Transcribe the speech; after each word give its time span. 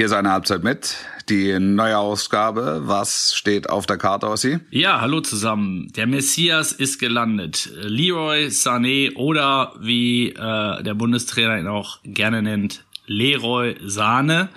Hier 0.00 0.06
ist 0.06 0.12
eine 0.12 0.32
Halbzeit 0.32 0.64
mit, 0.64 0.96
die 1.28 1.60
neue 1.60 1.98
Ausgabe. 1.98 2.80
Was 2.84 3.34
steht 3.34 3.68
auf 3.68 3.84
der 3.84 3.98
Karte, 3.98 4.28
Ossi? 4.28 4.58
Ja, 4.70 5.02
hallo 5.02 5.20
zusammen. 5.20 5.92
Der 5.94 6.06
Messias 6.06 6.72
ist 6.72 6.98
gelandet. 6.98 7.68
Leroy 7.82 8.46
Sané 8.46 9.14
oder 9.14 9.74
wie 9.78 10.30
äh, 10.30 10.82
der 10.82 10.94
Bundestrainer 10.94 11.58
ihn 11.58 11.66
auch 11.66 11.98
gerne 12.02 12.40
nennt, 12.40 12.82
Leroy 13.04 13.76
Sahne 13.84 14.48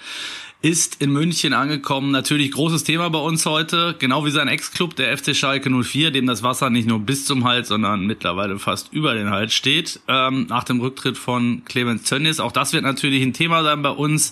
ist 0.63 1.01
in 1.01 1.11
München 1.11 1.53
angekommen. 1.53 2.11
Natürlich 2.11 2.51
großes 2.53 2.85
Thema 2.85 3.09
bei 3.09 3.19
uns 3.19 3.45
heute, 3.45 3.95
genau 3.99 4.25
wie 4.25 4.31
sein 4.31 4.47
Ex-Club, 4.47 4.95
der 4.95 5.15
FC 5.15 5.35
Schalke 5.35 5.69
04, 5.69 6.09
dem 6.11 6.25
das 6.25 6.41
Wasser 6.41 6.69
nicht 6.69 6.87
nur 6.87 6.99
bis 6.99 7.25
zum 7.25 7.43
Hals, 7.43 7.67
sondern 7.67 8.07
mittlerweile 8.07 8.57
fast 8.57 8.91
über 8.93 9.13
den 9.13 9.29
Hals 9.29 9.53
steht, 9.53 9.99
ähm, 10.07 10.47
nach 10.49 10.63
dem 10.63 10.79
Rücktritt 10.79 11.17
von 11.17 11.63
Clemens 11.65 12.03
Tönnies. 12.03 12.39
Auch 12.39 12.53
das 12.53 12.71
wird 12.71 12.83
natürlich 12.83 13.21
ein 13.23 13.33
Thema 13.33 13.61
sein 13.63 13.81
bei 13.81 13.89
uns. 13.89 14.31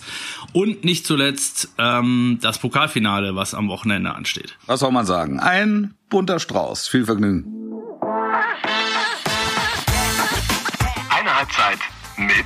Und 0.54 0.86
nicht 0.86 1.06
zuletzt 1.06 1.74
ähm, 1.78 2.40
das 2.42 2.60
Pokalfinale, 2.60 3.36
was 3.36 3.54
am 3.54 3.68
Wochenende 3.68 4.16
ansteht. 4.16 4.58
Was 4.68 4.80
soll 4.80 4.92
man 4.94 5.06
sagen? 5.06 5.42
Ein 5.42 5.94
bunter 6.10 6.40
Strauß. 6.40 6.88
Viel 6.88 7.04
Vergnügen. 7.04 7.46
Eine 11.10 11.36
Halbzeit 11.36 11.80
mit 12.16 12.46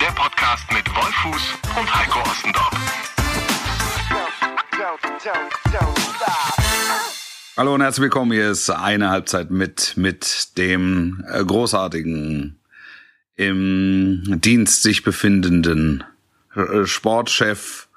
der 0.00 0.12
Podcast 0.12 0.64
mit 0.72 0.88
Wolfuß 0.96 1.54
und 1.78 1.94
Heiko 1.94 2.18
Ostendorf. 2.28 3.01
Hallo 7.56 7.74
und 7.74 7.80
herzlich 7.80 8.02
willkommen. 8.02 8.32
Hier 8.32 8.50
ist 8.50 8.68
eine 8.70 9.10
Halbzeit 9.10 9.52
mit 9.52 9.96
mit 9.96 10.58
dem 10.58 11.24
äh, 11.28 11.44
großartigen 11.44 12.58
im 13.36 14.22
Dienst 14.26 14.82
sich 14.82 15.04
befindenden 15.04 16.02
äh, 16.56 16.86
Sportchef, 16.86 17.88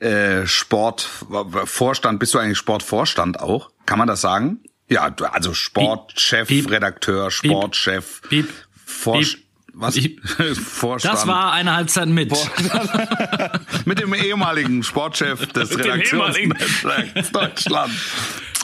äh, 0.00 0.46
Sportvorstand. 0.46 2.18
Bist 2.18 2.34
du 2.34 2.38
eigentlich 2.38 2.58
Sportvorstand 2.58 3.38
auch? 3.38 3.70
Kann 3.86 3.98
man 3.98 4.08
das 4.08 4.20
sagen? 4.20 4.60
Ja, 4.88 5.14
also 5.30 5.54
Sportchef. 5.54 6.48
Redakteur, 6.70 7.30
Sportchef, 7.30 8.22
Piep. 8.28 8.48
Was? 9.80 9.96
Vorstand. 10.58 11.14
Das 11.14 11.26
war 11.28 11.52
eine 11.52 11.76
Halbzeit 11.76 12.08
mit. 12.08 12.32
mit 13.84 14.00
dem 14.00 14.12
ehemaligen 14.12 14.82
Sportchef 14.82 15.46
des. 15.52 15.70
Redaktionsnetzwerks 15.78 17.30
Deutschland 17.30 17.92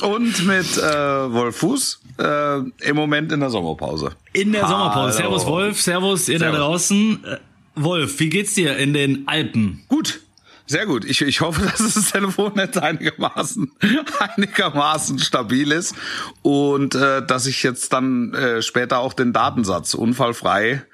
und 0.02 0.44
mit 0.44 0.76
äh, 0.76 1.32
Wolf 1.32 1.56
Fuß 1.58 2.00
äh, 2.18 2.58
im 2.88 2.96
Moment 2.96 3.30
in 3.30 3.38
der 3.40 3.50
Sommerpause. 3.50 4.10
In 4.32 4.50
der 4.50 4.66
Sommerpause. 4.66 5.18
Hallo. 5.22 5.38
Servus 5.38 5.46
Wolf, 5.46 5.80
Servus 5.80 6.28
ihr 6.28 6.38
da 6.40 6.46
Servus. 6.46 6.58
draußen. 6.60 7.24
Äh, 7.24 7.36
Wolf, 7.76 8.18
wie 8.18 8.28
geht's 8.28 8.54
dir 8.54 8.76
in 8.76 8.92
den 8.92 9.28
Alpen? 9.28 9.84
Gut. 9.88 10.20
Sehr 10.66 10.86
gut. 10.86 11.04
Ich, 11.04 11.20
ich 11.20 11.40
hoffe, 11.40 11.62
dass 11.78 11.94
das 11.94 12.12
Telefonnetz 12.12 12.76
einigermaßen, 12.76 13.72
einigermaßen 14.18 15.18
stabil 15.18 15.72
ist 15.72 15.94
und 16.42 16.94
äh, 16.94 17.24
dass 17.24 17.46
ich 17.46 17.62
jetzt 17.62 17.92
dann 17.92 18.32
äh, 18.34 18.62
später 18.62 18.98
auch 18.98 19.12
den 19.12 19.32
Datensatz 19.32 19.94
unfallfrei 19.94 20.84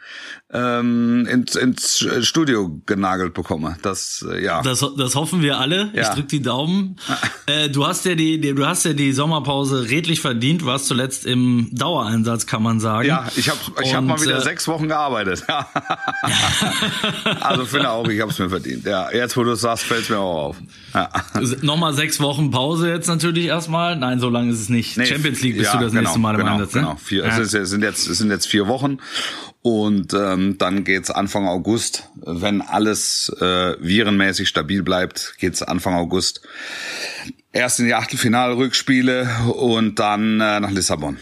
ähm, 0.52 1.26
ins, 1.30 1.54
ins 1.54 2.06
Studio 2.22 2.80
genagelt 2.84 3.34
bekomme. 3.34 3.76
Das 3.82 4.26
äh, 4.28 4.42
ja. 4.42 4.62
Das, 4.62 4.84
das 4.96 5.14
hoffen 5.14 5.42
wir 5.42 5.58
alle. 5.58 5.90
Ich 5.92 6.00
Ja. 6.00 6.14
drück 6.14 6.28
die 6.28 6.42
Daumen. 6.42 6.96
äh, 7.46 7.68
du 7.68 7.86
hast 7.86 8.04
ja 8.04 8.16
die, 8.16 8.40
die, 8.40 8.54
du 8.54 8.66
hast 8.66 8.84
ja 8.84 8.92
die 8.92 9.12
Sommerpause 9.12 9.88
redlich 9.90 10.20
verdient. 10.20 10.64
Warst 10.64 10.86
zuletzt 10.86 11.24
im 11.24 11.68
Dauereinsatz, 11.72 12.46
kann 12.46 12.62
man 12.64 12.80
sagen. 12.80 13.06
Ja, 13.06 13.26
ich 13.36 13.48
habe 13.48 13.58
ich 13.82 13.94
hab 13.94 14.00
Und, 14.00 14.08
mal 14.08 14.20
wieder 14.20 14.38
äh, 14.38 14.42
sechs 14.42 14.66
Wochen 14.66 14.88
gearbeitet. 14.88 15.44
also 17.40 17.64
finde 17.64 17.90
auch, 17.90 18.08
ich 18.08 18.20
habe 18.20 18.32
es 18.32 18.38
mir 18.38 18.50
verdient. 18.50 18.84
Ja, 18.84 19.12
jetzt 19.12 19.36
wo 19.36 19.44
du 19.44 19.52
es 19.52 19.60
sagst, 19.60 19.84
fällt 19.84 20.10
mir 20.10 20.18
auch 20.18 20.48
auf. 20.48 20.56
Ja. 20.94 21.10
Nochmal 21.62 21.94
sechs 21.94 22.18
Wochen 22.18 22.50
Pause 22.50 22.88
jetzt 22.90 23.06
natürlich 23.06 23.46
erstmal. 23.46 23.94
Nein, 23.96 24.18
so 24.18 24.28
lange 24.28 24.50
ist 24.50 24.60
es 24.60 24.68
nicht. 24.68 24.96
Nee, 24.96 25.06
Champions 25.06 25.42
League 25.42 25.58
bist 25.58 25.72
ja, 25.72 25.78
du 25.78 25.84
das 25.84 25.92
genau, 25.92 26.02
nächste 26.02 26.18
Mal 26.18 26.34
im 26.34 26.40
genau, 26.40 26.52
Einsatz, 26.54 26.74
ne? 26.74 26.80
Genau, 26.80 26.96
vier, 26.96 27.24
Ja. 27.24 27.28
es, 27.28 27.38
ist, 27.38 27.54
es 27.54 27.70
sind 27.70 27.82
jetzt 27.82 28.08
es 28.08 28.18
sind 28.18 28.30
jetzt 28.30 28.48
vier 28.48 28.66
Wochen 28.66 28.98
und 29.62 30.14
ähm, 30.14 30.56
dann 30.58 30.84
geht's 30.84 31.10
Anfang 31.10 31.46
August, 31.46 32.08
wenn 32.16 32.62
alles 32.62 33.28
äh, 33.40 33.76
virenmäßig 33.80 34.48
stabil 34.48 34.82
bleibt, 34.82 35.34
geht's 35.38 35.62
Anfang 35.62 35.94
August 35.94 36.40
erst 37.52 37.80
in 37.80 37.86
die 37.86 37.94
Achtelfinalrückspiele 37.94 39.28
und 39.56 39.98
dann 39.98 40.40
äh, 40.40 40.60
nach 40.60 40.70
Lissabon. 40.70 41.18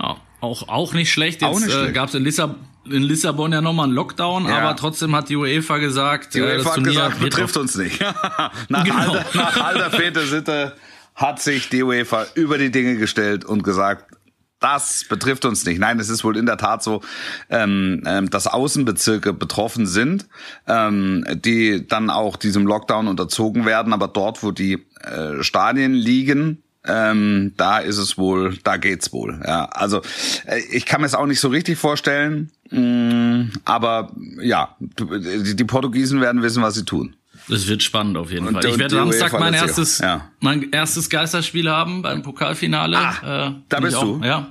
Ja, 0.00 0.16
auch, 0.40 0.68
auch 0.68 0.94
nicht 0.94 1.12
schlecht. 1.12 1.42
Auch 1.42 1.54
Jetzt 1.54 1.66
nicht 1.66 1.74
äh, 1.74 1.78
schlecht. 1.80 1.94
gab 1.94 2.08
es 2.08 2.14
in, 2.14 2.22
Lissab 2.24 2.56
in 2.86 3.02
Lissabon 3.02 3.52
ja 3.52 3.60
nochmal 3.60 3.86
einen 3.86 3.94
Lockdown, 3.94 4.46
Ja. 4.46 4.58
aber 4.58 4.76
trotzdem 4.76 5.14
hat 5.14 5.28
die 5.28 5.36
UEFA 5.36 5.78
gesagt, 5.78 6.34
Die 6.34 6.38
äh, 6.38 6.56
das 6.58 6.64
UEFA 6.64 6.68
hat 6.70 6.74
Turnier 6.76 6.92
gesagt, 6.92 7.20
betrifft 7.20 7.56
uns 7.56 7.74
nicht. 7.76 8.00
nach, 8.68 8.84
Genau. 8.84 8.96
alter, 9.12 9.24
nach 9.34 9.60
alter 9.60 10.26
Sitte 10.26 10.76
hat 11.14 11.42
sich 11.42 11.68
die 11.68 11.82
UEFA 11.82 12.26
über 12.34 12.56
die 12.58 12.70
Dinge 12.70 12.96
gestellt 12.96 13.44
und 13.44 13.62
gesagt, 13.64 14.14
das 14.60 15.04
betrifft 15.08 15.44
uns 15.44 15.64
nicht. 15.64 15.78
Nein, 15.78 15.98
es 16.00 16.08
ist 16.08 16.24
wohl 16.24 16.36
in 16.36 16.46
der 16.46 16.56
Tat 16.56 16.82
so, 16.82 17.00
ähm, 17.48 18.02
ähm, 18.06 18.30
dass 18.30 18.46
Außenbezirke 18.46 19.32
betroffen 19.32 19.86
sind, 19.86 20.26
ähm, 20.66 21.24
die 21.44 21.86
dann 21.86 22.10
auch 22.10 22.36
diesem 22.36 22.66
Lockdown 22.66 23.08
unterzogen 23.08 23.64
werden. 23.66 23.92
Aber 23.92 24.08
dort, 24.08 24.42
wo 24.42 24.50
die 24.50 24.84
äh, 25.02 25.42
Stadien 25.42 25.94
liegen, 25.94 26.62
ähm, 26.84 27.52
da 27.56 27.78
ist 27.78 27.98
es 27.98 28.18
wohl, 28.18 28.56
da 28.64 28.76
geht's 28.76 29.12
wohl. 29.12 29.40
Ja, 29.46 29.66
also 29.66 30.00
äh, 30.46 30.60
ich 30.70 30.86
kann 30.86 31.00
mir 31.00 31.06
es 31.06 31.14
auch 31.14 31.26
nicht 31.26 31.40
so 31.40 31.48
richtig 31.48 31.78
vorstellen, 31.78 32.50
mh, 32.70 33.50
aber 33.64 34.12
ja, 34.40 34.76
die, 34.80 35.54
die 35.54 35.64
Portugiesen 35.64 36.20
werden 36.20 36.42
wissen, 36.42 36.62
was 36.62 36.74
sie 36.74 36.84
tun. 36.84 37.14
Das 37.48 37.66
wird 37.68 37.82
spannend 37.82 38.16
auf 38.16 38.30
jeden 38.30 38.46
Und- 38.48 38.54
Fall. 38.54 38.66
Ich 38.66 38.78
werde 38.78 38.94
Samstag 38.96 39.38
mein 39.38 39.54
erstes. 39.54 39.98
Ja. 39.98 40.28
mein 40.40 40.70
erstes 40.72 41.08
Geisterspiel 41.10 41.70
haben 41.70 42.02
beim 42.02 42.22
Pokalfinale. 42.22 42.96
Ah, 42.98 43.48
äh, 43.48 43.52
da 43.68 43.76
bin 43.78 43.84
bist 43.84 43.96
auch, 43.96 44.02
du? 44.20 44.20
Ja. 44.24 44.48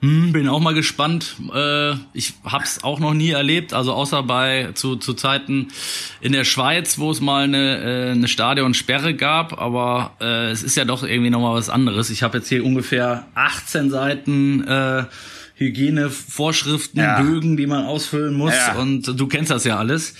Hm, 0.00 0.32
bin 0.32 0.48
auch 0.48 0.58
mal 0.58 0.74
gespannt. 0.74 1.36
Äh, 1.54 1.92
ich 2.12 2.32
hab's 2.44 2.82
auch 2.82 2.98
noch 2.98 3.14
nie 3.14 3.30
erlebt, 3.30 3.72
also 3.72 3.92
außer 3.92 4.24
bei 4.24 4.70
zu, 4.74 4.96
zu 4.96 5.14
Zeiten 5.14 5.68
in 6.20 6.32
der 6.32 6.42
Schweiz, 6.42 6.98
wo 6.98 7.12
es 7.12 7.20
mal 7.20 7.44
eine, 7.44 8.08
äh, 8.08 8.10
eine 8.10 8.26
Stadionsperre 8.26 9.14
gab, 9.14 9.60
aber 9.60 10.16
äh, 10.20 10.50
es 10.50 10.64
ist 10.64 10.76
ja 10.76 10.84
doch 10.84 11.04
irgendwie 11.04 11.30
nochmal 11.30 11.54
was 11.54 11.68
anderes. 11.70 12.10
Ich 12.10 12.24
habe 12.24 12.38
jetzt 12.38 12.48
hier 12.48 12.64
ungefähr 12.64 13.26
18 13.36 13.90
Seiten 13.90 14.66
äh, 14.66 15.04
Hygienevorschriften, 15.54 17.00
Ja. 17.00 17.20
Bögen, 17.20 17.56
die 17.56 17.66
man 17.66 17.84
ausfüllen 17.84 18.34
muss 18.34 18.54
Ja. 18.54 18.74
und 18.80 19.06
du 19.18 19.26
kennst 19.28 19.50
das 19.50 19.64
ja 19.64 19.78
alles. 19.78 20.14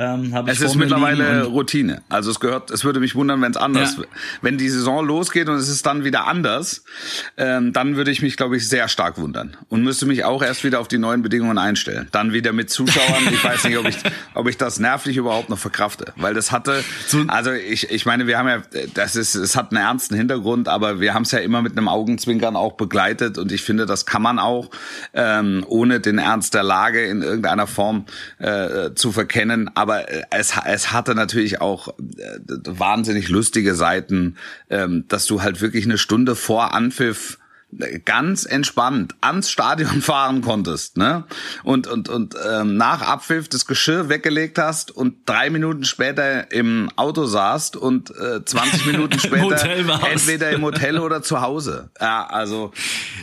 Ähm, 0.00 0.32
hab 0.34 0.46
ich 0.46 0.54
Es 0.54 0.60
ist 0.62 0.76
mittlerweile 0.76 1.44
Routine. 1.44 2.00
Also 2.08 2.30
es 2.30 2.40
gehört, 2.40 2.70
es 2.70 2.84
würde 2.84 3.00
mich 3.00 3.14
wundern, 3.14 3.42
wenn 3.42 3.50
es 3.50 3.58
anders, 3.58 3.98
Ja. 3.98 4.04
wenn 4.40 4.56
die 4.56 4.70
Saison 4.70 5.06
losgeht 5.06 5.46
und 5.50 5.56
es 5.56 5.68
ist 5.68 5.84
dann 5.84 6.04
wieder 6.04 6.26
anders, 6.26 6.84
ähm, 7.36 7.74
dann 7.74 7.96
würde 7.96 8.10
ich 8.10 8.22
mich, 8.22 8.38
glaube 8.38 8.56
ich, 8.56 8.66
sehr 8.66 8.88
stark 8.88 9.18
wundern 9.18 9.58
und 9.68 9.82
müsste 9.82 10.06
mich 10.06 10.24
auch 10.24 10.42
erst 10.42 10.64
wieder 10.64 10.80
auf 10.80 10.88
die 10.88 10.96
neuen 10.96 11.20
Bedingungen 11.20 11.58
einstellen. 11.58 12.08
Dann 12.12 12.32
wieder 12.32 12.54
mit 12.54 12.70
Zuschauern. 12.70 13.28
ich 13.30 13.44
weiß 13.44 13.64
nicht, 13.64 13.76
ob 13.76 13.86
ich, 13.86 13.98
ob 14.34 14.48
ich 14.48 14.56
das 14.56 14.80
nervlich 14.80 15.18
überhaupt 15.18 15.50
noch 15.50 15.58
verkrafte, 15.58 16.14
weil 16.16 16.32
das 16.32 16.50
hatte, 16.50 16.82
also 17.28 17.52
ich, 17.52 17.90
ich 17.90 18.06
meine, 18.06 18.26
wir 18.26 18.38
haben 18.38 18.48
ja, 18.48 18.62
das 18.94 19.16
ist, 19.16 19.34
es 19.34 19.54
hat 19.54 19.70
einen 19.72 19.84
ernsten 19.84 20.14
Hintergrund, 20.14 20.66
aber 20.66 21.00
wir 21.00 21.12
haben 21.12 21.24
es 21.24 21.30
ja 21.32 21.40
immer 21.40 21.60
mit 21.60 21.76
einem 21.76 21.88
Augenzwinkern 21.88 22.56
auch 22.56 22.72
begleitet 22.72 23.36
und 23.36 23.52
ich 23.52 23.60
finde, 23.62 23.84
das 23.84 24.06
kann 24.06 24.22
man 24.22 24.38
auch 24.38 24.70
ähm, 25.12 25.62
ohne 25.68 26.00
den 26.00 26.16
Ernst 26.16 26.54
der 26.54 26.62
Lage 26.62 27.04
in 27.04 27.20
irgendeiner 27.20 27.66
Form 27.66 28.06
äh, 28.38 28.94
zu 28.94 29.12
verkennen. 29.12 29.70
Aber 29.74 29.89
äh, 29.98 30.22
es, 30.30 30.54
es 30.64 30.92
hatte 30.92 31.14
natürlich 31.14 31.60
auch 31.60 31.88
äh, 31.88 32.38
wahnsinnig 32.64 33.28
lustige 33.28 33.74
Seiten, 33.74 34.36
ähm, 34.68 35.04
dass 35.08 35.26
du 35.26 35.42
halt 35.42 35.60
wirklich 35.60 35.84
eine 35.84 35.98
Stunde 35.98 36.36
vor 36.36 36.72
Anpfiff 36.72 37.38
ganz 38.04 38.44
entspannt 38.44 39.14
ans 39.20 39.50
Stadion 39.50 40.02
fahren 40.02 40.40
konntest, 40.42 40.96
ne? 40.96 41.24
Und 41.62 41.86
und 41.86 42.08
und 42.08 42.34
ähm, 42.50 42.76
nach 42.76 43.02
Abpfiff 43.02 43.48
das 43.48 43.66
Geschirr 43.66 44.08
weggelegt 44.08 44.58
hast 44.58 44.90
und 44.90 45.16
drei 45.26 45.50
Minuten 45.50 45.84
später 45.84 46.50
im 46.52 46.90
Auto 46.96 47.24
saßt 47.26 47.76
und 47.76 48.10
äh, 48.10 48.44
20 48.44 48.86
Minuten 48.86 49.18
später 49.20 49.68
entweder 50.10 50.50
im 50.50 50.62
Hotel 50.62 50.98
oder 50.98 51.22
zu 51.22 51.40
Hause. 51.40 51.90
Ja, 52.00 52.26
also 52.26 52.72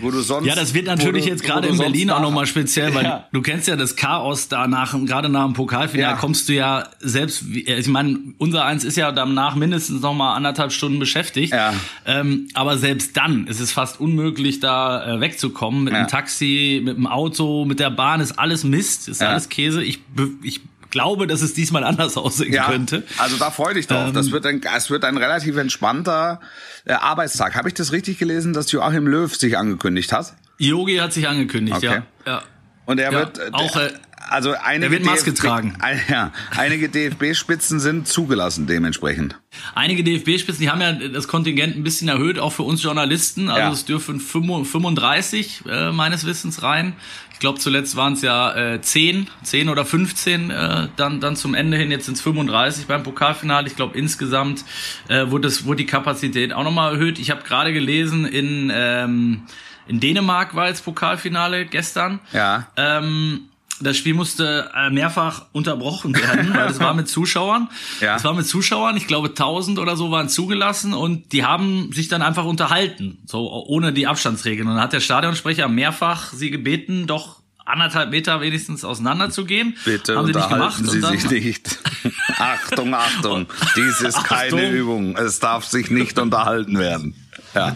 wo 0.02 0.12
du 0.12 0.22
sonst 0.22 0.48
Ja, 0.48 0.56
das 0.56 0.74
wird 0.74 0.86
natürlich 0.88 1.26
du- 1.26 1.32
jetzt 1.32 1.44
gerade 1.44 1.68
in 1.68 1.78
Berlin 1.78 2.10
auch 2.10 2.22
nochmal 2.22 2.46
speziell, 2.46 2.94
weil 2.96 3.04
Ja. 3.04 3.28
du 3.34 3.42
kennst 3.42 3.68
ja 3.68 3.76
das 3.76 3.96
Chaos 3.96 4.48
da 4.48 4.68
nach, 4.68 4.94
gerade 5.06 5.30
nach 5.30 5.46
dem 5.46 5.54
Pokalfinale 5.54 6.14
Ja. 6.14 6.18
kommst 6.18 6.48
du 6.50 6.54
ja 6.54 6.88
selbst, 7.00 7.48
wie- 7.54 7.66
ich 7.68 7.88
meine, 7.88 8.18
unser 8.38 8.64
eins 8.66 8.84
ist 8.84 8.96
ja 8.98 9.12
danach 9.12 9.56
mindestens 9.56 10.02
nochmal 10.02 10.36
anderthalb 10.38 10.72
Stunden 10.72 11.00
beschäftigt. 11.00 11.52
Ja. 11.54 11.74
Ähm, 12.06 12.48
aber 12.54 12.78
selbst 12.78 13.18
dann 13.18 13.48
ist 13.48 13.60
es 13.60 13.72
fast 13.72 14.00
unmöglich, 14.00 14.37
da 14.60 15.16
äh, 15.16 15.20
wegzukommen. 15.22 15.84
Mit 15.84 15.94
Ja. 15.94 16.04
dem 16.04 16.08
Taxi, 16.08 16.82
mit 16.84 16.98
dem 16.98 17.08
Auto, 17.08 17.66
mit 17.66 17.80
der 17.80 17.90
Bahn 17.92 18.22
ist 18.22 18.38
alles 18.40 18.64
Mist, 18.64 19.08
ist 19.08 19.22
Ja. 19.22 19.30
alles 19.30 19.50
Käse. 19.50 19.84
Ich, 19.84 20.00
ich 20.44 20.62
glaube, 20.90 21.28
dass 21.28 21.42
es 21.42 21.54
diesmal 21.54 21.84
anders 21.84 22.16
aussehen 22.18 22.54
ja, 22.54 22.66
könnte. 22.70 23.04
Also 23.18 23.38
da 23.38 23.52
freu 23.52 23.74
dich 23.74 23.88
drauf. 23.88 24.08
Ähm, 24.10 24.14
das 24.14 24.32
wird 24.32 24.46
ein, 24.46 24.62
es 24.76 24.90
wird 24.90 25.04
ein 25.06 25.18
relativ 25.18 25.58
entspannter 25.58 26.40
äh, 26.86 26.94
Arbeitstag. 26.94 27.56
Habe 27.56 27.68
ich 27.68 27.74
das 27.74 27.92
richtig 27.92 28.18
gelesen, 28.18 28.54
dass 28.54 28.72
Joachim 28.72 29.08
Löw 29.08 29.34
sich 29.36 29.58
angekündigt 29.58 30.12
hat? 30.14 30.34
Yogi 30.58 30.96
hat 30.98 31.14
sich 31.14 31.28
angekündigt, 31.28 31.78
Okay. 31.78 31.86
ja. 31.86 32.04
ja. 32.26 32.42
Und 32.86 33.00
er 33.00 33.12
Ja, 33.12 33.20
wird 33.20 33.38
äh, 33.38 33.50
auch, 33.52 33.72
der, 33.74 33.92
äh, 33.92 33.94
also 34.30 34.54
einige 34.54 34.82
Der 34.82 34.92
wird 34.92 35.06
Maske 35.06 35.32
DFB 35.32 35.42
tragen. 35.46 35.74
Ein, 35.80 36.00
ja, 36.10 36.32
einige 36.56 36.90
DFB-Spitzen 36.90 37.80
sind 37.80 38.08
zugelassen 38.08 38.68
dementsprechend. 38.68 39.38
Einige 39.76 40.04
DFB-Spitzen, 40.04 40.60
die 40.62 40.70
haben 40.70 40.82
ja 40.82 40.94
das 40.94 41.28
Kontingent 41.28 41.76
ein 41.76 41.84
bisschen 41.84 42.08
erhöht, 42.10 42.40
auch 42.40 42.52
für 42.54 42.64
uns 42.64 42.84
Journalisten. 42.84 43.50
Also 43.50 43.62
Ja. 43.62 43.72
es 43.72 43.86
dürfen 43.86 44.20
35 44.20 45.64
äh, 45.70 45.92
meines 45.92 46.26
Wissens 46.26 46.64
rein. 46.64 46.94
Ich 47.34 47.40
glaube, 47.40 47.60
zuletzt 47.60 47.96
waren 47.96 48.14
es 48.14 48.24
ja 48.24 48.56
äh, 48.56 48.82
10, 48.82 49.28
10 49.44 49.70
oder 49.70 49.86
15 49.86 50.50
äh, 50.50 50.88
dann, 50.96 51.20
dann 51.20 51.36
zum 51.36 51.54
Ende 51.54 51.78
hin. 51.78 51.92
Jetzt 51.92 52.06
sind 52.06 52.16
es 52.16 52.22
35 52.22 52.88
beim 52.88 53.04
Pokalfinale. 53.04 53.68
Ich 53.68 53.76
glaube, 53.76 53.96
insgesamt 53.98 54.66
äh, 55.08 55.30
wurde, 55.30 55.48
das, 55.48 55.66
wurde 55.66 55.78
die 55.78 55.86
Kapazität 55.86 56.52
auch 56.52 56.64
nochmal 56.64 56.94
erhöht. 56.94 57.20
Ich 57.20 57.30
habe 57.30 57.44
gerade 57.44 57.74
gelesen, 57.74 58.26
in, 58.26 58.72
ähm, 58.74 59.44
in 59.88 60.00
Dänemark 60.00 60.56
war 60.56 60.68
jetzt 60.68 60.84
Pokalfinale 60.84 61.66
gestern. 61.68 62.20
Ja. 62.34 62.68
Ähm, 62.76 63.42
das 63.80 63.98
Spiel 63.98 64.14
musste 64.14 64.70
äh, 64.76 64.90
mehrfach 64.90 65.46
unterbrochen 65.52 66.16
werden, 66.16 66.54
weil 66.54 66.70
es 66.70 66.80
war 66.80 66.94
mit 66.94 67.08
Zuschauern. 67.10 67.70
Ja. 68.02 68.16
Es 68.16 68.24
war 68.24 68.34
mit 68.34 68.48
Zuschauern, 68.48 68.98
ich 68.98 69.08
glaube 69.08 69.30
1000 69.30 69.80
oder 69.80 69.96
so 69.96 70.12
waren 70.12 70.30
zugelassen 70.30 70.94
und 70.94 71.32
die 71.34 71.46
haben 71.46 71.92
sich 71.94 72.08
dann 72.08 72.22
einfach 72.22 72.46
unterhalten, 72.46 73.20
so 73.26 73.50
ohne 73.68 73.94
die 73.94 74.08
Abstandsregeln. 74.08 74.68
Und 74.68 74.76
dann 74.76 74.84
hat 74.84 74.94
der 74.94 75.00
Stadionsprecher 75.00 75.68
mehrfach 75.68 76.34
sie 76.34 76.50
gebeten, 76.52 77.08
doch 77.08 77.38
anderthalb 77.66 78.12
Meter 78.12 78.40
wenigstens 78.40 78.86
auseinander 78.86 79.30
zu 79.30 79.44
gehen. 79.44 79.76
Bitte 79.84 80.16
haben 80.16 80.28
sie 80.28 80.34
nicht 80.34 80.44
unterhalten 80.44 80.84
gemacht. 80.84 80.92
Sie 80.94 81.02
dann, 81.02 81.18
sich 81.20 81.30
nicht. 81.30 81.80
Achtung, 82.38 82.94
Achtung. 82.94 83.46
Dies 83.76 84.00
ist 84.02 84.24
keine 84.24 84.46
Achtung. 84.56 84.72
Übung. 84.72 85.18
Es 85.18 85.40
darf 85.40 85.66
sich 85.66 85.92
nicht 85.92 86.18
unterhalten 86.18 86.80
werden. 86.80 87.14
Ja. 87.54 87.76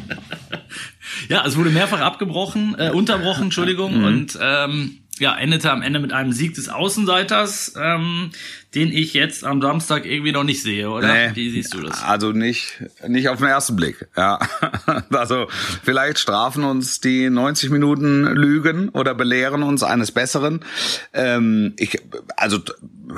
Ja, 1.27 1.45
es 1.45 1.57
wurde 1.57 1.71
mehrfach 1.71 1.99
abgebrochen, 1.99 2.75
äh, 2.77 2.91
unterbrochen, 2.91 3.45
Entschuldigung, 3.45 3.97
Mhm. 3.99 4.03
und 4.05 4.39
ähm, 4.41 5.00
ja, 5.21 5.37
endete 5.37 5.71
am 5.71 5.81
Ende 5.81 5.99
mit 5.99 6.11
einem 6.11 6.33
Sieg 6.33 6.55
des 6.55 6.67
Außenseiters, 6.67 7.75
ähm, 7.79 8.31
den 8.75 8.91
ich 8.91 9.13
jetzt 9.13 9.43
am 9.45 9.61
Samstag 9.61 10.05
irgendwie 10.05 10.31
noch 10.31 10.43
nicht 10.43 10.63
sehe, 10.63 10.89
oder? 10.89 11.07
Nee, 11.07 11.35
Wie 11.35 11.49
siehst 11.49 11.73
du 11.73 11.81
das? 11.81 12.03
Also 12.03 12.31
nicht, 12.31 12.83
nicht 13.07 13.29
auf 13.29 13.39
den 13.39 13.47
ersten 13.47 13.75
Blick. 13.75 14.07
Ja. 14.17 14.39
Also 15.11 15.47
vielleicht 15.83 16.19
strafen 16.19 16.63
uns 16.63 16.99
die 16.99 17.29
90 17.29 17.69
Minuten 17.69 18.23
Lügen 18.23 18.89
oder 18.89 19.13
belehren 19.13 19.61
uns 19.61 19.83
eines 19.83 20.11
Besseren. 20.11 20.61
Ähm, 21.13 21.73
ich, 21.77 21.99
also 22.37 22.59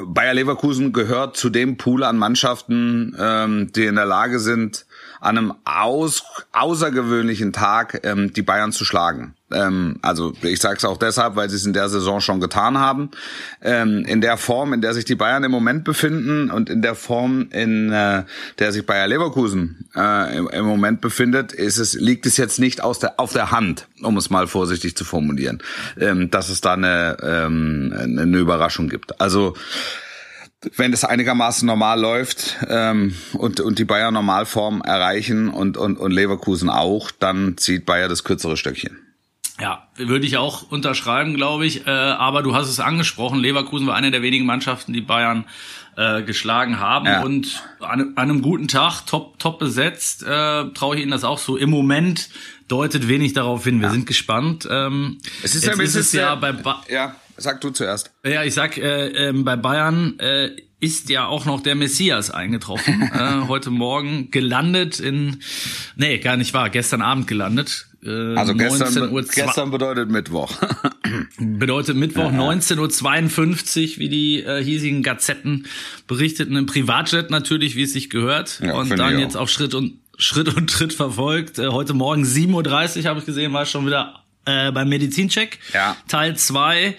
Bayer 0.05 0.33
Leverkusen 0.33 0.91
gehört 0.91 1.37
zu 1.37 1.49
dem 1.49 1.77
Pool 1.77 2.03
an 2.03 2.17
Mannschaften, 2.17 3.15
ähm, 3.17 3.71
die 3.73 3.85
in 3.85 3.95
der 3.95 4.05
Lage 4.05 4.39
sind, 4.39 4.85
an 5.23 5.37
einem 5.37 5.53
aus, 5.63 6.23
außergewöhnlichen 6.51 7.53
Tag 7.53 8.01
ähm, 8.03 8.33
die 8.33 8.41
Bayern 8.41 8.71
zu 8.71 8.83
schlagen. 8.83 9.35
Ähm, 9.53 9.97
also 10.01 10.33
ich 10.41 10.59
sage 10.59 10.77
es 10.77 10.85
auch 10.85 10.97
deshalb, 10.97 11.35
weil 11.35 11.49
sie 11.49 11.55
es 11.55 11.65
in 11.65 11.73
der 11.73 11.87
Saison 11.87 12.19
schon 12.19 12.41
getan 12.41 12.77
haben. 12.77 13.11
Ähm, 13.61 14.03
in 14.05 14.19
der 14.19 14.37
Form, 14.37 14.73
in 14.73 14.81
der 14.81 14.93
sich 14.93 15.05
die 15.05 15.15
Bayern 15.15 15.43
im 15.43 15.51
Moment 15.51 15.85
befinden 15.85 16.51
und 16.51 16.69
in 16.69 16.81
der 16.81 16.95
Form, 16.95 17.47
in 17.51 17.91
äh, 17.91 18.23
der 18.59 18.71
sich 18.71 18.85
Bayer 18.85 19.07
Leverkusen 19.07 19.89
äh, 19.95 20.37
im, 20.37 20.49
im 20.49 20.65
Moment 20.65 20.99
befindet, 20.99 21.53
ist 21.53 21.77
es 21.77 21.93
liegt 21.93 22.25
es 22.25 22.37
jetzt 22.37 22.59
nicht 22.59 22.83
aus 22.83 22.99
der 22.99 23.19
auf 23.19 23.31
der 23.31 23.51
Hand, 23.51 23.87
um 24.01 24.17
es 24.17 24.29
mal 24.29 24.47
vorsichtig 24.47 24.97
zu 24.97 25.05
formulieren, 25.05 25.61
ähm, 25.99 26.31
dass 26.31 26.49
es 26.49 26.59
da 26.61 26.73
eine, 26.73 27.17
ähm, 27.23 27.93
eine 27.95 28.37
Überraschung 28.37 28.89
gibt. 28.89 29.21
Also 29.21 29.55
wenn 30.75 30.93
es 30.93 31.03
einigermaßen 31.03 31.65
normal 31.65 31.99
läuft 31.99 32.57
ähm, 32.67 33.15
und, 33.33 33.59
und 33.59 33.79
die 33.79 33.85
Bayern 33.85 34.13
Normalform 34.13 34.81
erreichen 34.81 35.49
und, 35.49 35.77
und, 35.77 35.97
und 35.97 36.11
Leverkusen 36.11 36.69
auch, 36.69 37.11
dann 37.11 37.57
zieht 37.57 37.85
Bayer 37.85 38.09
das 38.09 38.23
kürzere 38.23 38.57
Stöckchen. 38.57 38.99
Ja, 39.59 39.87
würde 39.95 40.25
ich 40.25 40.37
auch 40.37 40.71
unterschreiben, 40.71 41.35
glaube 41.35 41.65
ich. 41.65 41.85
Äh, 41.85 41.91
aber 41.91 42.41
du 42.41 42.55
hast 42.55 42.69
es 42.69 42.79
angesprochen, 42.79 43.39
Leverkusen 43.39 43.85
war 43.85 43.95
eine 43.95 44.09
der 44.09 44.23
wenigen 44.23 44.45
Mannschaften, 44.45 44.93
die 44.93 45.01
Bayern 45.01 45.45
äh, 45.95 46.23
geschlagen 46.23 46.79
haben. 46.79 47.05
Ja. 47.05 47.21
Und 47.21 47.63
an, 47.79 48.13
an 48.15 48.17
einem 48.17 48.41
guten 48.41 48.67
Tag, 48.67 49.05
top, 49.05 49.37
top 49.37 49.59
besetzt, 49.59 50.23
äh, 50.23 50.65
traue 50.73 50.95
ich 50.95 51.01
Ihnen 51.03 51.11
das 51.11 51.23
auch 51.23 51.37
so. 51.37 51.55
Im 51.55 51.69
Moment 51.69 52.29
deutet 52.67 53.07
wenig 53.07 53.33
darauf 53.33 53.63
hin. 53.63 53.79
Wir 53.79 53.91
sind 53.91 54.07
gespannt. 54.07 54.67
Ähm, 54.69 55.19
Es 55.43 55.53
ist 55.53 55.65
jetzt 55.65 55.77
ja, 55.77 55.83
ist 55.83 55.95
es 55.95 56.13
ja 56.13 56.33
äh, 56.33 56.37
bei 56.37 56.51
ba 56.51 56.81
ja, 56.89 57.15
sag 57.37 57.61
du 57.61 57.69
zuerst. 57.71 58.11
ja, 58.25 58.43
ich 58.43 58.53
sag, 58.53 58.77
äh, 58.77 59.07
ähm, 59.29 59.43
bei 59.43 59.55
Bayern 59.55 60.19
äh, 60.19 60.51
ist 60.79 61.09
ja 61.09 61.27
auch 61.27 61.45
noch 61.45 61.61
der 61.61 61.75
Messias 61.75 62.29
eingetroffen. 62.29 63.01
äh, 63.13 63.47
heute 63.47 63.69
Morgen 63.71 64.31
gelandet 64.31 64.99
in, 64.99 65.41
nee, 65.95 66.17
gar 66.17 66.35
nicht 66.37 66.53
wahr, 66.53 66.69
gestern 66.69 67.01
Abend 67.01 67.27
gelandet. 67.27 67.87
Äh, 68.03 68.35
Also 68.35 68.53
gestern, 68.53 68.93
19 68.93 69.11
Uhr 69.11 69.23
gestern 69.23 69.71
bedeutet 69.71 70.09
Mittwoch. 70.09 70.51
Bedeutet 71.37 71.95
Mittwoch 71.95 72.31
19.52 72.31 73.93
Uhr, 73.93 73.99
wie 73.99 74.09
die 74.09 74.43
äh, 74.43 74.63
hiesigen 74.63 75.03
Gazetten 75.03 75.67
berichteten, 76.07 76.55
im 76.55 76.65
Privatjet 76.65 77.29
natürlich, 77.29 77.75
wie 77.75 77.83
es 77.83 77.93
sich 77.93 78.09
gehört. 78.09 78.59
Ja, 78.63 78.73
und 78.73 78.89
dann 78.97 79.19
jetzt 79.19 79.37
auch. 79.37 79.41
auf 79.41 79.49
Schritt 79.49 79.73
und 79.75 79.99
Schritt 80.17 80.53
und 80.55 80.69
Tritt 80.69 80.93
verfolgt. 80.93 81.59
Äh, 81.59 81.67
heute 81.67 81.93
Morgen 81.93 82.23
7.30 82.23 82.99
Uhr 83.03 83.09
habe 83.09 83.19
ich 83.19 83.25
gesehen, 83.25 83.53
war 83.53 83.65
schon 83.65 83.85
wieder 83.85 84.22
äh, 84.45 84.71
beim 84.71 84.89
Medizincheck. 84.89 85.59
Ja. 85.73 85.95
Teil 86.07 86.35
2. 86.35 86.95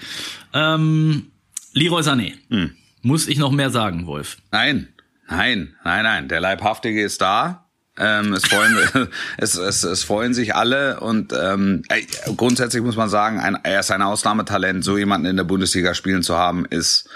Ähm, 0.53 1.31
Leroy 1.73 2.03
Sané. 2.03 2.35
Hm. 2.51 2.75
Muss 3.03 3.29
ich 3.29 3.39
noch 3.39 3.51
mehr 3.51 3.71
sagen, 3.71 4.07
Wolf? 4.07 4.39
Nein, 4.51 4.89
nein, 5.29 5.75
nein, 5.85 6.05
nein. 6.05 6.29
Der 6.29 6.41
Leibhaftige 6.41 7.03
ist 7.03 7.21
da. 7.21 7.65
Ähm, 7.99 8.33
es, 8.33 8.47
freuen, 8.47 8.77
es, 9.37 9.57
es, 9.57 9.85
es 9.85 10.05
freuen 10.05 10.35
sich 10.35 10.55
alle 10.55 11.01
und 11.01 11.33
ähm, 11.33 11.83
äh, 11.89 12.03
grundsätzlich 12.37 12.83
muss 12.83 12.97
man 12.97 13.09
sagen, 13.09 13.39
ein, 13.41 13.59
er 13.63 13.81
ist 13.81 13.91
ein 13.91 14.03
Ausnahmetalent. 14.03 14.85
So 14.85 14.97
jemanden 14.99 15.27
in 15.27 15.37
der 15.37 15.45
Bundesliga 15.45 15.95
spielen 15.95 16.23
zu 16.23 16.37
haben, 16.37 16.65
ist 16.65 17.09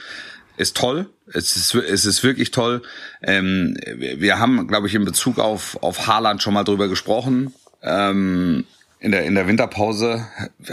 ist 0.56 0.76
toll. 0.76 1.08
Es 1.32 1.54
ist, 1.54 1.74
es 1.74 2.04
ist 2.04 2.24
wirklich 2.24 2.50
toll. 2.50 2.82
Ähm, 3.22 3.76
wir 3.86 4.20
wir 4.20 4.38
haben, 4.40 4.66
glaube 4.66 4.88
ich, 4.88 4.94
in 4.94 5.04
Bezug 5.04 5.38
auf 5.38 5.82
auf 5.82 6.06
Haaland 6.06 6.42
schon 6.42 6.54
mal 6.54 6.64
drüber 6.64 6.88
gesprochen. 6.88 7.54
Ähm, 7.82 8.64
in 9.00 9.12
der 9.12 9.24
in 9.24 9.34
der 9.34 9.46
Winterpause. 9.46 10.26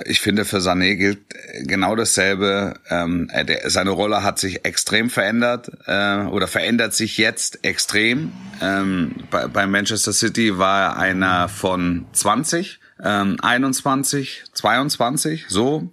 Ich 0.06 0.19
finde 0.19 0.45
für 0.45 0.57
Sané 0.57 0.95
gilt 0.95 1.19
genau 1.63 1.95
dasselbe. 1.95 2.74
Ähm, 2.89 3.30
er- 3.31 3.44
der, 3.44 3.69
seine 3.69 3.92
Rolle 3.92 4.24
hat 4.24 4.39
sich 4.39 4.66
extrem 4.66 5.10
verändert 5.10 5.69
äh, 5.86 6.22
oder 6.25 6.48
verändert 6.48 6.94
sich 6.94 7.18
jetzt 7.18 7.63
extrem. 7.63 8.31
Ähm, 8.62 9.16
bei, 9.30 9.48
bei 9.48 9.68
Manchester 9.68 10.13
City 10.13 10.57
war 10.57 10.81
er 10.94 10.98
einer 10.98 11.50
von 11.50 12.06
20 12.13 12.80
ähm, 13.04 13.38
21, 13.42 14.44
22, 14.54 15.46
so 15.50 15.90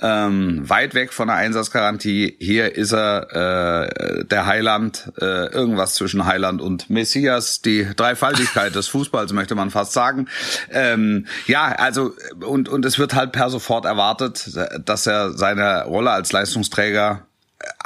ähm, 0.00 0.68
weit 0.68 0.94
weg 0.94 1.12
von 1.12 1.28
der 1.28 1.36
Einsatzgarantie. 1.36 2.36
Hier 2.38 2.74
ist 2.74 2.92
er 2.92 3.90
äh, 3.90 4.24
der 4.24 4.46
Heiland, 4.46 5.12
äh, 5.20 5.52
irgendwas 5.52 5.94
zwischen 5.94 6.24
Heiland 6.24 6.62
und 6.62 6.88
Messias, 6.88 7.60
die 7.60 7.86
Dreifaltigkeit 7.94 8.74
des 8.74 8.88
Fußballs 8.88 9.32
möchte 9.32 9.54
man 9.54 9.70
fast 9.70 9.92
sagen. 9.92 10.28
Ähm, 10.70 11.26
ja, 11.46 11.66
also 11.72 12.14
und 12.40 12.68
und 12.68 12.84
es 12.84 12.98
wird 12.98 13.14
halt 13.14 13.32
per 13.32 13.50
sofort 13.50 13.84
erwartet, 13.84 14.50
dass 14.84 15.06
er 15.06 15.32
seiner 15.32 15.82
Rolle 15.82 16.10
als 16.10 16.32
Leistungsträger 16.32 17.26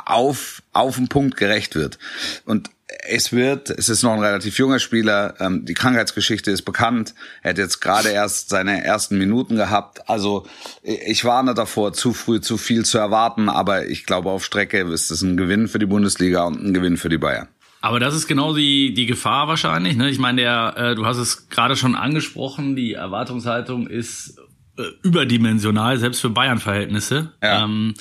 auf 0.04 0.62
auf 0.72 0.96
den 0.96 1.08
Punkt 1.08 1.36
gerecht 1.36 1.74
wird 1.74 1.98
und 2.44 2.70
es 3.10 3.32
wird, 3.32 3.70
es 3.70 3.88
ist 3.88 4.02
noch 4.02 4.12
ein 4.12 4.20
relativ 4.20 4.58
junger 4.58 4.78
Spieler, 4.78 5.34
ähm, 5.40 5.64
die 5.64 5.74
Krankheitsgeschichte 5.74 6.50
ist 6.50 6.62
bekannt, 6.62 7.14
er 7.42 7.50
hat 7.50 7.58
jetzt 7.58 7.80
gerade 7.80 8.10
erst 8.10 8.48
seine 8.48 8.84
ersten 8.84 9.18
Minuten 9.18 9.56
gehabt, 9.56 10.08
also 10.08 10.46
ich 10.82 11.24
warne 11.24 11.54
davor, 11.54 11.92
zu 11.92 12.12
früh 12.12 12.40
zu 12.40 12.56
viel 12.56 12.84
zu 12.84 12.98
erwarten, 12.98 13.48
aber 13.48 13.86
ich 13.86 14.06
glaube 14.06 14.30
auf 14.30 14.44
Strecke 14.44 14.80
ist 14.80 15.10
es 15.10 15.22
ein 15.22 15.36
Gewinn 15.36 15.68
für 15.68 15.78
die 15.78 15.86
Bundesliga 15.86 16.44
und 16.44 16.62
ein 16.64 16.74
Gewinn 16.74 16.96
für 16.96 17.08
die 17.08 17.18
Bayern. 17.18 17.48
Aber 17.82 17.98
das 17.98 18.14
ist 18.14 18.26
genau 18.26 18.54
die, 18.54 18.92
die 18.92 19.06
Gefahr 19.06 19.48
wahrscheinlich. 19.48 19.96
Ne? 19.96 20.10
Ich 20.10 20.18
meine, 20.18 20.42
der, 20.42 20.74
äh, 20.76 20.94
du 20.94 21.06
hast 21.06 21.16
es 21.16 21.48
gerade 21.48 21.76
schon 21.76 21.94
angesprochen, 21.94 22.76
die 22.76 22.92
Erwartungshaltung 22.92 23.86
ist 23.86 24.38
äh, 24.76 24.82
überdimensional, 25.02 25.98
selbst 25.98 26.20
für 26.20 26.28
Bayern-Verhältnisse. 26.28 27.32
Ja. 27.42 27.64
Ähm, 27.64 27.94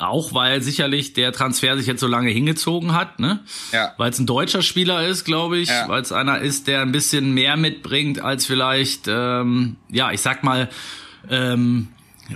auch 0.00 0.32
weil 0.34 0.62
sicherlich 0.62 1.12
der 1.12 1.32
Transfer 1.32 1.76
sich 1.76 1.86
jetzt 1.86 2.00
so 2.00 2.06
lange 2.06 2.30
hingezogen 2.30 2.94
hat, 2.94 3.18
ne? 3.20 3.40
Ja. 3.72 3.92
Weil 3.98 4.10
es 4.10 4.18
ein 4.18 4.26
deutscher 4.26 4.62
Spieler 4.62 5.06
ist, 5.06 5.24
glaube 5.24 5.58
ich, 5.58 5.68
Ja. 5.68 5.88
weil 5.88 6.02
es 6.02 6.12
einer 6.12 6.38
ist, 6.38 6.66
der 6.66 6.82
ein 6.82 6.92
bisschen 6.92 7.32
mehr 7.32 7.56
mitbringt 7.56 8.20
als 8.20 8.46
vielleicht, 8.46 9.06
ähm, 9.08 9.76
ja, 9.90 10.10
ich 10.12 10.20
sag 10.20 10.42
mal, 10.44 10.68
ähm, 11.28 11.88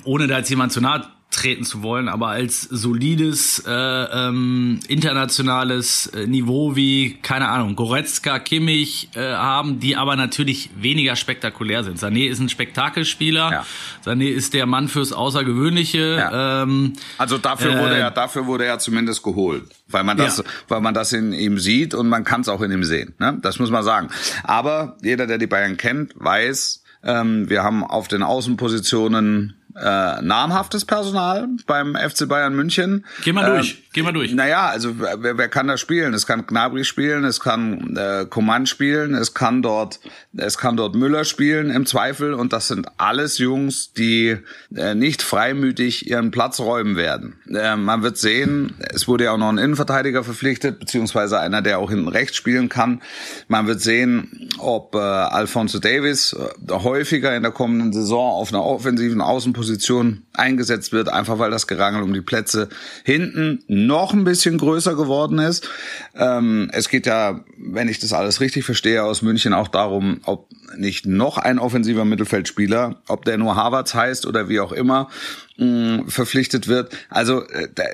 ohne 0.05 0.27
da 0.27 0.39
jetzt 0.39 0.51
jemand 0.51 0.73
zu 0.73 0.81
nahe 0.81 1.07
treten 1.35 1.65
zu 1.65 1.83
wollen, 1.83 2.09
aber 2.09 2.29
als 2.29 2.63
solides 2.63 3.63
äh, 3.67 3.71
ähm, 3.73 4.81
internationales 4.89 6.07
äh, 6.09 6.27
Niveau 6.27 6.77
wie, 6.77 7.19
keine 7.23 7.49
Ahnung, 7.49 7.77
Goretzka, 7.77 8.39
Kimmich 8.39 9.09
äh, 9.15 9.21
haben, 9.35 9.81
die 9.81 9.97
aber 9.97 10.17
natürlich 10.17 10.71
weniger 10.77 11.17
spektakulär 11.17 11.85
sind. 11.85 11.99
Sané 11.99 12.29
ist 12.29 12.41
ein 12.41 12.49
Spektakelspieler, 12.49 13.51
Ja. 13.51 13.67
Sané 14.05 14.29
ist 14.29 14.55
der 14.55 14.67
Mann 14.67 14.89
fürs 14.89 15.13
Außergewöhnliche. 15.13 16.17
Ja. 16.19 16.63
Ähm, 16.63 16.95
Also 17.19 17.39
dafür 17.39 17.73
Äh, 17.75 17.81
wurde 17.83 17.97
er, 17.97 18.11
dafür 18.11 18.47
wurde 18.47 18.65
er 18.65 18.79
zumindest 18.79 19.23
geholt, 19.23 19.65
weil 19.89 20.05
man 20.05 20.17
das, 20.17 20.39
Ja. 20.39 20.45
weil 20.69 20.81
man 20.81 20.95
das 20.95 21.13
in 21.13 21.33
ihm 21.33 21.59
sieht 21.59 21.95
und 21.95 22.09
man 22.09 22.25
kann 22.25 22.41
es 22.43 22.49
auch 22.49 22.61
in 22.63 22.71
ihm 22.73 22.85
sehen. 22.85 23.15
Ne? 23.19 23.39
Das 23.43 23.59
muss 23.59 23.71
man 23.71 23.83
sagen. 23.83 24.09
Aber 24.43 24.97
jeder, 25.03 25.27
der 25.27 25.39
die 25.39 25.47
Bayern 25.47 25.77
kennt, 25.77 26.13
weiß, 26.17 26.83
ähm, 27.05 27.51
wir 27.51 27.63
haben 27.63 27.85
auf 27.85 28.09
den 28.09 28.23
Außenpositionen 28.23 29.55
äh, 29.77 30.23
namhaftes 30.23 30.85
Personal 30.85 31.49
beim 31.67 31.97
FC 31.97 32.29
Bayern 32.29 32.55
München. 32.55 33.05
Geh 33.25 33.33
mal 33.33 33.51
durch, 33.51 33.73
äh, 33.73 33.77
geh 33.93 34.03
mal 34.03 34.13
durch. 34.13 34.33
Naja, 34.33 34.69
also 34.69 35.01
wer, 35.01 35.37
wer 35.37 35.49
kann 35.49 35.67
da 35.67 35.77
spielen? 35.77 36.15
Es 36.15 36.27
kann 36.27 36.47
Gnabry 36.47 36.85
spielen, 36.85 37.25
es 37.25 37.41
kann 37.41 37.97
äh, 37.97 38.27
Coman 38.29 38.67
spielen, 38.67 39.15
es 39.15 39.35
kann 39.35 39.63
dort, 39.63 39.99
es 40.37 40.59
kann 40.59 40.77
dort 40.77 40.95
Müller 40.95 41.25
spielen 41.25 41.71
im 41.71 41.87
Zweifel 41.87 42.35
und 42.35 42.53
das 42.53 42.69
sind 42.69 42.87
alles 42.99 43.39
Jungs, 43.39 43.93
die 43.93 44.37
äh, 44.75 44.95
nicht 44.95 45.23
freimütig 45.23 46.09
ihren 46.09 46.31
Platz 46.31 46.61
räumen 46.61 46.97
werden. 46.97 47.41
Äh, 47.53 47.77
man 47.77 48.05
wird 48.05 48.17
sehen, 48.17 48.75
es 48.79 49.09
wurde 49.09 49.25
ja 49.25 49.33
auch 49.33 49.39
noch 49.39 49.49
ein 49.49 49.59
Innenverteidiger 49.59 50.23
verpflichtet, 50.23 50.79
beziehungsweise 50.79 51.41
einer, 51.41 51.63
der 51.63 51.81
auch 51.81 51.91
hinten 51.91 52.09
rechts 52.09 52.37
spielen 52.37 52.69
kann. 52.69 53.03
Man 53.49 53.67
wird 53.67 53.81
sehen, 53.81 54.51
ob 54.59 54.95
äh, 54.95 54.99
Alfonso 54.99 55.81
Davis 55.81 56.33
äh, 56.33 56.73
häufiger 56.73 57.35
in 57.35 57.43
der 57.43 57.51
kommenden 57.53 57.93
Saison 57.93 58.33
auf 58.33 58.51
einer 58.53 58.65
offensiven 58.65 59.21
Außenposition 59.21 59.64
Position 59.65 60.24
eingesetzt 60.35 60.93
wird, 60.93 61.09
einfach 61.09 61.39
weil 61.39 61.51
das 61.51 61.67
Gerangel 61.67 62.03
um 62.03 62.13
die 62.13 62.21
Plätze 62.21 62.69
hinten 63.05 63.63
noch 63.69 64.13
ein 64.13 64.25
bisschen 64.25 64.59
größer 64.59 64.95
geworden 64.95 65.39
ist. 65.39 65.69
Ähm, 66.15 66.71
es 66.73 66.89
geht 66.89 67.07
ja, 67.07 67.45
wenn 67.57 67.89
ich 67.89 68.01
das 68.01 68.13
alles 68.13 68.41
richtig 68.41 68.65
verstehe, 68.65 69.03
aus 69.05 69.23
München 69.23 69.55
auch 69.55 69.69
darum, 69.69 70.21
ob 70.25 70.49
nicht 70.77 71.07
noch 71.07 71.39
ein 71.39 71.59
offensiver 71.59 72.05
Mittelfeldspieler, 72.05 72.97
ob 73.07 73.25
der 73.25 73.39
nur 73.39 73.57
Harvards 73.57 73.95
heißt 73.95 74.27
oder 74.27 74.49
wie 74.49 74.61
auch 74.61 74.73
immer, 74.73 75.09
mh, 75.57 76.05
verpflichtet 76.09 76.69
wird. 76.69 76.97
Also 77.11 77.47
äh, 77.49 77.69
da, 77.75 77.85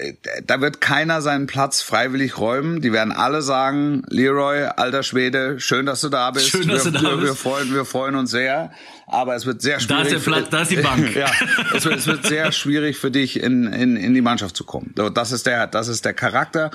da 0.45 0.61
wird 0.61 0.81
keiner 0.81 1.23
seinen 1.23 1.47
Platz 1.47 1.83
freiwillig 1.83 2.39
räumen. 2.39 2.81
Die 2.81 2.93
werden 2.93 3.13
alle 3.13 3.43
sagen, 3.43 4.03
Leroy, 4.09 4.65
alter 4.77 5.03
Schwede, 5.03 5.61
schön, 5.61 5.87
dass 5.87 6.01
du 6.01 6.09
da 6.09 6.31
bist. 6.31 6.49
Schön, 6.49 6.69
dass 6.69 6.85
wir, 6.85 6.93
du 6.93 6.99
da 6.99 7.11
wir, 7.11 7.17
bist. 7.17 7.29
Wir 7.29 7.35
freuen, 7.35 7.75
wir 7.75 7.85
freuen 7.85 8.15
uns 8.15 8.31
sehr. 8.31 8.73
Aber 9.07 9.35
es 9.35 9.45
wird 9.45 9.61
sehr 9.61 9.81
schwierig. 9.81 10.05
Da 10.05 10.17
ist 10.17 10.27
der 10.27 10.33
Platz, 10.33 10.49
da 10.51 10.63
ist 10.63 10.71
die 10.71 10.77
Bank. 10.83 11.15
ja, 11.17 11.31
es 11.75 11.85
wird, 11.85 11.99
es 11.99 12.07
wird 12.07 12.27
sehr 12.31 12.53
schwierig 12.53 12.97
für 12.97 13.11
dich 13.11 13.43
in, 13.43 13.73
in, 13.73 13.97
in 13.97 14.15
die 14.15 14.21
Mannschaft 14.21 14.57
zu 14.57 14.65
kommen. 14.65 14.95
Das 15.15 15.33
ist 15.33 15.47
der, 15.47 15.67
das 15.67 15.89
ist 15.89 16.05
der 16.05 16.15
Charakter. 16.15 16.71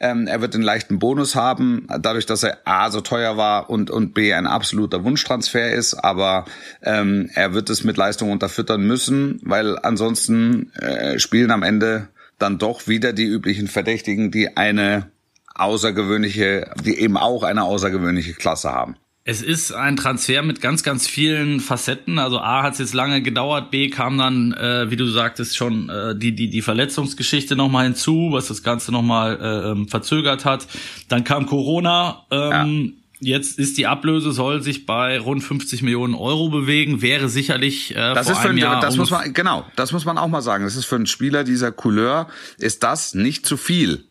Ähm, 0.00 0.26
er 0.26 0.40
wird 0.40 0.54
einen 0.54 0.62
leichten 0.62 0.98
Bonus 0.98 1.34
haben, 1.34 1.86
dadurch, 2.00 2.26
dass 2.26 2.42
er 2.42 2.58
A 2.64 2.90
so 2.90 3.00
teuer 3.00 3.36
war 3.36 3.70
und, 3.70 3.90
und 3.90 4.14
B 4.14 4.32
ein 4.34 4.46
absoluter 4.46 5.04
Wunschtransfer 5.04 5.70
ist. 5.70 5.94
Aber 5.94 6.44
ähm, 6.82 7.30
er 7.34 7.54
wird 7.54 7.70
es 7.70 7.84
mit 7.84 7.96
Leistung 7.96 8.30
unterfüttern 8.30 8.86
müssen, 8.86 9.40
weil 9.42 9.78
ansonsten 9.78 10.72
äh, 10.74 11.18
spielen 11.18 11.50
am 11.50 11.62
Ende 11.62 12.08
dann 12.38 12.58
doch 12.58 12.86
wieder 12.86 13.12
die 13.12 13.24
üblichen 13.24 13.66
Verdächtigen, 13.66 14.30
die 14.30 14.56
eine 14.56 15.10
außergewöhnliche, 15.54 16.70
die 16.84 16.98
eben 16.98 17.16
auch 17.16 17.42
eine 17.42 17.64
außergewöhnliche 17.64 18.34
Klasse 18.34 18.72
haben. 18.72 18.96
Es 19.28 19.42
ist 19.42 19.72
ein 19.72 19.96
Transfer 19.96 20.42
mit 20.42 20.60
ganz, 20.60 20.84
ganz 20.84 21.08
vielen 21.08 21.58
Facetten. 21.58 22.20
Also 22.20 22.38
A 22.38 22.62
hat 22.62 22.74
es 22.74 22.78
jetzt 22.78 22.94
lange 22.94 23.22
gedauert, 23.22 23.72
B 23.72 23.90
kam 23.90 24.16
dann, 24.16 24.52
äh, 24.52 24.88
wie 24.88 24.94
du 24.94 25.04
sagtest, 25.08 25.56
schon 25.56 25.88
äh, 25.88 26.16
die, 26.16 26.32
die, 26.32 26.48
die 26.48 26.62
Verletzungsgeschichte 26.62 27.56
nochmal 27.56 27.86
hinzu, 27.86 28.28
was 28.30 28.46
das 28.46 28.62
Ganze 28.62 28.92
nochmal 28.92 29.36
äh, 29.42 29.70
ähm, 29.72 29.88
verzögert 29.88 30.44
hat. 30.44 30.68
Dann 31.08 31.24
kam 31.24 31.46
Corona. 31.46 32.24
Ähm, 32.30 32.94
ja. 33.18 33.32
Jetzt 33.34 33.58
ist 33.58 33.78
die 33.78 33.88
Ablöse, 33.88 34.30
soll 34.30 34.62
sich 34.62 34.86
bei 34.86 35.18
rund 35.18 35.42
50 35.42 35.82
Millionen 35.82 36.14
Euro 36.14 36.48
bewegen, 36.48 37.02
wäre 37.02 37.28
sicherlich 37.28 37.92
äh, 37.92 37.94
das 37.94 38.26
vor 38.26 38.32
ist 38.34 38.42
für 38.42 38.50
einem 38.50 38.58
ein, 38.58 38.62
Jahr 38.62 38.80
das 38.80 38.96
muss 38.96 39.10
man 39.10 39.32
genau, 39.32 39.64
das 39.74 39.90
muss 39.90 40.04
man 40.04 40.18
auch 40.18 40.28
mal 40.28 40.42
sagen. 40.42 40.62
Das 40.62 40.76
ist 40.76 40.84
für 40.84 40.96
einen 40.96 41.06
Spieler 41.06 41.42
dieser 41.42 41.72
Couleur 41.72 42.28
ist 42.58 42.84
das 42.84 43.14
nicht 43.14 43.44
zu 43.44 43.56
viel. 43.56 44.04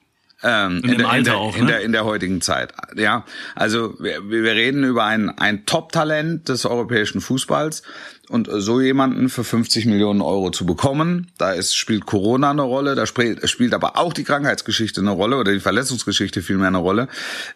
Ähm, 0.44 0.82
in, 0.84 0.92
in, 0.92 0.98
der, 0.98 1.14
in, 1.14 1.24
der, 1.24 1.38
auch, 1.38 1.56
ne? 1.56 1.62
in, 1.62 1.68
der, 1.68 1.82
in 1.82 1.92
der 1.92 2.06
heutigen 2.06 2.42
Zeit. 2.42 2.74
Ja, 2.96 3.26
also 3.56 3.96
wir, 4.00 4.30
wir 4.30 4.52
reden 4.52 4.84
über 4.84 5.06
ein, 5.06 5.30
ein 5.30 5.66
Top-Talent 5.66 6.50
des 6.50 6.66
europäischen 6.66 7.22
Fußballs 7.22 7.84
und 8.28 8.50
so 8.52 8.82
jemanden 8.82 9.30
für 9.30 9.44
50 9.44 9.86
Millionen 9.86 10.22
Euro 10.22 10.50
zu 10.50 10.66
bekommen, 10.66 11.32
da 11.38 11.52
ist, 11.52 11.76
spielt 11.76 12.06
Corona 12.06 12.52
eine 12.52 12.64
Rolle, 12.64 12.96
da 12.96 13.06
spielt, 13.06 13.48
spielt 13.50 13.74
aber 13.74 13.98
auch 13.98 14.14
die 14.14 14.24
Krankheitsgeschichte 14.24 15.02
eine 15.02 15.12
Rolle 15.12 15.38
oder 15.38 15.54
die 15.54 15.60
Verletzungsgeschichte 15.60 16.42
vielmehr 16.42 16.68
eine 16.68 16.80
Rolle. 16.80 17.08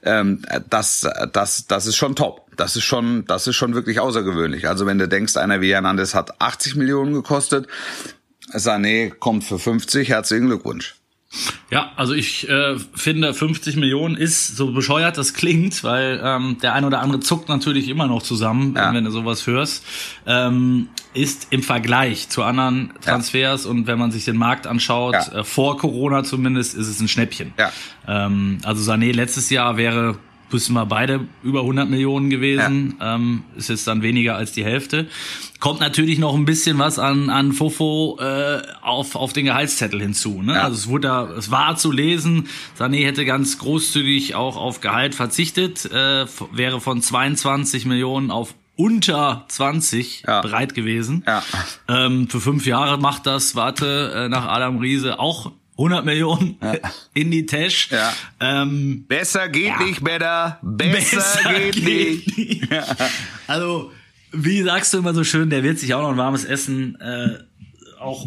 Ähm, 0.03 0.43
das, 0.69 1.07
das, 1.33 1.67
das 1.67 1.85
ist 1.87 1.95
schon 1.95 2.15
top. 2.15 2.45
Das 2.55 2.75
ist 2.75 2.83
schon, 2.83 3.25
das 3.25 3.47
ist 3.47 3.55
schon 3.55 3.73
wirklich 3.73 3.99
außergewöhnlich. 3.99 4.67
Also 4.67 4.85
wenn 4.85 4.99
du 4.99 5.07
denkst, 5.07 5.37
einer 5.37 5.61
wie 5.61 5.71
Hernandez 5.71 6.13
hat 6.13 6.39
80 6.41 6.75
Millionen 6.75 7.13
gekostet, 7.13 7.67
Sané 8.53 9.11
kommt 9.11 9.43
für 9.43 9.59
50, 9.59 10.09
herzlichen 10.09 10.47
Glückwunsch. 10.47 10.98
Ja, 11.71 11.91
also 11.95 12.13
ich 12.13 12.49
äh, 12.49 12.77
finde 12.95 13.33
50 13.33 13.75
Millionen 13.75 14.17
ist 14.17 14.57
so 14.57 14.71
bescheuert 14.71 15.17
das 15.17 15.35
klingt, 15.35 15.83
weil 15.83 16.19
ähm, 16.23 16.57
der 16.61 16.73
ein 16.73 16.83
oder 16.83 17.01
andere 17.01 17.19
zuckt 17.19 17.47
natürlich 17.47 17.87
immer 17.89 18.07
noch 18.07 18.23
zusammen, 18.23 18.73
ja. 18.75 18.91
wenn 18.91 19.05
du 19.05 19.11
sowas 19.11 19.45
hörst. 19.45 19.85
Ähm, 20.25 20.89
ist 21.13 21.47
im 21.51 21.61
Vergleich 21.61 22.29
zu 22.29 22.43
anderen 22.43 22.93
Transfers 23.01 23.65
ja. 23.65 23.69
und 23.69 23.85
wenn 23.85 23.99
man 23.99 24.11
sich 24.11 24.25
den 24.25 24.37
Markt 24.37 24.65
anschaut, 24.65 25.13
ja. 25.13 25.39
äh, 25.39 25.43
vor 25.43 25.77
Corona 25.77 26.23
zumindest, 26.23 26.75
ist 26.75 26.87
es 26.87 26.99
ein 26.99 27.07
Schnäppchen. 27.07 27.53
Ja. 27.57 27.71
Ähm, 28.07 28.57
also 28.63 28.91
Sané 28.91 29.13
letztes 29.13 29.51
Jahr 29.51 29.77
wäre 29.77 30.17
müssen 30.51 30.73
wir 30.73 30.85
beide 30.85 31.27
über 31.43 31.61
100 31.61 31.89
Millionen 31.89 32.29
gewesen. 32.29 32.95
Ähm, 33.01 33.43
ist 33.55 33.69
jetzt 33.69 33.87
dann 33.87 34.01
weniger 34.01 34.35
als 34.35 34.51
die 34.51 34.63
Hälfte. 34.63 35.07
Kommt 35.59 35.81
natürlich 35.81 36.19
noch 36.19 36.35
ein 36.35 36.45
bisschen 36.45 36.77
was 36.79 36.99
an, 36.99 37.29
an 37.29 37.51
Fofo 37.51 38.17
äh, 38.21 38.61
auf, 38.81 39.15
auf 39.15 39.33
den 39.33 39.45
Gehaltszettel 39.45 39.99
hinzu. 39.99 40.41
Ne? 40.41 40.53
Ja. 40.53 40.63
Also 40.63 40.75
es 40.77 40.87
wurde 40.87 41.07
da, 41.07 41.29
es 41.37 41.51
war 41.51 41.75
zu 41.75 41.91
lesen, 41.91 42.47
Sané 42.77 43.05
hätte 43.05 43.25
ganz 43.25 43.57
großzügig 43.57 44.35
auch 44.35 44.55
auf 44.55 44.79
Gehalt 44.79 45.15
verzichtet, 45.15 45.85
äh, 45.85 46.25
wäre 46.53 46.79
von 46.79 47.01
22 47.01 47.85
Millionen 47.85 48.31
auf 48.31 48.55
unter 48.77 49.43
20 49.49 50.23
ja. 50.25 50.39
bereit 50.39 50.73
gewesen. 50.73 51.25
Ja. 51.27 51.43
Ähm, 51.89 52.29
für 52.29 52.39
fünf 52.39 52.65
Jahre 52.65 52.97
macht 52.97 53.25
das, 53.25 53.55
warte, 53.55 54.13
äh, 54.15 54.29
nach 54.29 54.45
Adam 54.45 54.77
Riese 54.77 55.19
auch 55.19 55.51
100 55.73 56.05
Millionen 56.05 56.57
ja. 56.61 56.75
in 57.13 57.31
die 57.31 57.45
Tasche. 57.45 57.95
Ja. 57.95 58.13
Ähm, 58.39 59.05
besser 59.07 59.49
geht 59.49 59.65
ja. 59.65 59.83
nicht, 59.83 60.01
better. 60.01 60.59
Besser, 60.61 61.17
besser 61.17 61.53
geht, 61.53 61.75
geht, 61.75 62.37
nicht. 62.37 62.37
nicht. 62.37 62.69
Also, 63.47 63.91
wie 64.31 64.61
sagst 64.63 64.93
du 64.93 64.99
immer 64.99 65.13
so 65.13 65.23
schön, 65.23 65.49
der 65.49 65.63
wird 65.63 65.79
sich 65.79 65.93
auch 65.93 66.01
noch 66.01 66.11
ein 66.11 66.17
warmes 66.17 66.45
Essen 66.45 66.99
äh, 67.01 67.39
auch 67.99 68.25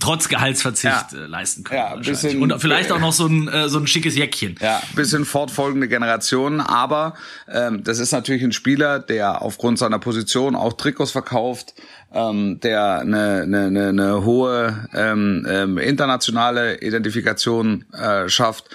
trotz 0.00 0.28
Gehaltsverzicht 0.28 1.12
ja. 1.12 1.18
äh, 1.18 1.26
leisten 1.26 1.62
können. 1.62 1.78
Ja, 1.78 1.96
bisschen, 1.96 2.42
und 2.42 2.60
vielleicht 2.60 2.90
auch 2.90 2.98
noch 2.98 3.12
so 3.12 3.26
ein 3.26 3.48
äh, 3.48 3.68
so 3.68 3.78
ein 3.78 3.86
schickes 3.86 4.16
Jäckchen. 4.16 4.56
Ja, 4.60 4.82
bisschen 4.96 5.24
fortfolgende 5.24 5.88
Generationen, 5.88 6.60
aber 6.60 7.14
ähm, 7.48 7.84
das 7.84 7.98
ist 7.98 8.12
natürlich 8.12 8.42
ein 8.42 8.52
Spieler, 8.52 8.98
der 8.98 9.42
aufgrund 9.42 9.78
seiner 9.78 9.98
Position 9.98 10.56
auch 10.56 10.72
Trikots 10.72 11.12
verkauft, 11.12 11.74
ähm, 12.12 12.58
der 12.60 13.00
eine, 13.00 13.42
eine, 13.42 13.66
eine, 13.66 13.88
eine 13.88 14.24
hohe 14.24 14.88
ähm, 14.94 15.46
ähm, 15.48 15.78
internationale 15.78 16.80
Identifikation 16.80 17.84
äh, 17.92 18.28
schafft, 18.28 18.70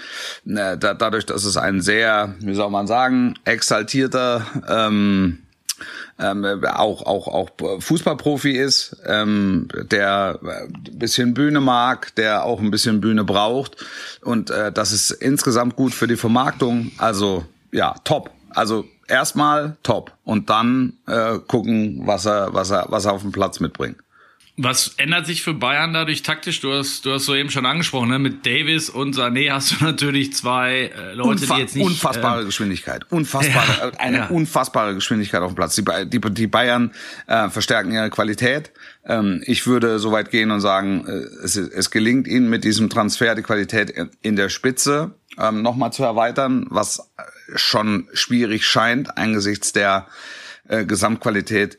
äh, 0.46 0.78
da, 0.78 0.94
dadurch, 0.94 1.26
dass 1.26 1.44
es 1.44 1.58
ein 1.58 1.82
sehr, 1.82 2.36
wie 2.40 2.54
soll 2.54 2.70
man 2.70 2.88
sagen, 2.88 3.34
exaltierter 3.46 4.46
ähm, 4.70 5.40
ähm, 6.20 6.64
auch 6.66 7.06
auch 7.06 7.28
auch 7.28 7.50
Fußballprofi 7.80 8.52
ist, 8.52 8.98
ähm, 9.06 9.68
der 9.92 10.40
ein 10.42 10.98
bisschen 10.98 11.34
Bühne 11.34 11.62
mag, 11.62 12.16
der 12.16 12.46
auch 12.46 12.60
ein 12.60 12.72
bisschen 12.72 13.02
Bühne 13.02 13.24
braucht 13.24 13.86
und 14.22 14.50
äh, 14.50 14.72
das 14.72 14.92
ist 14.92 15.12
insgesamt 15.12 15.76
gut 15.76 15.94
für 15.94 16.08
die 16.08 16.16
Vermarktung. 16.16 16.92
Also 16.98 17.46
ja, 17.72 17.96
top. 18.04 18.32
Also 18.50 18.86
erstmal 19.08 19.78
top 19.84 20.14
und 20.24 20.50
dann 20.50 20.94
äh, 21.08 21.40
gucken, 21.40 22.02
was 22.06 22.26
er, 22.26 22.54
was 22.54 22.72
er, 22.72 22.86
was 22.90 23.06
er 23.06 23.14
auf 23.14 23.22
dem 23.22 23.32
Platz 23.32 23.60
mitbringt. 23.60 23.98
Was 24.58 24.94
ändert 24.96 25.26
sich 25.26 25.44
für 25.44 25.54
Bayern 25.54 25.94
dadurch 25.94 26.24
taktisch? 26.24 26.62
Du 26.62 26.72
hast, 26.72 27.06
du 27.06 27.12
hast 27.12 27.26
soeben 27.26 27.50
schon 27.50 27.66
angesprochen, 27.66 28.08
ne? 28.08 28.20
mit 28.20 28.46
Davis 28.46 28.90
und 28.90 29.14
Sané 29.14 29.52
hast 29.52 29.72
du 29.72 29.76
natürlich 29.84 30.34
zwei 30.34 30.92
äh, 30.96 31.14
Leute, 31.14 31.42
Unfa 31.42 31.56
die 31.56 31.62
jetzt 31.62 31.76
nicht 31.76 31.86
unfassbare 31.86 32.44
äh, 32.44 32.46
Geschwindigkeit, 32.46 33.06
unfassbare, 33.12 33.92
ja, 33.94 34.00
eine 34.00 34.18
ja. 34.18 34.28
unfassbare 34.28 34.96
Geschwindigkeit 34.96 35.42
auf 35.42 35.52
dem 35.52 35.56
Platz. 35.56 35.76
Die, 35.76 35.84
die, 36.06 36.22
die 36.22 36.48
Bayern 36.48 36.94
äh, 37.28 37.50
verstärken 37.50 37.92
ihre 37.92 38.10
Qualität. 38.10 38.72
Ähm, 39.06 39.44
ich 39.46 39.68
würde 39.68 40.00
so 40.00 40.14
weit 40.14 40.32
gehen 40.32 40.52
und 40.52 40.62
sagen, 40.62 41.06
äh, 41.06 41.44
es, 41.44 41.58
es 41.58 41.92
gelingt 41.92 42.26
ihnen 42.26 42.50
mit 42.50 42.64
diesem 42.64 42.90
Transfer 42.90 43.36
die 43.36 43.42
Qualität 43.42 43.94
in 44.22 44.38
der 44.38 44.48
Spitze 44.48 45.16
ähm, 45.38 45.64
nochmal 45.64 45.92
zu 45.92 46.04
erweitern, 46.04 46.68
was 46.70 47.12
schon 47.56 48.08
schwierig 48.14 48.66
scheint 48.66 49.18
angesichts 49.18 49.74
der 49.74 50.08
äh, 50.68 50.86
Gesamtqualität, 50.86 51.78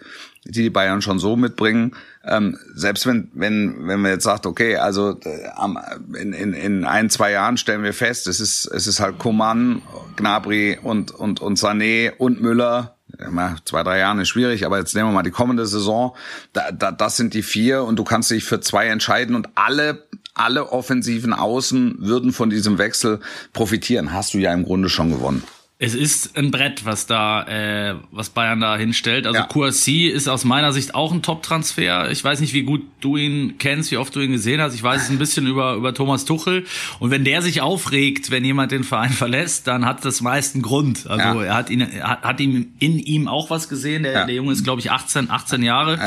die 0.51 0.63
die 0.63 0.71
Bayern 0.71 1.03
schon 1.03 1.19
so 1.19 1.37
mitbringen. 1.37 1.95
Ähm, 2.25 2.59
selbst 2.75 3.07
wenn 3.07 3.31
wenn 3.35 3.87
wenn 3.87 4.01
wir 4.03 4.11
jetzt 4.11 4.25
sagt, 4.25 4.47
okay, 4.47 4.77
also 4.77 5.19
äh, 5.25 6.21
in, 6.21 6.33
in, 6.33 6.53
in 6.53 6.85
ein 6.85 7.11
zwei 7.11 7.33
Jahren 7.33 7.57
stellen 7.57 7.83
wir 7.83 7.93
fest, 7.93 8.27
es 8.27 8.41
ist 8.41 8.67
es 8.67 8.87
ist 8.87 9.01
halt 9.01 9.19
Coman, 9.19 9.83
Gnabry 10.17 10.79
und 10.83 11.11
und 11.11 11.41
und 11.41 11.59
Sané 11.59 12.13
und 12.17 12.41
Müller. 12.41 12.93
Zwei, 13.65 13.83
drei 13.83 13.99
Jahre 13.99 14.23
ist 14.23 14.29
schwierig, 14.29 14.67
aber 14.67 14.79
jetzt 14.79 14.95
nehmen 14.95 15.09
wir 15.09 15.15
mal 15.15 15.23
die 15.23 15.31
kommende 15.31 15.65
Saison. 15.65 16.15
Da, 16.53 16.71
da, 16.71 16.93
das 16.93 17.17
sind 17.17 17.33
die 17.33 17.43
vier 17.43 17.85
und 17.85 17.99
du 17.99 18.05
kannst 18.05 18.31
dich 18.31 18.45
für 18.45 18.61
zwei 18.61 18.89
entscheiden 18.89 19.35
und 19.35 19.49
alle 19.55 20.03
alle 20.35 20.71
offensiven 20.71 21.33
Außen 21.33 21.97
würden 22.01 22.33
von 22.33 22.51
diesem 22.51 22.77
Wechsel 22.77 23.21
profitieren. 23.55 24.13
Hast 24.13 24.35
du 24.35 24.39
ja 24.39 24.53
im 24.53 24.65
Grunde 24.65 24.91
schon 24.91 25.11
gewonnen. 25.11 25.43
Es 25.79 25.95
ist 25.95 26.39
ein 26.39 26.51
Brett, 26.51 26.87
was 26.87 27.07
da, 27.07 27.43
äh, 27.43 27.97
was 28.11 28.31
Bayern 28.31 28.61
da 28.61 28.79
hinstellt. 28.79 29.27
Also 29.27 29.41
Ja. 29.41 29.45
Kouassi 29.47 30.07
ist 30.07 30.27
aus 30.27 30.45
meiner 30.45 30.73
Sicht 30.73 30.95
auch 30.95 31.13
ein 31.13 31.21
Top-Transfer. 31.21 32.11
Ich 32.11 32.25
weiß 32.25 32.41
nicht, 32.41 32.55
wie 32.55 32.63
gut 32.63 32.83
du 33.01 33.19
ihn 33.19 33.59
kennst, 33.59 33.91
wie 33.91 33.99
oft 33.99 34.17
du 34.17 34.21
ihn 34.21 34.33
gesehen 34.33 34.59
hast. 34.63 34.75
Ich 34.75 34.83
weiß 34.83 35.03
es 35.03 35.11
ein 35.11 35.19
bisschen 35.19 35.47
über, 35.47 35.75
über 35.75 35.93
Thomas 35.93 36.25
Tuchel. 36.25 36.65
Und 36.99 37.11
wenn 37.11 37.25
der 37.25 37.43
sich 37.43 37.61
aufregt, 37.61 38.31
wenn 38.31 38.43
jemand 38.43 38.73
den 38.73 38.85
Verein 38.85 39.11
verlässt, 39.13 39.67
dann 39.67 39.85
hat 39.85 40.03
das 40.07 40.23
meist 40.23 40.55
einen 40.55 40.63
Grund. 40.63 41.07
Also 41.09 41.41
Ja. 41.41 41.45
er 41.45 41.55
hat 41.55 41.69
ihn, 41.69 41.83
er 41.83 42.09
hat, 42.09 42.23
hat 42.23 42.41
ihm 42.41 42.69
in 42.79 42.99
ihm 42.99 43.29
auch 43.29 43.51
was 43.51 43.69
gesehen. 43.69 44.03
Der, 44.05 44.13
Ja. 44.13 44.25
der 44.25 44.35
Junge 44.35 44.53
ist, 44.53 44.65
glaube 44.65 44.81
ich, 44.81 44.91
18, 44.91 45.31
18 45.31 45.63
Jahre. 45.63 45.99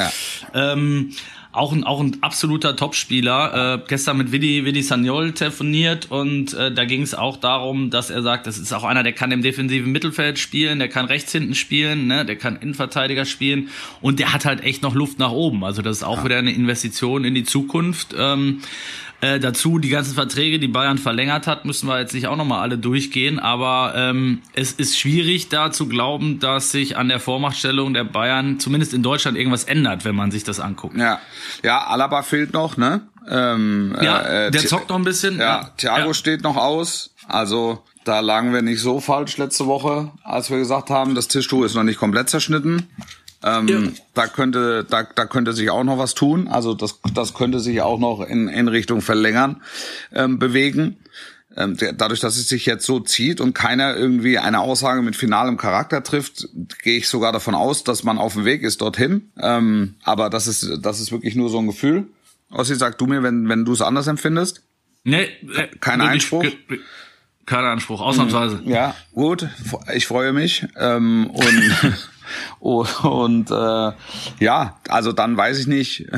Ja. 0.56 0.74
Ähm, 0.74 1.12
auch 1.52 1.72
ein, 1.74 1.84
auch 1.84 2.00
ein 2.00 2.18
absoluter 2.22 2.76
Topspieler. 2.76 3.76
Äh, 3.76 3.88
gestern 3.88 4.18
mit 4.18 4.32
Vidi, 4.32 4.66
Vidi 4.66 4.84
Sagnol 4.84 5.32
telefoniert 5.34 6.12
und 6.12 6.54
äh, 6.54 6.72
da 6.72 6.86
ging 6.86 7.02
es 7.02 7.16
auch 7.16 7.38
darum, 7.38 7.90
dass 7.90 8.12
er 8.12 8.22
sagt, 8.22 8.46
das 8.46 8.60
ist 8.60 8.72
auch 8.72 8.84
einer, 8.84 9.02
der 9.02 9.14
kann 9.14 9.32
im 9.32 9.42
defensiven 9.42 9.92
Mittelfeld 9.92 10.38
spielen, 10.38 10.78
der 10.78 10.90
kann 10.90 11.06
rechts 11.06 11.32
hinten 11.32 11.56
spielen, 11.56 12.08
ne, 12.08 12.24
der 12.24 12.36
kann 12.36 12.58
Innenverteidiger 12.58 13.26
spielen 13.26 13.70
und 14.02 14.20
der 14.20 14.32
hat 14.34 14.46
halt 14.46 14.64
echt 14.64 14.84
noch 14.84 14.94
Luft 14.94 15.18
nach 15.18 15.32
oben. 15.32 15.64
Also 15.64 15.82
das 15.82 15.98
ist 15.98 16.04
auch 16.04 16.24
wieder 16.24 16.38
eine 16.38 16.52
Investition 16.52 17.26
in 17.26 17.34
die 17.34 17.44
Zukunft. 17.46 18.16
Ähm, 18.18 18.62
äh, 19.22 19.40
dazu 19.40 19.80
die 19.80 19.90
ganzen 19.90 20.14
Verträge, 20.14 20.60
die 20.60 20.68
Bayern 20.68 20.98
verlängert 20.98 21.48
hat, 21.48 21.66
müssen 21.66 21.88
wir 21.88 22.00
jetzt 22.00 22.14
nicht 22.14 22.28
auch 22.28 22.38
nochmal 22.38 22.62
alle 22.62 22.78
durchgehen, 22.78 23.40
aber 23.40 23.94
ähm, 23.96 24.42
es 24.54 24.72
ist 24.72 24.98
schwierig 24.98 25.50
da 25.50 25.72
zu 25.72 25.88
glauben, 25.88 26.40
dass 26.40 26.72
sich 26.72 26.98
an 26.98 27.10
der 27.10 27.20
Vormachtstellung 27.20 27.94
der 27.94 28.06
Bayern 28.06 28.60
zumindest 28.60 28.94
in 28.94 29.04
Deutschland 29.04 29.38
irgendwas 29.38 29.66
ändert, 29.66 30.06
wenn 30.06 30.16
man 30.16 30.32
sich 30.32 30.44
das 30.44 30.60
anguckt. 30.60 30.98
Ja, 30.98 31.20
ja, 31.64 31.86
Alaba 31.86 32.22
fehlt 32.22 32.54
noch, 32.54 32.78
ne? 32.78 33.02
Ähm, 33.30 33.96
Ja, 34.02 34.22
äh, 34.22 34.52
der 34.52 34.66
zockt 34.66 34.90
noch 34.90 34.96
ein 34.96 35.04
bisschen. 35.04 35.38
Ja, 35.38 35.70
Thiago 35.78 36.08
ja. 36.08 36.14
steht 36.14 36.42
noch 36.42 36.56
aus. 36.56 37.14
Also 37.28 37.84
da 38.06 38.22
lagen 38.22 38.54
wir 38.54 38.64
nicht 38.64 38.82
so 38.82 39.00
falsch 39.00 39.38
letzte 39.38 39.68
Woche, 39.68 40.12
als 40.24 40.50
wir 40.50 40.58
gesagt 40.58 40.90
haben, 40.90 41.14
das 41.14 41.28
Tischtuch 41.28 41.64
ist 41.64 41.76
noch 41.76 41.84
nicht 41.84 42.00
komplett 42.00 42.30
zerschnitten. 42.30 42.88
Ähm, 43.44 43.68
Ja. 43.68 43.80
Da 44.14 44.28
könnte, 44.28 44.86
da, 44.90 45.04
da 45.04 45.26
könnte 45.26 45.54
sich 45.54 45.70
auch 45.70 45.84
noch 45.84 45.98
was 45.98 46.14
tun. 46.14 46.48
Also 46.48 46.74
das, 46.74 47.00
das 47.14 47.34
könnte 47.34 47.60
sich 47.60 47.82
auch 47.82 48.00
noch 48.00 48.22
in, 48.22 48.48
in 48.50 48.68
Richtung 48.68 49.02
Verlängern 49.02 49.62
ähm, 50.14 50.40
bewegen. 50.40 50.98
Ähm, 51.56 51.78
der, 51.78 51.94
dadurch, 51.94 52.20
dass 52.20 52.38
es 52.38 52.48
sich 52.48 52.66
jetzt 52.66 52.86
so 52.86 53.00
zieht 53.00 53.42
und 53.42 53.54
keiner 53.54 53.96
irgendwie 53.96 54.38
eine 54.38 54.60
Aussage 54.60 55.02
mit 55.02 55.16
finalem 55.16 55.58
Charakter 55.58 56.04
trifft, 56.04 56.48
gehe 56.84 56.98
ich 56.98 57.08
sogar 57.08 57.32
davon 57.32 57.56
aus, 57.56 57.84
dass 57.84 58.04
man 58.04 58.18
auf 58.18 58.34
dem 58.34 58.46
Weg 58.46 58.62
ist 58.62 58.82
dorthin. 58.82 59.32
Ähm, 59.40 59.96
aber 60.04 60.30
das 60.30 60.48
ist, 60.48 60.70
das 60.82 61.00
ist 61.00 61.12
wirklich 61.12 61.36
nur 61.36 61.50
so 61.50 61.60
ein 61.60 61.68
Gefühl. 61.68 62.08
Ossi, 62.52 62.76
sag 62.76 62.98
du 62.98 63.06
mir, 63.08 63.24
wenn, 63.24 63.48
wenn 63.50 63.66
du 63.66 63.74
es 63.74 63.82
anders 63.82 64.08
empfindest. 64.08 64.64
Nee, 65.04 65.24
äh, 65.56 65.68
Kein 65.80 66.02
Einspruch? 66.02 66.46
Kein 67.46 67.66
Einspruch, 67.66 68.02
ausnahmsweise. 68.02 68.62
Ja, 68.66 68.96
gut. 69.14 69.48
Ich 69.96 70.06
freue 70.06 70.34
mich. 70.34 70.68
Ähm, 70.78 71.32
und 71.32 71.98
und 72.60 73.52
äh, 73.52 73.92
ja, 74.40 74.78
also 74.88 75.12
dann 75.12 75.38
weiß 75.38 75.60
ich 75.60 75.68
nicht. 75.68 76.06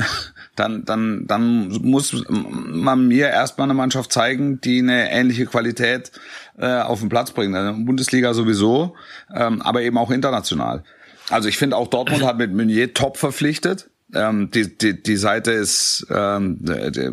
Dann, 0.54 0.84
dann, 0.84 1.26
dann 1.26 1.68
muss 1.80 2.24
man 2.28 3.08
mir 3.08 3.30
erstmal 3.30 3.64
eine 3.64 3.72
Mannschaft 3.72 4.12
zeigen, 4.12 4.60
die 4.60 4.80
eine 4.80 5.10
ähnliche 5.10 5.46
Qualität 5.46 6.12
äh, 6.58 6.80
auf 6.80 7.00
den 7.00 7.08
Platz 7.08 7.30
bringt. 7.30 7.56
Also 7.56 7.72
Bundesliga 7.82 8.34
sowieso, 8.34 8.94
ähm, 9.34 9.62
aber 9.62 9.80
eben 9.80 9.96
auch 9.96 10.10
international. 10.10 10.84
Also 11.30 11.48
ich 11.48 11.56
finde 11.56 11.78
auch 11.78 11.88
Dortmund 11.88 12.22
hat 12.22 12.36
mit 12.36 12.52
Meunier 12.52 12.92
top 12.92 13.16
verpflichtet. 13.16 13.88
Ähm, 14.14 14.50
die, 14.50 14.76
die, 14.76 15.02
die 15.02 15.16
Seite 15.16 15.52
ist, 15.52 16.06
ähm, 16.10 16.58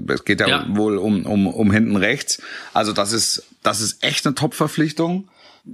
es 0.09 0.25
geht 0.25 0.41
ja, 0.41 0.47
Ja. 0.49 0.65
wohl 0.71 0.97
um, 0.97 1.25
um, 1.25 1.47
um 1.47 1.71
hinten 1.71 1.95
rechts. 1.95 2.41
Also 2.73 2.91
das 2.91 3.13
ist, 3.13 3.43
das 3.63 3.79
ist 3.79 4.03
echt 4.03 4.25
eine 4.25 4.35
Top-Verpflichtung. 4.35 5.29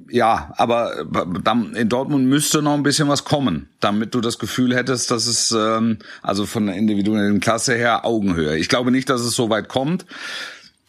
Ja, 0.10 0.54
aber 0.58 1.06
dann 1.44 1.76
in 1.76 1.90
Dortmund 1.90 2.28
müsste 2.28 2.62
noch 2.62 2.74
ein 2.74 2.84
bisschen 2.84 3.08
was 3.08 3.24
kommen, 3.24 3.70
damit 3.80 4.14
du 4.14 4.22
das 4.22 4.40
Gefühl 4.40 4.76
hättest, 4.76 5.12
dass 5.12 5.26
es 5.26 5.52
ähm, 5.52 6.00
also 6.22 6.46
von 6.46 6.68
der 6.68 6.76
individuellen 6.76 7.40
Klasse 7.40 7.76
her 7.76 8.06
Augenhöhe. 8.06 8.58
Ich 8.58 8.70
glaube 8.70 8.92
nicht, 8.92 9.10
dass 9.10 9.22
es 9.22 9.36
so 9.36 9.50
weit 9.50 9.70
kommt. 9.70 10.06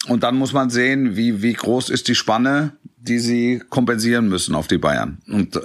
Und 0.09 0.23
dann 0.23 0.37
muss 0.37 0.53
man 0.53 0.71
sehen, 0.71 1.17
wie 1.17 1.43
wie 1.43 1.53
groß 1.53 1.91
ist 1.91 2.09
die 2.09 2.15
Spanne, 2.15 2.73
die 2.97 3.19
sie 3.19 3.62
kompensieren 3.69 4.29
müssen 4.29 4.55
auf 4.55 4.69
die 4.69 4.79
Bayern 4.79 5.19
und 5.26 5.57
äh, 5.57 5.61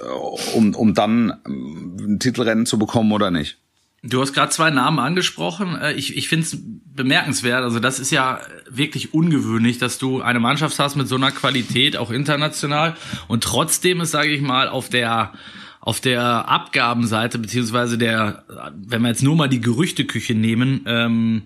um 0.54 0.74
um 0.74 0.94
dann 0.94 1.40
ähm, 1.46 1.96
ein 2.00 2.18
Titelrennen 2.18 2.66
zu 2.66 2.78
bekommen 2.78 3.12
oder 3.12 3.30
nicht. 3.30 3.61
Du 4.04 4.20
hast 4.20 4.32
gerade 4.32 4.50
zwei 4.50 4.70
Namen 4.70 4.98
angesprochen. 4.98 5.76
Äh, 5.80 5.94
Ich, 5.94 6.16
ich 6.16 6.28
finde 6.28 6.46
es 6.46 6.58
bemerkenswert. 6.94 7.62
Also 7.62 7.78
das 7.78 8.00
ist 8.00 8.10
ja 8.10 8.40
wirklich 8.68 9.14
ungewöhnlich, 9.14 9.78
dass 9.78 9.98
du 9.98 10.20
eine 10.20 10.40
Mannschaft 10.40 10.78
hast 10.78 10.96
mit 10.96 11.06
so 11.08 11.14
einer 11.14 11.30
Qualität, 11.30 11.96
auch 11.96 12.10
international. 12.10 12.96
Und 13.28 13.44
trotzdem 13.44 14.00
ist, 14.00 14.10
sage 14.10 14.30
ich 14.30 14.42
mal, 14.42 14.68
auf 14.68 14.88
der 14.88 15.32
auf 15.80 16.00
der 16.00 16.48
Abgabenseite 16.48 17.40
beziehungsweise 17.40 17.98
der, 17.98 18.44
wenn 18.72 19.02
wir 19.02 19.08
jetzt 19.08 19.24
nur 19.24 19.34
mal 19.34 19.48
die 19.48 19.60
Gerüchteküche 19.60 20.32
nehmen, 20.32 20.82
ähm, 20.86 21.42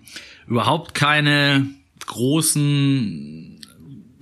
überhaupt 0.46 0.92
keine 0.92 1.66
großen 2.04 3.55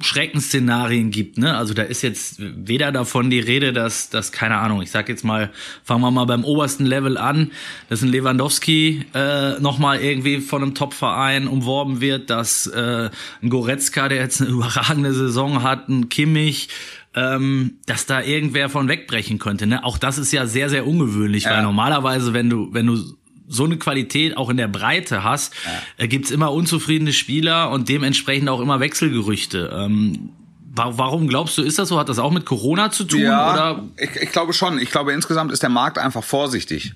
Schreckensszenarien 0.00 1.10
gibt, 1.10 1.38
ne? 1.38 1.56
Also 1.56 1.74
da 1.74 1.82
ist 1.82 2.02
jetzt 2.02 2.36
weder 2.38 2.92
davon 2.92 3.30
die 3.30 3.40
Rede, 3.40 3.72
dass, 3.72 4.10
dass 4.10 4.32
keine 4.32 4.56
Ahnung, 4.56 4.82
ich 4.82 4.90
sag 4.90 5.08
jetzt 5.08 5.24
mal, 5.24 5.50
fangen 5.84 6.02
wir 6.02 6.10
mal 6.10 6.24
beim 6.24 6.44
obersten 6.44 6.84
Level 6.86 7.16
an, 7.16 7.50
dass 7.88 8.02
ein 8.02 8.08
Lewandowski 8.08 9.04
äh, 9.14 9.60
nochmal 9.60 10.00
irgendwie 10.00 10.40
von 10.40 10.62
einem 10.62 10.74
Top-Verein 10.74 11.46
umworben 11.46 12.00
wird, 12.00 12.30
dass 12.30 12.66
äh, 12.66 13.10
ein 13.42 13.50
Goretzka, 13.50 14.08
der 14.08 14.18
jetzt 14.18 14.40
eine 14.40 14.50
überragende 14.52 15.12
Saison 15.12 15.62
hat, 15.62 15.88
ein 15.88 16.08
Kimmich, 16.08 16.68
ähm, 17.14 17.74
dass 17.86 18.06
da 18.06 18.20
irgendwer 18.22 18.68
von 18.68 18.88
wegbrechen 18.88 19.38
könnte, 19.38 19.66
ne? 19.66 19.84
Auch 19.84 19.98
das 19.98 20.18
ist 20.18 20.32
ja 20.32 20.46
sehr, 20.46 20.68
sehr 20.70 20.86
ungewöhnlich, 20.86 21.44
weil 21.44 21.52
Ja. 21.52 21.62
normalerweise, 21.62 22.32
wenn 22.32 22.50
du, 22.50 22.72
wenn 22.72 22.86
du 22.86 22.98
so 23.46 23.64
eine 23.64 23.76
Qualität 23.76 24.36
auch 24.36 24.50
in 24.50 24.56
der 24.56 24.68
Breite 24.68 25.22
hast, 25.22 25.54
äh, 25.96 26.08
gibt's 26.08 26.30
immer 26.30 26.52
unzufriedene 26.52 27.12
Spieler 27.12 27.70
und 27.70 27.88
dementsprechend 27.88 28.48
auch 28.48 28.60
immer 28.60 28.80
Wechselgerüchte. 28.80 29.70
Ähm, 29.74 30.30
wa 30.74 30.92
warum 30.96 31.28
glaubst 31.28 31.58
du, 31.58 31.62
ist 31.62 31.78
das 31.78 31.88
so? 31.88 31.98
Hat 31.98 32.08
das 32.08 32.18
auch 32.18 32.32
mit 32.32 32.46
Corona 32.46 32.90
zu 32.90 33.04
tun? 33.04 33.20
oder? 33.52 33.84
ich, 33.98 34.16
ich 34.16 34.32
glaube 34.32 34.52
schon. 34.52 34.78
Ich 34.78 34.90
glaube 34.90 35.12
insgesamt 35.12 35.52
ist 35.52 35.62
der 35.62 35.70
Markt 35.70 35.98
einfach 35.98 36.24
vorsichtig. 36.24 36.94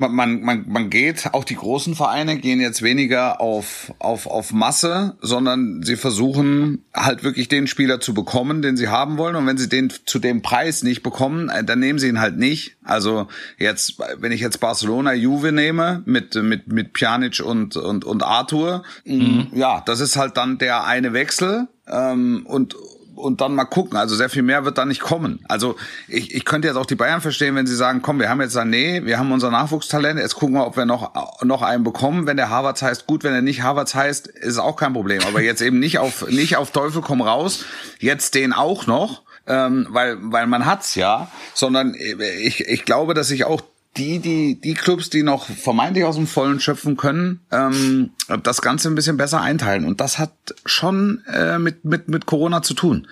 Man, 0.00 0.14
man, 0.14 0.40
man, 0.40 0.64
man 0.66 0.90
geht, 0.90 1.34
auch 1.34 1.44
die 1.44 1.56
großen 1.56 1.94
Vereine 1.94 2.38
gehen 2.38 2.60
jetzt 2.60 2.80
weniger 2.82 3.40
auf, 3.40 3.92
auf, 3.98 4.26
auf 4.26 4.52
Masse, 4.52 5.16
sondern 5.20 5.82
sie 5.82 5.96
versuchen 5.96 6.84
halt 6.94 7.22
wirklich 7.22 7.48
den 7.48 7.66
Spieler 7.66 8.00
zu 8.00 8.14
bekommen, 8.14 8.62
den 8.62 8.76
sie 8.76 8.88
haben 8.88 9.18
wollen. 9.18 9.36
Und 9.36 9.46
wenn 9.46 9.58
sie 9.58 9.68
den 9.68 9.92
zu 10.06 10.18
dem 10.18 10.42
Preis 10.42 10.82
nicht 10.82 11.02
bekommen, 11.02 11.50
äh, 11.50 11.62
dann 11.62 11.78
nehmen 11.78 11.98
sie 11.98 12.08
ihn 12.08 12.20
halt 12.20 12.38
nicht. 12.38 12.76
Also 12.82 13.28
jetzt, 13.58 13.98
wenn 14.18 14.32
ich 14.32 14.40
jetzt 14.40 14.58
Barcelona, 14.58 15.12
Juve 15.12 15.52
nehme, 15.52 16.02
mit, 16.06 16.34
mit, 16.34 16.72
mit 16.72 16.94
Pjanic 16.94 17.40
und, 17.44 17.76
und, 17.76 18.04
und 18.04 18.22
Arthur, 18.22 18.82
ja, 19.04 19.82
das 19.84 20.00
ist 20.00 20.16
halt 20.16 20.36
dann 20.36 20.58
der 20.58 20.84
eine 20.84 21.12
Wechsel. 21.12 21.68
Ähm, 21.86 22.46
und, 22.46 22.74
und 23.20 23.40
dann 23.40 23.54
mal 23.54 23.64
gucken. 23.64 23.96
Also 23.96 24.16
sehr 24.16 24.28
viel 24.28 24.42
mehr 24.42 24.64
wird 24.64 24.78
da 24.78 24.84
nicht 24.84 25.00
kommen. 25.00 25.44
Also 25.48 25.76
ich, 26.08 26.34
ich 26.34 26.44
könnte 26.44 26.68
jetzt 26.68 26.76
auch 26.76 26.86
die 26.86 26.94
Bayern 26.94 27.20
verstehen, 27.20 27.54
wenn 27.54 27.66
sie 27.66 27.76
sagen, 27.76 28.02
komm, 28.02 28.18
wir 28.18 28.28
haben 28.28 28.40
jetzt 28.40 28.56
Sané, 28.56 29.04
wir 29.04 29.18
haben 29.18 29.32
unser 29.32 29.50
Nachwuchstalent, 29.50 30.18
jetzt 30.18 30.34
gucken 30.34 30.56
wir, 30.56 30.66
ob 30.66 30.76
wir 30.76 30.86
noch, 30.86 31.12
noch 31.42 31.62
einen 31.62 31.84
bekommen. 31.84 32.26
Wenn 32.26 32.36
der 32.36 32.50
Harvards 32.50 32.82
heißt, 32.82 33.06
gut, 33.06 33.24
wenn 33.24 33.34
er 33.34 33.42
nicht 33.42 33.62
Harvards 33.62 33.94
heißt, 33.94 34.26
ist 34.26 34.58
auch 34.58 34.76
kein 34.76 34.92
Problem. 34.92 35.20
Aber 35.26 35.40
jetzt 35.40 35.62
eben 35.62 35.78
nicht 35.78 35.98
auf, 35.98 36.26
nicht 36.28 36.56
auf 36.56 36.70
Teufel 36.70 37.02
komm 37.02 37.20
raus, 37.20 37.64
jetzt 37.98 38.34
den 38.34 38.52
auch 38.52 38.86
noch, 38.86 39.22
ähm, 39.46 39.86
weil, 39.90 40.18
weil 40.20 40.46
man 40.46 40.66
hat's 40.66 40.94
ja, 40.94 41.30
sondern 41.54 41.94
ich, 41.94 42.66
ich 42.66 42.84
glaube, 42.84 43.14
dass 43.14 43.28
sich 43.28 43.44
auch 43.44 43.62
die, 43.96 44.20
die, 44.20 44.60
die 44.60 44.74
Clubs, 44.74 45.10
die 45.10 45.22
noch 45.22 45.46
vermeintlich 45.46 46.04
aus 46.04 46.14
dem 46.14 46.28
Vollen 46.28 46.60
schöpfen 46.60 46.96
können, 46.96 47.40
ähm, 47.50 48.10
das 48.44 48.62
Ganze 48.62 48.88
ein 48.88 48.94
bisschen 48.94 49.16
besser 49.16 49.40
einteilen. 49.40 49.84
Und 49.84 50.00
das 50.00 50.18
hat 50.18 50.32
schon 50.64 51.24
äh, 51.26 51.58
mit, 51.58 51.84
mit, 51.84 52.08
mit 52.08 52.26
Corona 52.26 52.62
zu 52.62 52.74
tun. 52.74 53.08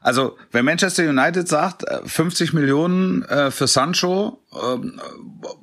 Also, 0.00 0.36
wenn 0.52 0.64
Manchester 0.64 1.08
United 1.08 1.48
sagt, 1.48 1.82
äh, 1.84 2.00
50 2.04 2.52
Millionen 2.52 3.22
äh, 3.22 3.50
für 3.50 3.66
Sancho 3.66 4.40
ähm, 4.52 5.00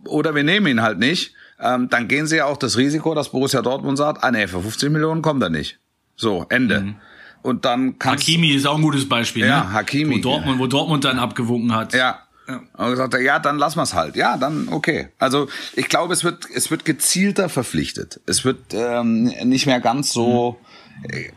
oder 0.05 0.35
wir 0.35 0.43
nehmen 0.43 0.67
ihn 0.67 0.81
halt 0.81 0.99
nicht, 0.99 1.33
ähm, 1.59 1.89
dann 1.89 2.09
gehen 2.09 2.27
sie 2.27 2.37
ja 2.37 2.45
auch 2.45 2.57
das 2.57 2.77
Risiko, 2.77 3.15
dass 3.15 3.29
Borussia 3.29 3.61
Dortmund 3.61 3.97
sagt, 3.97 4.23
ah 4.23 4.31
nee, 4.31 4.47
für 4.47 4.61
50 4.61 4.91
Millionen 4.91 5.21
kommt 5.21 5.41
er 5.41 5.49
nicht. 5.49 5.79
So, 6.17 6.45
Ende. 6.49 6.95
Und 7.41 7.63
dann 7.63 7.97
kann 7.99 8.13
Hakimi 8.13 8.49
ist 8.49 8.65
auch 8.65 8.75
ein 8.75 8.81
gutes 8.81 9.07
Beispiel. 9.07 9.45
Ja, 9.45 9.63
ne? 9.63 9.73
Hakimi. 9.73 10.15
Wo 10.15 10.19
Dortmund, 10.19 10.59
wo 10.59 10.67
Dortmund 10.67 11.05
dann 11.05 11.19
abgewunken 11.19 11.73
hat. 11.73 11.93
Ja. 11.93 12.26
Und 12.47 12.89
gesagt, 12.91 13.13
hat, 13.13 13.21
ja, 13.21 13.39
dann 13.39 13.57
lassen 13.57 13.77
wir's 13.77 13.93
halt. 13.93 14.15
Ja, 14.15 14.37
dann 14.37 14.69
okay. 14.69 15.09
Also 15.19 15.49
ich 15.73 15.89
glaube, 15.89 16.13
es 16.13 16.23
wird 16.23 16.47
es 16.53 16.71
wird 16.71 16.85
gezielter 16.85 17.49
verpflichtet. 17.49 18.21
Es 18.25 18.45
wird 18.45 18.73
ähm, 18.73 19.25
nicht 19.43 19.65
mehr 19.65 19.81
ganz 19.81 20.11
so. 20.11 20.59
äh, 21.09 21.31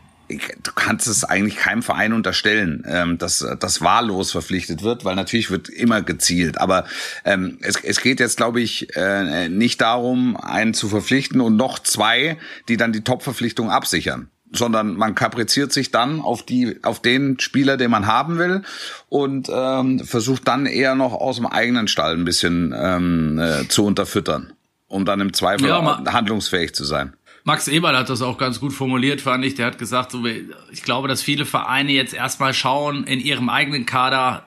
Du 0.63 0.71
kannst 0.73 1.07
es 1.07 1.25
eigentlich 1.25 1.57
keinem 1.57 1.83
Verein 1.83 2.13
unterstellen, 2.13 2.85
ähm, 2.87 3.17
dass 3.17 3.45
das 3.59 3.81
wahllos 3.81 4.31
verpflichtet 4.31 4.81
wird, 4.81 5.03
weil 5.03 5.15
natürlich 5.15 5.51
wird 5.51 5.67
immer 5.67 6.01
gezielt. 6.03 6.57
Aber 6.57 6.85
ähm, 7.25 7.57
es, 7.59 7.75
es 7.83 7.99
geht 7.99 8.21
jetzt, 8.21 8.37
glaube 8.37 8.61
ich, 8.61 8.95
äh, 8.95 9.49
nicht 9.49 9.81
darum, 9.81 10.37
einen 10.37 10.73
zu 10.73 10.87
verpflichten 10.87 11.41
und 11.41 11.57
noch 11.57 11.79
zwei, 11.79 12.37
die 12.69 12.77
dann 12.77 12.93
die 12.93 13.01
Top-Verpflichtung 13.01 13.69
absichern 13.69 14.29
sondern 14.51 14.95
man 14.95 15.15
kapriziert 15.15 15.71
sich 15.71 15.91
dann 15.91 16.21
auf 16.21 16.43
die, 16.43 16.79
auf 16.83 17.01
den 17.01 17.39
Spieler, 17.39 17.77
den 17.77 17.91
man 17.91 18.07
haben 18.07 18.37
will 18.37 18.63
und 19.09 19.49
ähm, 19.53 19.99
versucht 19.99 20.47
dann 20.47 20.65
eher 20.65 20.95
noch 20.95 21.13
aus 21.13 21.37
dem 21.37 21.45
eigenen 21.45 21.87
Stall 21.87 22.15
ein 22.15 22.25
bisschen 22.25 22.73
ähm, 22.77 23.39
äh, 23.39 23.67
zu 23.67 23.85
unterfüttern, 23.85 24.53
um 24.87 25.05
dann 25.05 25.21
im 25.21 25.33
Zweifel 25.33 25.67
Ja, 25.67 26.03
handlungsfähig 26.05 26.73
zu 26.73 26.83
sein. 26.83 27.13
Max 27.43 27.67
Eberl 27.67 27.97
hat 27.97 28.09
das 28.09 28.21
auch 28.21 28.37
ganz 28.37 28.59
gut 28.59 28.71
formuliert, 28.71 29.19
fand 29.19 29.43
ich. 29.43 29.55
Der 29.55 29.65
hat 29.65 29.79
gesagt, 29.79 30.11
so, 30.11 30.23
ich 30.25 30.83
glaube, 30.83 31.07
dass 31.07 31.23
viele 31.23 31.45
Vereine 31.45 31.91
jetzt 31.91 32.13
erstmal 32.13 32.53
schauen, 32.53 33.03
in 33.05 33.19
ihrem 33.19 33.49
eigenen 33.49 33.85
Kader, 33.85 34.43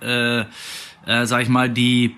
äh, 1.07 1.11
äh, 1.11 1.27
sag 1.27 1.43
ich 1.43 1.49
mal, 1.49 1.69
die 1.69 2.15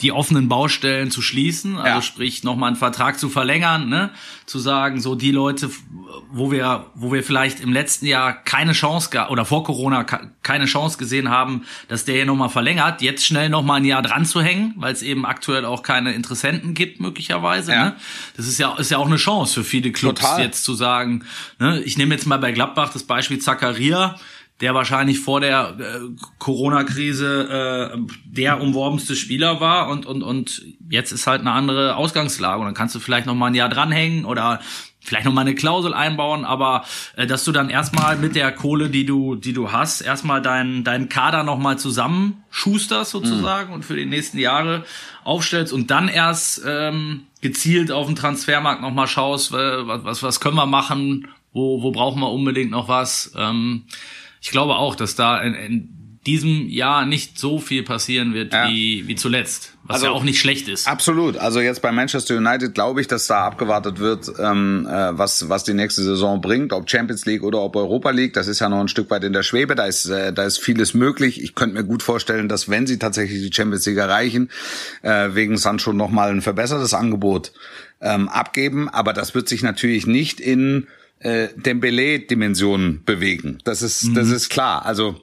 die 0.00 0.12
offenen 0.12 0.48
Baustellen 0.48 1.10
zu 1.10 1.22
schließen, 1.22 1.76
also 1.76 1.86
Ja. 1.96 2.02
sprich 2.02 2.44
nochmal 2.44 2.68
einen 2.68 2.76
Vertrag 2.76 3.18
zu 3.18 3.28
verlängern, 3.28 3.88
ne? 3.88 4.10
zu 4.46 4.58
sagen, 4.58 5.00
so 5.00 5.14
die 5.14 5.30
Leute, 5.30 5.70
wo 6.32 6.50
wir, 6.50 6.86
wo 6.94 7.12
wir 7.12 7.22
vielleicht 7.22 7.60
im 7.60 7.72
letzten 7.72 8.06
Jahr 8.06 8.32
keine 8.32 8.72
Chance 8.72 9.10
oder 9.28 9.44
vor 9.44 9.64
Corona 9.64 10.04
keine 10.42 10.64
Chance 10.66 10.98
gesehen 10.98 11.28
haben, 11.28 11.64
dass 11.88 12.04
der 12.04 12.14
hier 12.16 12.26
nochmal 12.26 12.48
verlängert, 12.48 13.02
jetzt 13.02 13.26
schnell 13.26 13.48
nochmal 13.48 13.80
ein 13.80 13.84
Jahr 13.84 14.02
dran 14.02 14.24
zu 14.24 14.40
hängen, 14.40 14.74
weil 14.76 14.92
es 14.92 15.02
eben 15.02 15.26
aktuell 15.26 15.64
auch 15.64 15.82
keine 15.82 16.12
Interessenten 16.14 16.74
gibt 16.74 17.00
möglicherweise. 17.00 17.72
Ja. 17.72 17.84
Ne? 17.86 17.96
Das 18.36 18.46
ist 18.46 18.58
ja 18.58 18.74
ist 18.78 18.90
ja 18.90 18.98
auch 18.98 19.06
eine 19.06 19.16
Chance 19.16 19.54
für 19.54 19.64
viele 19.64 19.92
Clubs 19.92 20.20
Total. 20.20 20.40
jetzt 20.42 20.64
zu 20.64 20.74
sagen. 20.74 21.24
Ne? 21.58 21.80
Ich 21.82 21.98
nehme 21.98 22.14
jetzt 22.14 22.26
mal 22.26 22.38
bei 22.38 22.52
Gladbach 22.52 22.92
das 22.92 23.02
Beispiel 23.04 23.38
Zakaria 23.38 24.16
der 24.60 24.74
wahrscheinlich 24.74 25.20
vor 25.20 25.40
der 25.40 25.76
äh, 25.78 26.00
Corona-Krise 26.38 27.92
äh, 27.94 27.98
der 28.24 28.60
umworbenste 28.60 29.14
Spieler 29.14 29.60
war 29.60 29.88
und 29.88 30.04
und 30.04 30.22
und 30.22 30.62
jetzt 30.90 31.12
ist 31.12 31.26
halt 31.26 31.42
eine 31.42 31.52
andere 31.52 31.96
Ausgangslage. 31.96 32.58
Und 32.58 32.66
dann 32.66 32.74
kannst 32.74 32.94
du 32.94 32.98
vielleicht 32.98 33.26
noch 33.26 33.34
mal 33.34 33.46
ein 33.46 33.54
Jahr 33.54 33.68
dranhängen 33.68 34.24
oder 34.24 34.60
vielleicht 35.00 35.24
noch 35.24 35.32
mal 35.32 35.42
eine 35.42 35.54
Klausel 35.54 35.94
einbauen, 35.94 36.44
aber 36.44 36.84
äh, 37.16 37.26
dass 37.26 37.44
du 37.44 37.52
dann 37.52 37.70
erstmal 37.70 38.16
mit 38.16 38.34
der 38.34 38.50
Kohle, 38.52 38.90
die 38.90 39.06
du 39.06 39.36
die 39.36 39.52
du 39.52 39.70
hast, 39.70 40.00
erstmal 40.00 40.42
deinen 40.42 40.82
deinen 40.82 41.08
Kader 41.08 41.44
noch 41.44 41.58
mal 41.58 41.78
zusammenschusterst 41.78 43.12
sozusagen 43.12 43.72
und 43.72 43.84
für 43.84 43.96
die 43.96 44.06
nächsten 44.06 44.38
Jahre 44.38 44.84
aufstellst 45.22 45.72
und 45.72 45.90
dann 45.92 46.08
erst 46.08 46.62
ähm, 46.66 47.22
gezielt 47.40 47.92
auf 47.92 48.06
den 48.06 48.16
Transfermarkt 48.16 48.82
noch 48.82 48.92
mal 48.92 49.06
schaust, 49.06 49.52
äh, 49.52 49.86
was 49.86 50.04
was 50.04 50.22
was 50.24 50.40
können 50.40 50.56
wir 50.56 50.66
machen, 50.66 51.28
wo 51.52 51.80
wo 51.80 51.92
brauchen 51.92 52.20
wir 52.20 52.30
unbedingt 52.30 52.72
noch 52.72 52.88
was. 52.88 53.32
Ähm, 53.36 53.84
ich 54.40 54.50
glaube 54.50 54.76
auch, 54.76 54.94
dass 54.94 55.14
da 55.14 55.40
in, 55.40 55.54
in 55.54 55.88
diesem 56.26 56.68
Jahr 56.68 57.06
nicht 57.06 57.38
so 57.38 57.58
viel 57.58 57.84
passieren 57.84 58.34
wird 58.34 58.52
Ja. 58.52 58.68
wie, 58.68 59.06
wie 59.06 59.14
zuletzt. 59.14 59.74
Was 59.84 59.94
Also- 59.94 60.06
ja 60.06 60.12
auch 60.12 60.24
nicht 60.24 60.38
schlecht 60.38 60.68
ist. 60.68 60.86
Absolut. 60.86 61.38
Also 61.38 61.60
jetzt 61.60 61.80
bei 61.80 61.90
Manchester 61.90 62.36
United 62.36 62.74
glaube 62.74 63.00
ich, 63.00 63.06
dass 63.06 63.28
da 63.28 63.46
abgewartet 63.46 63.98
wird, 63.98 64.30
ähm, 64.38 64.86
äh, 64.86 65.16
was 65.16 65.48
was 65.48 65.64
die 65.64 65.72
nächste 65.72 66.02
Saison 66.02 66.42
bringt, 66.42 66.74
ob 66.74 66.90
Champions 66.90 67.24
League 67.24 67.42
oder 67.42 67.60
ob 67.62 67.76
Europa 67.76 68.10
League. 68.10 68.34
Das 68.34 68.46
ist 68.46 68.58
ja 68.58 68.68
noch 68.68 68.80
ein 68.80 68.88
Stück 68.88 69.08
weit 69.10 69.24
in 69.24 69.32
der 69.32 69.42
Schwebe. 69.42 69.74
Da 69.74 69.86
ist 69.86 70.04
äh, 70.06 70.32
da 70.34 70.42
ist 70.42 70.58
vieles 70.58 70.92
möglich. 70.92 71.42
Ich 71.42 71.54
könnte 71.54 71.76
mir 71.76 71.84
gut 71.84 72.02
vorstellen, 72.02 72.48
dass 72.48 72.68
wenn 72.68 72.86
sie 72.86 72.98
tatsächlich 72.98 73.40
die 73.40 73.54
Champions 73.54 73.86
League 73.86 73.96
erreichen, 73.96 74.50
äh, 75.02 75.30
wegen 75.32 75.56
Sancho 75.56 75.94
noch 75.94 76.10
mal 76.10 76.30
ein 76.30 76.42
verbessertes 76.42 76.92
Angebot 76.92 77.52
ähm, 78.02 78.28
abgeben. 78.28 78.90
Aber 78.90 79.14
das 79.14 79.34
wird 79.34 79.48
sich 79.48 79.62
natürlich 79.62 80.06
nicht 80.06 80.40
in 80.40 80.88
äh, 81.20 81.48
Dembele-Dimensionen 81.56 83.04
bewegen. 83.04 83.58
Das 83.64 83.82
ist 83.82 84.16
das 84.16 84.28
ist 84.28 84.48
klar. 84.48 84.86
Also 84.86 85.20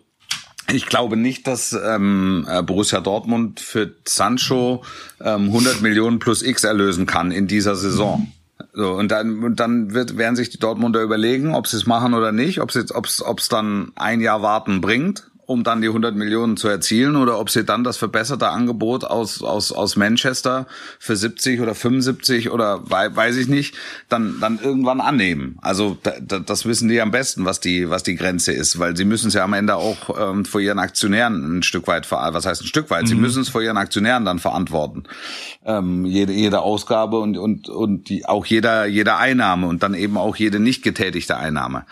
ich 0.72 0.88
glaube 0.88 1.16
nicht, 1.16 1.48
dass 1.48 1.74
ähm, 1.74 2.46
äh, 2.50 2.64
Borussia 2.64 3.00
Dortmund 3.00 3.60
für 3.60 3.96
Sancho 4.06 4.84
ähm, 5.22 5.46
100 5.48 5.82
Millionen 5.82 6.20
plus 6.20 6.42
X 6.42 6.64
erlösen 6.64 7.06
kann 7.06 7.32
in 7.32 7.48
dieser 7.48 7.76
Saison. 7.76 8.32
So, 8.74 8.94
und 8.94 9.10
dann, 9.10 9.44
und 9.44 9.60
dann 9.60 9.94
wird, 9.94 10.18
werden 10.18 10.36
sich 10.36 10.50
die 10.50 10.60
Dortmunder 10.60 11.02
überlegen, 11.02 11.54
ob 11.54 11.68
sie 11.68 11.78
es 11.78 11.86
machen 11.86 12.14
oder 12.14 12.32
nicht, 12.32 12.62
ob 12.62 12.74
es 12.74 12.94
ob's, 12.94 13.22
ob's 13.22 13.48
dann 13.48 13.92
ein 13.96 14.22
Jahr 14.22 14.42
warten 14.42 14.82
bringt, 14.82 15.30
um 15.46 15.64
dann 15.64 15.82
die 15.82 15.88
100 15.88 16.16
Millionen 16.16 16.58
zu 16.58 16.68
erzielen, 16.68 17.16
oder 17.16 17.40
ob 17.40 17.50
sie 17.50 17.64
dann 17.64 17.84
das 17.84 17.98
verbesserte 17.98 18.50
Angebot 18.50 19.04
aus, 19.04 19.42
aus, 19.44 19.72
aus 19.72 19.96
Manchester 19.96 20.68
für 21.00 21.16
70 21.16 21.62
oder 21.62 21.76
75 21.76 22.50
oder 22.52 22.82
wei- 22.90 23.16
weiß 23.16 23.38
ich 23.38 23.48
nicht, 23.48 23.76
dann, 24.10 24.38
dann 24.40 24.60
irgendwann 24.62 25.02
annehmen. 25.02 25.58
Also 25.62 25.98
da, 26.04 26.14
da, 26.20 26.40
das 26.40 26.66
wissen 26.66 26.90
die 26.90 27.00
am 27.02 27.12
besten, 27.12 27.46
was 27.46 27.60
die, 27.60 27.90
was 27.90 28.04
die 28.04 28.16
Grenze 28.16 28.52
ist, 28.54 28.80
weil 28.80 28.98
sie 28.98 29.06
müssen 29.06 29.28
es 29.28 29.34
ja 29.36 29.44
am 29.44 29.54
Ende 29.54 29.76
auch 29.76 29.98
ähm, 30.20 30.46
vor 30.46 30.62
ihren 30.62 30.80
Aktionären 30.80 31.60
ein 31.60 31.64
Stück 31.64 31.88
weit, 31.88 32.12
was 32.12 32.46
heißt 32.46 32.62
ein 32.64 32.68
Stück 32.68 32.90
weit, 32.90 33.08
sie 33.08 33.16
müssen 33.16 33.42
es 33.42 33.50
vor 33.50 33.62
ihren 33.62 33.78
Aktionären 33.78 34.26
dann 34.26 34.40
verantworten. 34.40 35.04
Ähm, 35.66 36.06
jede, 36.06 36.34
jede 36.34 36.62
Ausgabe 36.62 37.20
und, 37.20 37.38
und, 37.38 37.70
und 37.70 38.10
die, 38.10 38.26
auch 38.26 38.46
jeder, 38.46 38.86
jede 38.86 39.16
Einnahme 39.16 39.68
und 39.68 39.84
dann 39.84 39.94
eben 39.94 40.18
auch 40.18 40.36
jede 40.36 40.60
nicht 40.60 40.84
getätigte 40.84 41.38
Einnahme. 41.38 41.86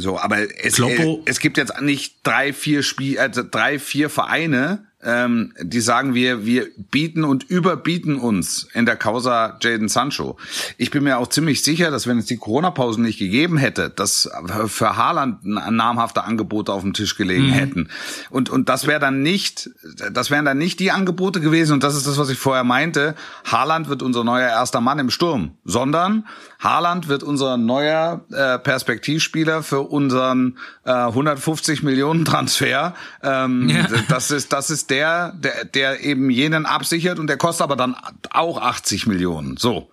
So, 0.00 0.18
aber 0.18 0.38
es, 0.64 0.78
äh, 0.78 1.18
es 1.24 1.40
gibt 1.40 1.56
jetzt 1.56 1.80
nicht 1.80 2.16
drei, 2.22 2.52
vier 2.52 2.82
Spiel, 2.82 3.18
also 3.18 3.42
drei, 3.48 3.78
vier 3.78 4.10
Vereine, 4.10 4.86
ähm, 5.06 5.52
die 5.60 5.80
sagen, 5.80 6.14
wir, 6.14 6.44
wir 6.44 6.66
bieten 6.90 7.22
und 7.22 7.44
überbieten 7.44 8.16
uns 8.16 8.66
in 8.74 8.86
der 8.86 8.96
Causa 8.96 9.56
Jaden 9.60 9.88
Sancho. 9.88 10.36
Ich 10.78 10.90
bin 10.90 11.04
mir 11.04 11.18
auch 11.18 11.28
ziemlich 11.28 11.62
sicher, 11.62 11.90
dass 11.90 12.06
wenn 12.06 12.18
es 12.18 12.26
die 12.26 12.38
Corona-Pausen 12.38 13.04
nicht 13.04 13.18
gegeben 13.18 13.56
hätte, 13.56 13.88
dass 13.88 14.28
für 14.66 14.96
Haaland 14.96 15.44
namhafte 15.44 16.24
Angebote 16.24 16.72
auf 16.72 16.82
dem 16.82 16.92
Tisch 16.92 17.16
gelegen 17.16 17.50
hätten. 17.50 17.88
Und, 18.30 18.50
und 18.50 18.68
das 18.68 18.86
wäre 18.86 18.98
dann 18.98 19.22
nicht, 19.22 19.70
das 20.10 20.30
wären 20.30 20.44
dann 20.44 20.58
nicht 20.58 20.80
die 20.80 20.90
Angebote 20.90 21.40
gewesen, 21.40 21.74
und 21.74 21.84
das 21.84 21.94
ist 21.94 22.06
das, 22.06 22.18
was 22.18 22.28
ich 22.28 22.38
vorher 22.38 22.64
meinte, 22.64 23.14
Haaland 23.44 23.88
wird 23.88 24.02
unser 24.02 24.24
neuer 24.24 24.48
erster 24.48 24.80
Mann 24.80 24.98
im 24.98 25.10
Sturm, 25.10 25.52
sondern 25.64 26.26
Haaland 26.58 27.08
wird 27.08 27.22
unser 27.22 27.56
neuer 27.56 28.22
äh, 28.32 28.58
Perspektivspieler 28.58 29.62
für 29.62 29.80
unseren 29.82 30.58
äh, 30.84 30.90
150 30.92 31.82
Millionen 31.82 32.24
Transfer. 32.24 32.94
Ähm, 33.22 33.68
Ja. 33.76 33.86
Das 34.08 34.30
ist 34.30 34.52
das 34.52 34.70
ist 34.70 34.90
der, 34.90 35.32
der 35.36 35.64
der 35.64 36.00
eben 36.02 36.30
jenen 36.30 36.66
absichert 36.66 37.18
und 37.18 37.26
der 37.26 37.36
kostet 37.36 37.64
aber 37.64 37.76
dann 37.76 37.94
auch 38.30 38.60
80 38.60 39.06
Millionen. 39.06 39.56
So, 39.56 39.90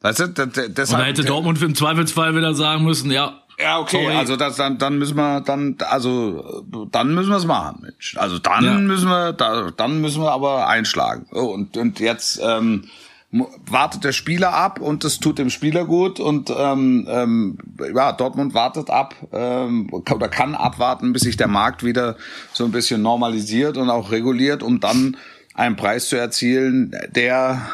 weißt 0.00 0.20
du, 0.20 0.28
d- 0.28 0.46
d- 0.46 0.60
Und 0.66 0.78
deshalb 0.78 1.02
da 1.02 1.06
hätte 1.08 1.24
Dortmund 1.24 1.60
im 1.62 1.74
Zweifelsfall 1.74 2.34
wieder 2.34 2.54
sagen 2.54 2.84
müssen, 2.84 3.10
ja, 3.10 3.40
ja, 3.58 3.78
okay, 3.78 4.02
Sorry. 4.04 4.16
also 4.16 4.36
das, 4.36 4.56
dann, 4.56 4.76
dann 4.78 4.98
müssen 4.98 5.16
wir, 5.16 5.40
dann, 5.40 5.76
also, 5.88 6.62
dann 6.92 7.14
müssen 7.14 7.30
wir 7.30 7.36
es 7.38 7.46
machen, 7.46 7.78
Mensch. 7.82 8.14
Also 8.18 8.38
dann 8.38 8.64
Ja. 8.64 8.74
müssen 8.74 9.08
wir, 9.08 9.32
da, 9.32 9.70
dann 9.74 10.00
müssen 10.02 10.22
wir 10.22 10.30
aber 10.32 10.68
einschlagen. 10.68 11.26
Oh, 11.32 11.46
und, 11.46 11.76
und 11.78 11.98
jetzt 11.98 12.38
ähm, 12.42 12.84
wartet 13.30 14.04
der 14.04 14.12
Spieler 14.12 14.54
ab 14.54 14.80
und 14.80 15.04
das 15.04 15.18
tut 15.18 15.38
dem 15.38 15.50
Spieler 15.50 15.84
gut 15.84 16.20
und 16.20 16.50
ähm, 16.56 17.06
ähm, 17.10 17.58
ja, 17.94 18.12
Dortmund 18.12 18.54
wartet 18.54 18.88
ab 18.88 19.14
ähm, 19.32 19.92
oder 19.92 20.28
kann 20.28 20.54
abwarten, 20.54 21.12
bis 21.12 21.22
sich 21.22 21.36
der 21.36 21.48
Markt 21.48 21.84
wieder 21.84 22.16
so 22.52 22.64
ein 22.64 22.72
bisschen 22.72 23.02
normalisiert 23.02 23.76
und 23.76 23.90
auch 23.90 24.12
reguliert, 24.12 24.62
um 24.62 24.80
dann 24.80 25.16
einen 25.54 25.76
Preis 25.76 26.08
zu 26.08 26.16
erzielen, 26.16 26.94
der 27.10 27.68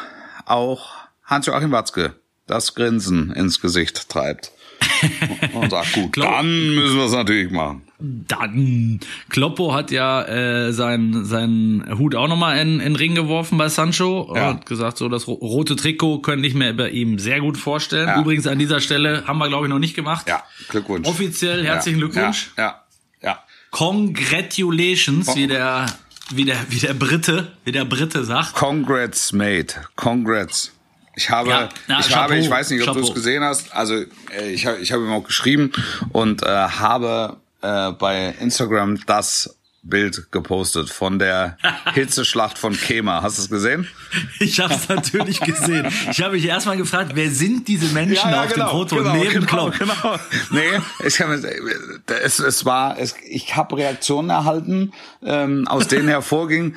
auch 0.45 0.91
Hans-Joachim 1.23 1.71
Watzke 1.71 2.15
das 2.47 2.75
Grinsen 2.75 3.31
ins 3.31 3.61
Gesicht 3.61 4.09
treibt. 4.09 4.51
Und 5.53 5.69
sagt, 5.69 5.93
gut, 5.93 6.13
Glaub- 6.13 6.31
dann 6.31 6.75
müssen 6.75 6.97
wir 6.97 7.05
es 7.05 7.11
natürlich 7.13 7.51
machen. 7.51 7.81
dann. 7.99 8.99
Kloppo 9.29 9.73
hat 9.73 9.91
ja 9.91 10.23
äh, 10.23 10.73
seinen 10.73 11.25
seinen 11.25 11.97
Hut 11.97 12.15
auch 12.15 12.27
nochmal 12.27 12.57
in, 12.59 12.73
in 12.79 12.79
den 12.79 12.95
Ring 12.95 13.15
geworfen 13.15 13.57
bei 13.57 13.69
Sancho 13.69 14.33
Ja. 14.35 14.51
und 14.51 14.65
gesagt, 14.65 14.97
so 14.97 15.09
das 15.09 15.27
ro- 15.27 15.33
rote 15.33 15.75
Trikot 15.75 16.19
könnte 16.19 16.47
ich 16.47 16.53
mir 16.53 16.73
bei 16.73 16.89
ihm 16.89 17.19
sehr 17.19 17.39
gut 17.41 17.57
vorstellen. 17.57 18.07
Ja. 18.07 18.19
Übrigens 18.19 18.47
an 18.47 18.59
dieser 18.59 18.81
Stelle 18.81 19.23
haben 19.27 19.37
wir, 19.39 19.47
glaube 19.47 19.65
ich, 19.67 19.69
noch 19.69 19.79
nicht 19.79 19.95
gemacht. 19.95 20.27
Ja, 20.27 20.43
Glückwunsch. 20.69 21.07
Offiziell 21.07 21.63
herzlichen 21.65 21.99
ja, 21.99 22.05
Glückwunsch. 22.07 22.51
Ja, 22.57 22.63
ja, 23.21 23.29
ja. 23.29 23.39
Congratulations, 23.71 25.35
wie 25.35 25.47
der, 25.47 25.85
wie 26.31 26.45
der, 26.45 26.57
wie 26.69 26.79
der 26.79 26.93
Brite, 26.93 27.51
wie 27.65 27.71
der 27.71 27.85
Brite 27.85 28.23
sagt. 28.23 28.53
Congrats, 28.53 29.33
mate. 29.33 29.81
Congrats. 29.95 30.71
Ich 31.15 31.29
habe, 31.29 31.49
Ja, 31.49 31.69
ja, 31.87 31.99
ich 31.99 32.07
Chapeau, 32.07 32.21
habe, 32.21 32.37
ich 32.37 32.49
weiß 32.49 32.69
nicht, 32.71 32.87
ob 32.87 32.95
du 32.95 33.01
es 33.03 33.13
gesehen 33.13 33.43
hast. 33.43 33.73
Also 33.73 34.03
ich, 34.51 34.65
habe- 34.65 34.79
ich 34.79 34.91
habe 34.91 35.03
ihm 35.03 35.11
auch 35.11 35.23
geschrieben 35.23 35.71
und 36.11 36.41
äh, 36.43 36.47
habe 36.47 37.37
äh, 37.61 37.91
bei 37.91 38.33
Instagram 38.39 38.99
das 39.05 39.55
Bild 39.85 40.31
gepostet 40.31 40.89
von 40.89 41.19
der 41.19 41.57
Hitzeschlacht 41.93 42.57
von 42.57 42.73
Kema. 42.75 43.21
Hast 43.21 43.37
du 43.37 43.41
es 43.43 43.49
gesehen? 43.49 43.85
Ich 44.39 44.59
habe 44.61 44.73
es 44.73 44.87
natürlich 44.87 45.41
gesehen. 45.41 45.91
Ich 46.09 46.21
habe 46.21 46.35
mich 46.35 46.45
erstmal 46.45 46.77
gefragt, 46.77 47.11
wer 47.15 47.29
sind 47.29 47.67
diese 47.67 47.87
Menschen 47.93 48.33
auf 48.33 48.53
dem 48.53 48.65
Foto 48.67 49.01
neben 49.13 49.29
genau, 49.45 49.69
Klopp? 49.71 49.77
genau. 49.77 50.19
Nee, 50.51 50.79
ich 51.05 51.15
kann, 51.17 51.43
es, 52.23 52.39
es 52.39 52.63
war, 52.65 52.97
es, 52.97 53.13
ich 53.29 53.55
habe 53.57 53.75
Reaktionen 53.77 54.29
erhalten, 54.29 54.93
ähm, 55.21 55.67
aus 55.67 55.87
denen 55.89 56.07
hervorging, 56.07 56.75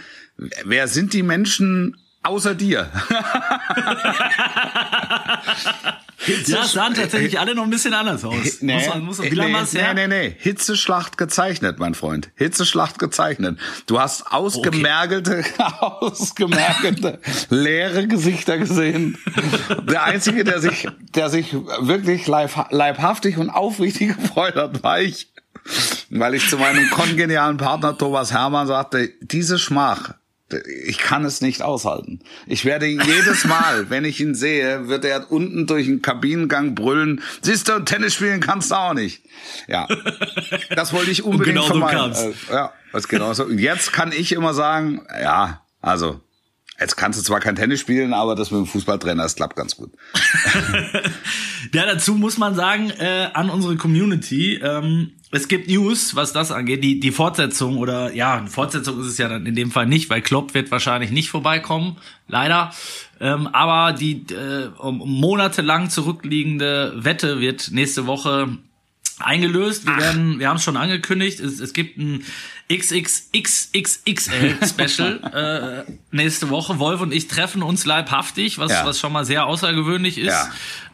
wer 0.64 0.88
sind 0.88 1.12
die 1.12 1.22
Menschen 1.22 1.96
außer 2.26 2.54
dir. 2.54 2.90
Ja, 6.46 6.64
sahen 6.64 6.94
tatsächlich 6.94 7.38
alle 7.38 7.54
noch 7.54 7.64
ein 7.64 7.70
bisschen 7.70 7.94
anders 7.94 8.24
aus. 8.24 8.60
Nee, 8.60 8.88
muss 8.98 9.18
muss 9.18 9.22
wie 9.22 9.28
nee, 9.28 9.34
lange 9.34 9.54
war's 9.54 9.72
nee, 9.72 9.80
her? 9.80 9.94
nee, 9.94 10.08
nee. 10.08 10.34
Hitzeschlacht 10.38 11.18
gezeichnet, 11.18 11.78
mein 11.78 11.94
Freund. 11.94 12.30
Hitzeschlacht 12.34 12.98
gezeichnet. 12.98 13.58
Du 13.86 14.00
hast 14.00 14.32
ausgemergelte, 14.32 15.44
ausgemergelte, 15.80 17.20
leere 17.50 18.08
Gesichter 18.08 18.58
gesehen. 18.58 19.18
Der 19.88 20.04
Einzige, 20.04 20.44
der 20.44 20.60
sich, 20.60 20.88
der 21.14 21.30
sich 21.30 21.52
wirklich 21.52 22.26
leib, 22.26 22.50
leibhaftig 22.70 23.38
und 23.38 23.50
aufrichtig 23.50 24.16
gefreut 24.16 24.56
hat, 24.56 24.82
war 24.82 25.00
ich. 25.00 25.32
Weil 26.10 26.34
ich 26.34 26.48
zu 26.48 26.58
meinem 26.58 26.88
kongenialen 26.90 27.56
Partner 27.56 27.96
Thomas 27.96 28.32
Hermann 28.32 28.66
sagte, 28.66 29.10
diese 29.20 29.58
Schmach, 29.58 30.14
ich 30.84 30.98
kann 30.98 31.24
es 31.24 31.40
nicht 31.40 31.62
aushalten. 31.62 32.20
Ich 32.46 32.64
werde 32.64 32.86
jedes 32.86 33.44
Mal, 33.46 33.90
wenn 33.90 34.04
ich 34.04 34.20
ihn 34.20 34.34
sehe, 34.34 34.88
wird 34.88 35.04
er 35.04 35.30
unten 35.30 35.66
durch 35.66 35.86
den 35.86 36.02
Kabinengang 36.02 36.74
brüllen, 36.74 37.22
siehst 37.42 37.68
du, 37.68 37.80
Tennis 37.80 38.14
spielen 38.14 38.40
kannst 38.40 38.70
du 38.70 38.76
auch 38.76 38.94
nicht. 38.94 39.22
Ja, 39.66 39.88
das 40.74 40.92
wollte 40.92 41.10
ich 41.10 41.24
unbedingt 41.24 41.56
genau 41.56 41.66
so 41.66 41.78
vermeiden. 41.78 41.98
kam's. 41.98 42.22
Äh, 42.22 42.52
ja, 42.52 42.72
das 42.92 43.08
genau 43.08 43.32
so. 43.32 43.44
Und 43.44 43.58
jetzt 43.58 43.92
kann 43.92 44.12
ich 44.12 44.32
immer 44.32 44.54
sagen, 44.54 45.04
ja, 45.20 45.62
also, 45.80 46.20
jetzt 46.78 46.96
kannst 46.96 47.18
du 47.18 47.22
zwar 47.22 47.40
kein 47.40 47.56
Tennis 47.56 47.80
spielen, 47.80 48.12
aber 48.12 48.34
das 48.34 48.50
mit 48.50 48.60
dem 48.60 48.66
Fußballtrainer, 48.66 49.22
das 49.22 49.36
klappt 49.36 49.56
ganz 49.56 49.76
gut. 49.76 49.92
Ja, 51.72 51.86
dazu 51.86 52.14
muss 52.14 52.38
man 52.38 52.54
sagen, 52.54 52.90
äh, 52.90 53.28
an 53.32 53.50
unsere 53.50 53.76
Community, 53.76 54.54
ähm, 54.62 55.12
es 55.30 55.48
gibt 55.48 55.68
News, 55.68 56.14
was 56.14 56.32
das 56.32 56.52
angeht, 56.52 56.84
die, 56.84 57.00
die 57.00 57.10
Fortsetzung 57.10 57.78
oder 57.78 58.14
ja, 58.14 58.36
eine 58.36 58.48
Fortsetzung 58.48 59.00
ist 59.00 59.06
es 59.06 59.18
ja 59.18 59.28
dann 59.28 59.46
in 59.46 59.54
dem 59.54 59.70
Fall 59.70 59.86
nicht, 59.86 60.08
weil 60.08 60.22
Klopp 60.22 60.54
wird 60.54 60.70
wahrscheinlich 60.70 61.10
nicht 61.10 61.30
vorbeikommen, 61.30 61.96
leider. 62.28 62.70
Ähm, 63.20 63.48
aber 63.48 63.92
die 63.92 64.24
äh, 64.32 64.68
monatelang 64.82 65.90
zurückliegende 65.90 66.92
Wette 66.96 67.40
wird 67.40 67.70
nächste 67.72 68.06
Woche 68.06 68.58
eingelöst. 69.18 69.86
Wir 69.86 69.96
werden, 69.96 70.38
wir 70.38 70.48
haben 70.48 70.56
es 70.56 70.62
schon 70.64 70.76
angekündigt, 70.76 71.40
es, 71.40 71.60
es 71.60 71.72
gibt 71.72 71.96
ein 71.98 72.24
XXXXXL 72.72 74.56
Special 74.66 75.84
äh, 75.86 75.92
nächste 76.10 76.50
Woche. 76.50 76.78
Wolf 76.78 77.00
und 77.00 77.12
ich 77.14 77.28
treffen 77.28 77.62
uns 77.62 77.86
leibhaftig, 77.86 78.58
was, 78.58 78.72
Ja. 78.72 78.84
was 78.84 78.98
schon 78.98 79.12
mal 79.12 79.24
sehr 79.24 79.46
außergewöhnlich 79.46 80.18
ist. 80.18 80.26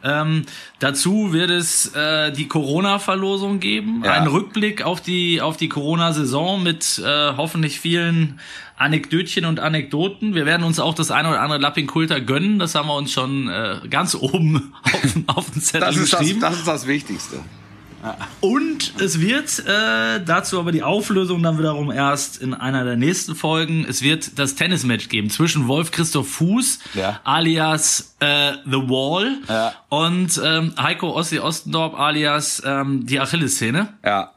Ja. 0.03 0.21
Ähm, 0.21 0.43
dazu 0.79 1.33
wird 1.33 1.49
es 1.49 1.87
äh, 1.95 2.31
die 2.31 2.47
Corona-Verlosung 2.47 3.59
geben, 3.59 4.03
Ja. 4.05 4.13
einen 4.13 4.27
Rückblick 4.27 4.83
auf 4.83 5.01
die 5.01 5.41
auf 5.41 5.57
die 5.57 5.69
Corona-Saison 5.69 6.61
mit 6.63 6.99
äh, 7.03 7.33
hoffentlich 7.37 7.79
vielen 7.79 8.39
Anekdötchen 8.77 9.45
und 9.45 9.59
Anekdoten. 9.59 10.35
Wir 10.35 10.45
werden 10.45 10.63
uns 10.63 10.79
auch 10.79 10.93
das 10.95 11.11
eine 11.11 11.29
oder 11.29 11.41
andere 11.41 11.59
Lapping 11.59 11.87
Kulter 11.87 12.19
gönnen. 12.21 12.59
Das 12.59 12.75
haben 12.75 12.87
wir 12.87 12.95
uns 12.95 13.11
schon 13.11 13.47
äh, 13.49 13.79
ganz 13.89 14.15
oben 14.15 14.73
auf, 14.83 15.37
auf 15.37 15.49
den 15.51 15.61
Zettel 15.61 15.81
Das 15.87 15.95
ist 15.97 16.13
das, 16.13 16.19
geschrieben. 16.19 16.39
das 16.41 16.57
ist 16.59 16.67
das 16.67 16.87
Wichtigste. 16.87 17.39
Und 18.41 18.93
es 18.99 19.19
wird 19.21 19.59
äh, 19.65 20.23
dazu 20.25 20.59
aber 20.59 20.71
die 20.71 20.83
Auflösung 20.83 21.41
dann 21.43 21.57
wiederum 21.57 21.91
erst 21.91 22.41
in 22.41 22.53
einer 22.53 22.83
der 22.83 22.95
nächsten 22.97 23.35
Folgen. 23.35 23.85
Es 23.87 24.01
wird 24.01 24.37
das 24.37 24.55
Tennismatch 24.55 25.07
geben 25.09 25.29
zwischen 25.29 25.67
Wolf 25.67 25.91
Christoph 25.91 26.27
Fuß, 26.29 26.79
Ja. 26.95 27.19
alias 27.23 28.15
äh, 28.19 28.53
The 28.65 28.71
Wall, 28.89 29.37
Ja. 29.47 29.73
und 29.89 30.39
ähm, 30.43 30.73
Heiko 30.81 31.11
Ossi 31.15 31.39
Ostendorp, 31.39 31.97
alias 31.97 32.61
ähm, 32.65 33.05
die 33.05 33.19
Achillessehne. 33.19 33.89
Ja, 34.03 34.31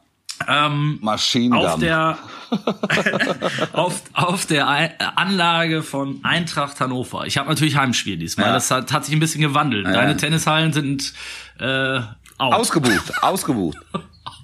Ähm, 0.47 0.99
Maschinen. 1.01 1.53
auf 1.53 1.79
der 1.79 2.17
auf, 3.73 4.01
auf 4.13 4.45
der 4.45 5.17
Anlage 5.17 5.83
von 5.83 6.19
Eintracht 6.23 6.79
Hannover. 6.79 7.25
Ich 7.25 7.37
habe 7.37 7.49
natürlich 7.49 7.75
Heimspiel 7.75 8.17
diesmal. 8.17 8.47
Ja. 8.47 8.53
Das 8.53 8.71
hat, 8.71 8.93
hat 8.93 9.03
sich 9.05 9.13
ein 9.13 9.19
bisschen 9.19 9.41
gewandelt. 9.41 9.85
Deine 9.85 10.15
Tennishallen 10.15 10.71
sind 10.73 11.13
äh, 11.59 11.99
out. 12.37 12.53
Ausgebucht, 12.53 13.11
ausgebucht. 13.23 13.77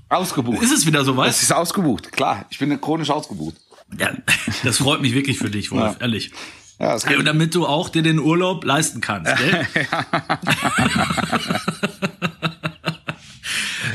Ausgebucht. 0.09 0.61
Ist 0.61 0.71
es 0.71 0.85
wieder 0.85 1.03
soweit? 1.03 1.29
Es 1.29 1.41
ist 1.41 1.51
ausgebucht, 1.53 2.11
klar. 2.11 2.45
Ich 2.49 2.59
bin 2.59 2.79
chronisch 2.79 3.09
ausgebucht. 3.09 3.55
Ja, 3.97 4.11
das 4.63 4.77
freut 4.77 5.01
mich 5.01 5.13
wirklich 5.13 5.37
für 5.37 5.49
dich, 5.49 5.71
Wolf, 5.71 5.95
Ja. 5.95 6.01
ehrlich. 6.01 6.31
Ja, 6.79 6.97
geht. 6.97 7.17
und 7.17 7.25
damit 7.25 7.53
du 7.55 7.65
auch 7.67 7.89
dir 7.89 8.01
den 8.01 8.19
Urlaub 8.19 8.65
leisten 8.65 8.99
kannst, 8.99 9.31
gell? 9.37 9.67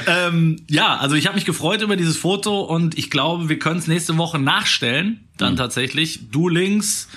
ähm, 0.06 0.64
ja, 0.68 0.96
also 0.96 1.14
ich 1.16 1.26
habe 1.26 1.34
mich 1.36 1.44
gefreut 1.44 1.82
über 1.82 1.96
dieses 1.96 2.16
Foto 2.16 2.60
und 2.62 2.96
ich 2.96 3.10
glaube, 3.10 3.48
wir 3.48 3.58
können 3.58 3.78
es 3.78 3.86
nächste 3.88 4.16
Woche 4.16 4.38
nachstellen. 4.38 5.28
Dann 5.36 5.56
tatsächlich. 5.56 6.30
Du 6.30 6.48
links, 6.48 7.08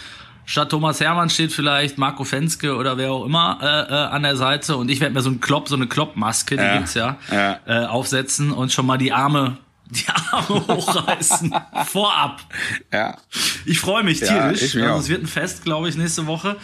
statt 0.45 0.69
Thomas 0.69 0.99
Hermann 0.99 1.29
steht 1.29 1.51
vielleicht 1.51 1.97
Marco 1.97 2.23
Fenske 2.23 2.75
oder 2.75 2.97
wer 2.97 3.11
auch 3.11 3.25
immer 3.25 3.59
äh, 3.61 3.65
äh, 3.93 3.95
an 4.07 4.23
der 4.23 4.35
Seite 4.35 4.75
und 4.77 4.89
ich 4.89 4.99
werde 4.99 5.13
mir 5.13 5.21
so 5.21 5.29
ein 5.29 5.39
Klopp, 5.39 5.67
so 5.69 5.75
eine 5.75 5.87
Klopp-Maske, 5.87 6.57
die 6.57 6.63
Ja. 6.63 6.77
gibt's 6.77 6.93
ja, 6.93 7.17
Ja. 7.31 7.59
Äh, 7.65 7.85
aufsetzen 7.85 8.51
und 8.51 8.71
schon 8.71 8.85
mal 8.85 8.97
die 8.97 9.11
Arme, 9.13 9.57
die 9.89 10.05
Arme 10.07 10.67
hochreißen 10.67 11.53
vorab. 11.85 12.39
ja. 12.93 13.17
Ich 13.65 13.79
freue 13.79 14.03
mich 14.03 14.19
Ja, 14.21 14.27
tierisch. 14.27 14.61
ich 14.63 14.75
mich 14.75 14.83
also 14.85 14.99
es 14.99 15.09
wird 15.09 15.23
ein 15.23 15.27
Fest, 15.27 15.63
glaube 15.63 15.87
ich, 15.89 15.95
nächste 15.97 16.25
Woche. 16.27 16.55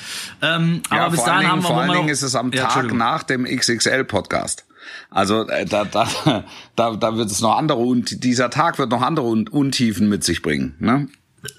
Ähm, 0.41 0.81
aber 0.89 0.99
ja, 1.01 1.09
bis 1.09 1.19
vor 1.19 1.27
allen 1.27 1.35
dahin 1.43 1.49
haben 1.51 1.59
Dingen, 1.59 1.63
wir 1.63 1.67
vor 1.67 1.81
allen 1.81 1.91
Dingen 1.91 2.09
ist 2.09 2.21
es 2.23 2.35
am 2.35 2.51
Ja, 2.51 2.65
Tag 2.67 2.93
nach 2.93 3.23
dem 3.23 3.45
XXL-Podcast. 3.45 4.65
Also 5.09 5.47
äh, 5.47 5.65
da, 5.65 5.85
da, 5.85 6.07
da, 6.75 6.95
da 6.95 7.17
wird 7.17 7.29
es 7.29 7.41
noch 7.41 7.57
andere 7.57 7.79
und 7.79 8.23
dieser 8.23 8.49
Tag 8.49 8.79
wird 8.79 8.89
noch 8.89 9.01
andere 9.01 9.27
Un- 9.27 9.47
Untiefen 9.47 10.09
mit 10.09 10.23
sich 10.23 10.41
bringen. 10.41 10.75
Ne? 10.79 11.07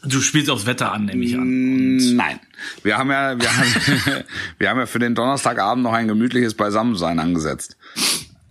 Du 0.05 0.20
spielst 0.20 0.51
aufs 0.51 0.66
Wetter 0.66 0.92
an, 0.92 1.05
nehme 1.07 1.24
ich 1.24 1.35
an. 1.37 1.46
Mm, 1.96 2.16
Nein, 2.16 2.40
wir 2.83 2.98
haben 2.98 3.11
ja, 3.11 3.38
wir 3.38 3.57
haben, 3.57 3.74
wir 4.59 4.70
haben 4.70 4.79
ja 4.79 4.87
für 4.87 4.98
den 4.98 5.14
Donnerstagabend 5.14 5.85
noch 5.85 5.92
ein 5.92 6.09
gemütliches 6.09 6.55
Beisammensein 6.55 7.18
angesetzt. 7.18 7.77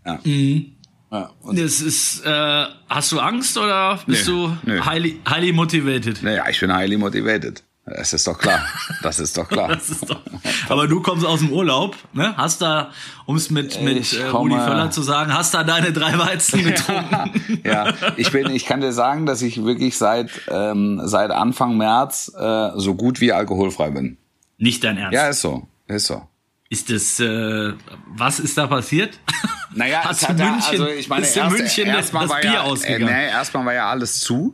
Ja. 0.06 0.20
Mhm. 0.24 0.74
Ja, 1.12 1.32
und, 1.42 1.58
Das 1.58 1.80
ist, 1.82 2.26
äh, 2.26 2.66
hast 2.90 3.12
du 3.14 3.20
Angst 3.20 3.58
oder 3.58 3.98
bist 4.06 4.28
Nee, 4.28 4.34
du 4.34 4.58
nö. 4.66 4.82
highly, 4.86 5.20
highly 5.30 5.54
motivated? 5.54 6.22
naja, 6.22 6.46
ich 6.50 6.60
bin 6.60 6.74
highly 6.76 6.98
motivated. 6.98 7.64
Das 7.96 8.12
ist 8.12 8.28
doch 8.28 8.38
klar. 8.38 8.60
Das 9.02 9.18
ist 9.20 9.38
doch 9.38 9.48
klar. 9.48 9.72
Ist 9.78 10.10
doch, 10.10 10.20
aber 10.68 10.88
du 10.90 11.02
kommst 11.02 11.26
aus 11.26 11.40
dem 11.40 11.52
Urlaub, 11.54 11.96
ne? 12.14 12.36
Hast 12.36 12.62
da, 12.62 12.92
um 13.26 13.38
es 13.38 13.50
mit, 13.50 13.82
mit 13.82 14.12
äh, 14.14 14.28
Rudi 14.28 14.56
Völler 14.56 14.92
zu 14.92 15.02
sagen, 15.02 15.34
hast 15.34 15.54
da 15.54 15.64
deine 15.64 15.94
drei 15.94 16.18
Weizen 16.20 16.64
getrunken? 16.66 17.62
ja, 17.64 17.94
ich 18.18 18.32
bin, 18.32 18.50
ich 18.52 18.66
kann 18.66 18.82
dir 18.82 18.92
sagen, 18.92 19.26
dass 19.26 19.42
ich 19.42 19.64
wirklich 19.64 19.98
seit 19.98 20.30
ähm, 20.50 21.00
seit 21.06 21.32
Anfang 21.32 21.78
März 21.78 22.30
äh, 22.38 22.72
so 22.76 22.94
gut 22.96 23.22
wie 23.22 23.32
alkoholfrei 23.32 23.92
bin. 23.92 24.18
Nicht 24.58 24.84
dein 24.84 24.98
Ernst. 24.98 25.14
Ja, 25.16 25.28
ist 25.30 25.40
so, 25.42 25.68
ist 25.88 26.08
so. 26.08 26.22
Ist 26.70 26.90
das, 26.90 27.22
äh, 27.22 27.74
was 28.18 28.42
ist 28.42 28.58
da 28.58 28.68
passiert? 28.68 29.18
Naja, 29.74 30.02
Hast 30.04 30.24
es 30.24 30.28
hat 30.30 30.38
ja- 30.40 30.52
München, 30.52 30.70
also 30.72 30.88
ich 30.90 31.08
meine, 31.08 31.22
ist 31.26 31.38
in 31.38 31.44
erst- 31.44 31.58
München 31.58 31.86
das, 31.88 31.96
erstmal 31.96 32.28
war 32.28 32.42
Bier 32.42 32.52
ja, 32.52 32.62
ausgegangen? 32.64 33.08
Äh, 33.08 33.26
nee, 33.28 33.32
erstmal 33.32 33.66
war 33.66 33.74
ja 33.74 33.90
alles 33.90 34.20
zu. 34.20 34.54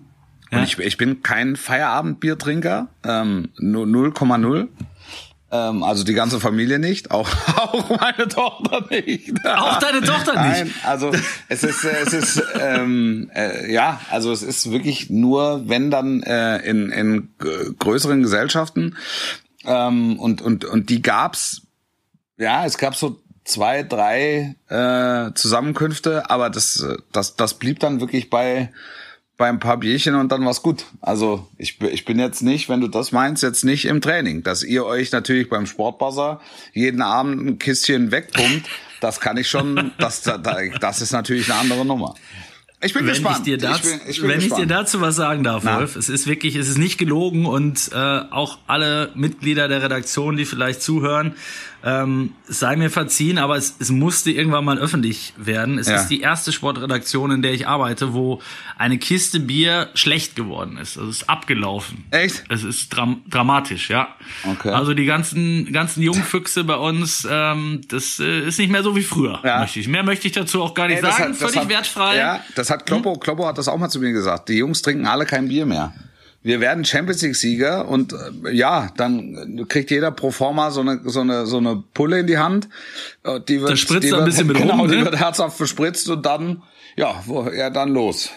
Und 0.53 0.59
Ja. 0.59 0.63
ich, 0.63 0.77
ich 0.79 0.97
bin 0.97 1.23
kein 1.23 1.55
Feierabendbiertrinker, 1.55 2.87
ähm, 3.03 3.49
nur 3.57 3.85
0,0. 3.85 4.67
Ähm, 5.51 5.83
also 5.83 6.03
die 6.03 6.13
ganze 6.13 6.39
Familie 6.39 6.79
nicht, 6.79 7.11
auch, 7.11 7.29
auch 7.57 7.89
meine 7.99 8.27
Tochter 8.27 8.85
nicht. 8.89 9.33
Auch 9.45 9.79
deine 9.79 10.01
Tochter 10.01 10.31
nicht? 10.47 10.65
Nein, 10.65 10.73
also 10.83 11.11
es 11.47 11.63
ist, 11.63 11.83
äh, 11.85 11.95
es 12.05 12.13
ist, 12.13 12.43
ähm, 12.59 13.29
äh, 13.35 13.71
ja, 13.71 13.99
also 14.09 14.31
es 14.31 14.41
ist 14.41 14.71
wirklich 14.71 15.09
nur, 15.09 15.67
wenn 15.69 15.91
dann 15.91 16.23
äh, 16.23 16.57
in, 16.59 16.89
in 16.89 17.29
größeren 17.79 18.21
Gesellschaften 18.23 18.95
ähm, 19.65 20.19
und 20.19 20.41
und 20.41 20.65
und 20.65 20.89
die 20.89 21.01
gab's, 21.01 21.61
ja, 22.37 22.65
es 22.65 22.77
gab 22.79 22.95
so 22.95 23.21
zwei, 23.45 23.83
drei 23.83 24.55
äh, 24.69 25.33
Zusammenkünfte, 25.35 26.29
aber 26.31 26.49
das, 26.49 26.81
äh, 26.81 26.97
das, 27.11 27.35
das 27.35 27.53
blieb 27.55 27.79
dann 27.79 27.99
wirklich 28.01 28.29
bei 28.29 28.71
bei 29.37 29.49
ein 29.49 29.59
paar 29.59 29.77
Bierchen 29.77 30.15
und 30.15 30.31
dann 30.31 30.45
war's 30.45 30.61
gut. 30.61 30.85
Also 31.01 31.47
ich, 31.57 31.79
bin- 31.79 31.89
ich 31.91 32.05
bin 32.05 32.19
jetzt 32.19 32.41
nicht, 32.43 32.69
wenn 32.69 32.81
du 32.81 32.87
das 32.87 33.11
meinst, 33.11 33.41
jetzt 33.43 33.63
nicht 33.65 33.85
im 33.85 33.99
Training. 34.01 34.43
Dass 34.43 34.63
ihr 34.63 34.85
euch 34.85 35.11
natürlich 35.11 35.49
beim 35.49 35.65
Sportbuzzer 35.65 36.39
jeden 36.73 37.01
Abend 37.01 37.45
ein 37.45 37.59
Kistchen 37.59 38.11
wegpumpt, 38.11 38.67
das 39.01 39.19
kann 39.19 39.37
ich 39.37 39.49
schon, 39.49 39.91
das, 39.97 40.21
da- 40.21 40.37
das 40.37 41.01
ist 41.01 41.11
natürlich 41.11 41.49
eine 41.51 41.59
andere 41.59 41.85
Nummer. 41.85 42.15
Ich 42.83 42.93
bin 42.93 43.03
wenn 43.05 43.13
gespannt. 43.13 43.37
ich 43.39 43.43
dir 43.43 43.57
dazu, 43.57 43.75
ich 43.75 43.81
bin, 43.99 44.09
ich 44.09 44.19
bin 44.21 44.29
wenn 44.29 44.37
ich 44.39 44.43
dir 44.45 44.49
gespannt. 44.49 44.71
dazu 44.71 45.01
was 45.01 45.15
sagen 45.15 45.43
darf, 45.43 45.63
Na. 45.63 45.79
Wolf, 45.79 45.95
es 45.95 46.09
ist 46.09 46.27
wirklich, 46.27 46.55
es 46.55 46.67
ist 46.69 46.77
nicht 46.77 46.97
gelogen 46.97 47.45
und 47.45 47.89
äh, 47.93 47.95
auch 47.97 48.57
alle 48.67 49.11
Mitglieder 49.15 49.67
der 49.67 49.81
Redaktion, 49.83 50.37
die 50.37 50.45
vielleicht 50.45 50.81
zuhören, 50.81 51.35
ähm, 51.85 52.31
sei 52.47 52.77
mir 52.77 52.89
verziehen, 52.89 53.37
aber 53.37 53.57
es, 53.57 53.75
es 53.79 53.89
musste 53.89 54.31
irgendwann 54.31 54.63
mal 54.63 54.77
öffentlich 54.77 55.33
werden. 55.35 55.77
Es 55.77 55.89
Ja. 55.89 55.95
ist 55.95 56.07
die 56.07 56.21
erste 56.21 56.53
Sportredaktion, 56.53 57.29
in 57.31 57.41
der 57.41 57.53
ich 57.53 57.67
arbeite, 57.67 58.13
wo 58.13 58.41
eine 58.77 58.97
Kiste 58.97 59.41
Bier 59.41 59.89
schlecht 59.93 60.37
geworden 60.37 60.77
ist. 60.77 60.97
Also 60.97 61.09
es 61.09 61.17
ist 61.23 61.29
abgelaufen. 61.29 62.05
Echt? 62.11 62.45
Es 62.49 62.63
ist 62.63 62.87
dram 62.89 63.21
dramatisch, 63.29 63.89
ja. 63.89 64.07
Okay. 64.49 64.69
Also 64.69 64.93
die 64.93 65.03
ganzen 65.05 65.73
ganzen 65.73 66.01
Jungfüchse 66.03 66.63
bei 66.63 66.75
uns, 66.77 67.27
ähm, 67.29 67.81
das 67.89 68.17
äh, 68.19 68.47
ist 68.47 68.59
nicht 68.59 68.71
mehr 68.71 68.83
so 68.83 68.95
wie 68.95 69.03
früher. 69.03 69.41
Ja. 69.43 69.59
Möchte 69.59 69.81
ich. 69.81 69.87
Mehr 69.89 70.03
möchte 70.03 70.25
ich 70.27 70.33
dazu 70.33 70.63
auch 70.63 70.73
gar 70.75 70.87
nicht 70.87 71.03
Ey, 71.03 71.11
sagen. 71.11 71.23
hat- 71.33 71.35
Völlig 71.35 71.57
hat- 71.57 71.69
wertfrei. 71.69 72.15
Ja, 72.17 72.39
das 72.55 72.69
hat 72.73 72.85
Kloppo, 72.85 73.15
Kloppo 73.15 73.45
hat 73.47 73.57
das 73.57 73.67
auch 73.67 73.77
mal 73.77 73.89
zu 73.89 73.99
mir 73.99 74.11
gesagt. 74.11 74.49
Die 74.49 74.57
Jungs 74.57 74.81
trinken 74.81 75.05
alle 75.07 75.25
kein 75.25 75.47
Bier 75.47 75.65
mehr. 75.65 75.93
wir 76.45 76.59
werden 76.59 76.83
Champions 76.83 77.21
League 77.21 77.35
Sieger 77.35 77.87
und 77.87 78.13
äh, 78.13 78.51
ja, 78.51 78.89
dann 78.97 79.65
kriegt 79.69 79.89
jeder 79.91 80.11
pro 80.11 80.29
forma 80.31 80.71
so 80.71 80.81
eine 80.81 80.99
so 81.05 81.21
eine 81.21 81.45
so 81.45 81.57
eine 81.57 81.81
Pulle 81.93 82.19
in 82.19 82.27
die 82.27 82.37
Hand. 82.37 82.67
Äh, 83.23 83.39
Die 83.47 83.61
wird, 83.61 83.71
Da 83.71 83.75
spritzt 83.77 84.03
die 84.03 84.09
er 84.09 84.15
ein 84.15 84.17
wird, 84.19 84.25
bisschen 84.25 84.47
mit 84.47 84.57
genau, 84.61 84.77
rum, 84.79 84.89
die 84.89 84.97
ne? 84.97 85.05
wird 85.05 85.17
herzhaft 85.19 85.55
verspritzt 85.57 86.09
und 86.09 86.25
dann 86.25 86.61
ja, 86.97 87.15
wo, 87.25 87.49
ja 87.49 87.69
dann 87.69 87.89
los. 87.89 88.29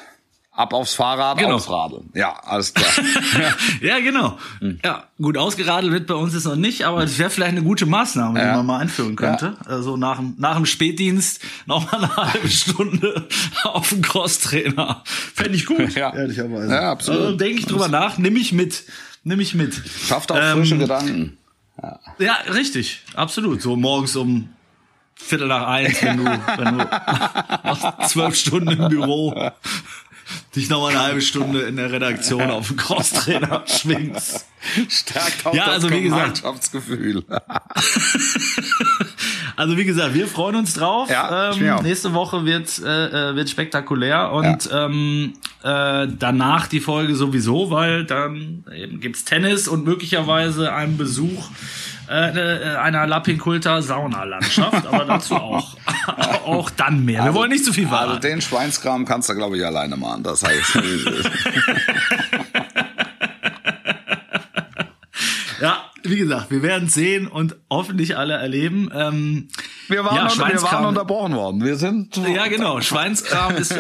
Ab 0.57 0.73
aufs 0.73 0.95
Fahrrad, 0.95 1.37
Genau. 1.37 1.57
aufs 1.57 1.69
Radeln. 1.69 2.09
Ja, 2.15 2.33
alles 2.43 2.73
klar. 2.73 2.89
ja, 3.83 4.01
genau. 4.01 4.39
Hm. 4.61 4.81
Ja, 4.83 5.05
gut 5.21 5.37
ausgeradelt 5.37 5.93
wird 5.93 6.07
bei 6.07 6.15
uns 6.15 6.33
jetzt 6.33 6.47
noch 6.47 6.57
nicht, 6.57 6.85
aber 6.87 7.05
es 7.05 7.19
wäre 7.19 7.29
vielleicht 7.29 7.53
eine 7.53 7.63
gute 7.63 7.85
Maßnahme, 7.85 8.41
die 8.41 8.47
Ja. 8.47 8.57
man 8.57 8.65
mal 8.67 8.79
einführen 8.79 9.17
könnte. 9.17 9.57
Also 9.67 9.99
nach, 9.99 10.17
dem- 10.17 10.35
nach 10.39 10.57
dem 10.57 10.65
Spätdienst 10.65 11.43
noch 11.67 11.93
mal 11.93 11.99
eine 12.05 12.17
halbe 12.17 12.49
Stunde 12.49 13.29
auf 13.65 13.91
dem 13.91 14.01
Crosstrainer. 14.01 15.03
Fände 15.05 15.57
ich 15.57 15.67
gut, 15.67 15.95
Ja. 15.95 16.15
ehrlicherweise. 16.15 16.73
Ja, 16.73 16.91
absolut. 16.91 17.21
Also, 17.21 17.37
Denke 17.37 17.59
ich 17.61 17.67
drüber 17.67 17.89
nach, 17.89 18.17
nimm 18.17 18.37
ich 18.37 18.53
mit. 18.53 18.85
Nimm 19.25 19.41
ich 19.41 19.55
mit. 19.55 19.75
Schafft 20.09 20.33
auch 20.33 20.37
Ähm, 20.41 20.59
frische 20.59 20.79
Gedanken. 20.79 21.37
Ja, 22.19 22.37
richtig. 22.55 23.03
Absolut. 23.15 23.61
So 23.61 23.77
morgens 23.77 24.17
um 24.17 24.49
Viertel 25.19 25.49
nach 25.49 25.67
eins, 25.67 26.03
wenn 26.03 26.19
du, 26.19 26.25
wenn 26.25 26.79
du 26.79 26.85
nach 27.65 28.07
zwölf 28.07 28.35
Stunden 28.37 28.69
im 28.69 28.89
Büro 28.89 29.51
dich 30.55 30.69
noch 30.69 30.81
mal 30.81 30.91
eine 30.91 31.03
halbe 31.03 31.21
Stunde 31.21 31.63
in 31.63 31.77
der 31.77 31.93
Redaktion 31.93 32.51
auf 32.51 32.69
dem 32.69 32.77
Crosstrainer 32.77 33.65
schwingst. 33.67 34.47
Stärkt 34.89 35.47
auch 35.47 35.55
Ja, 35.55 35.67
das 35.67 35.75
also 35.75 35.91
wie 35.91 36.03
Gemeinschaftsgefühl. 36.03 37.25
Also 39.57 39.79
wie 39.79 39.87
gesagt, 39.87 40.13
wir 40.13 40.29
freuen 40.29 40.57
uns 40.57 40.75
drauf. 40.75 41.09
Ja, 41.09 41.51
ähm, 41.53 41.83
nächste 41.83 42.13
Woche 42.13 42.45
wird 42.45 42.79
äh, 42.79 43.31
äh, 43.31 43.37
wird 43.37 43.49
spektakulär 43.49 44.31
und 44.31 44.69
ähm, 44.71 45.33
äh, 45.63 46.07
danach 46.19 46.67
die 46.67 46.81
Folge 46.81 47.15
sowieso, 47.17 47.71
weil 47.71 48.05
dann 48.05 48.65
eben 48.75 49.01
gibt's 49.01 49.25
Tennis 49.25 49.67
und 49.67 49.85
möglicherweise 49.85 50.75
einen 50.75 50.99
Besuch 50.99 51.49
äh, 52.09 52.73
äh, 52.73 52.77
einer 52.77 53.07
Lappinkulter 53.07 53.83
Saunalandschaft, 53.83 54.87
aber 54.87 55.05
dazu 55.05 55.35
auch 55.37 55.77
auch 56.45 56.71
dann 56.71 57.05
mehr. 57.05 57.25
Wir 57.25 57.35
wollen 57.35 57.51
nicht 57.51 57.65
zu 57.65 57.73
viel 57.73 57.87
Also 57.87 57.97
verraten. 57.97 58.21
den 58.23 58.41
Schweinskram 58.41 59.05
kannst 59.05 59.29
du, 59.29 59.35
glaube 59.35 59.57
ich, 59.59 59.65
alleine 59.67 59.97
machen. 59.97 60.23
Das 60.23 60.43
heißt, 60.45 60.79
ja, 65.61 65.79
wie 66.03 66.17
gesagt, 66.17 66.51
wir 66.51 66.63
werden 66.63 66.89
sehen 66.89 67.27
und 67.27 67.57
hoffentlich 67.71 68.17
alle 68.17 68.35
erleben. 68.35 68.91
Ähm, 68.95 69.49
wir 69.89 70.05
waren, 70.05 70.17
Ja, 70.17 70.23
unter, 70.31 70.49
wir 70.49 70.63
waren 70.63 70.87
unterbrochen 70.87 71.35
worden. 71.35 71.65
Wir 71.65 71.77
sind 71.77 72.17
Ja, 72.17 72.47
genau. 72.47 72.81
Schweinskram 72.81 73.57
ist 73.57 73.75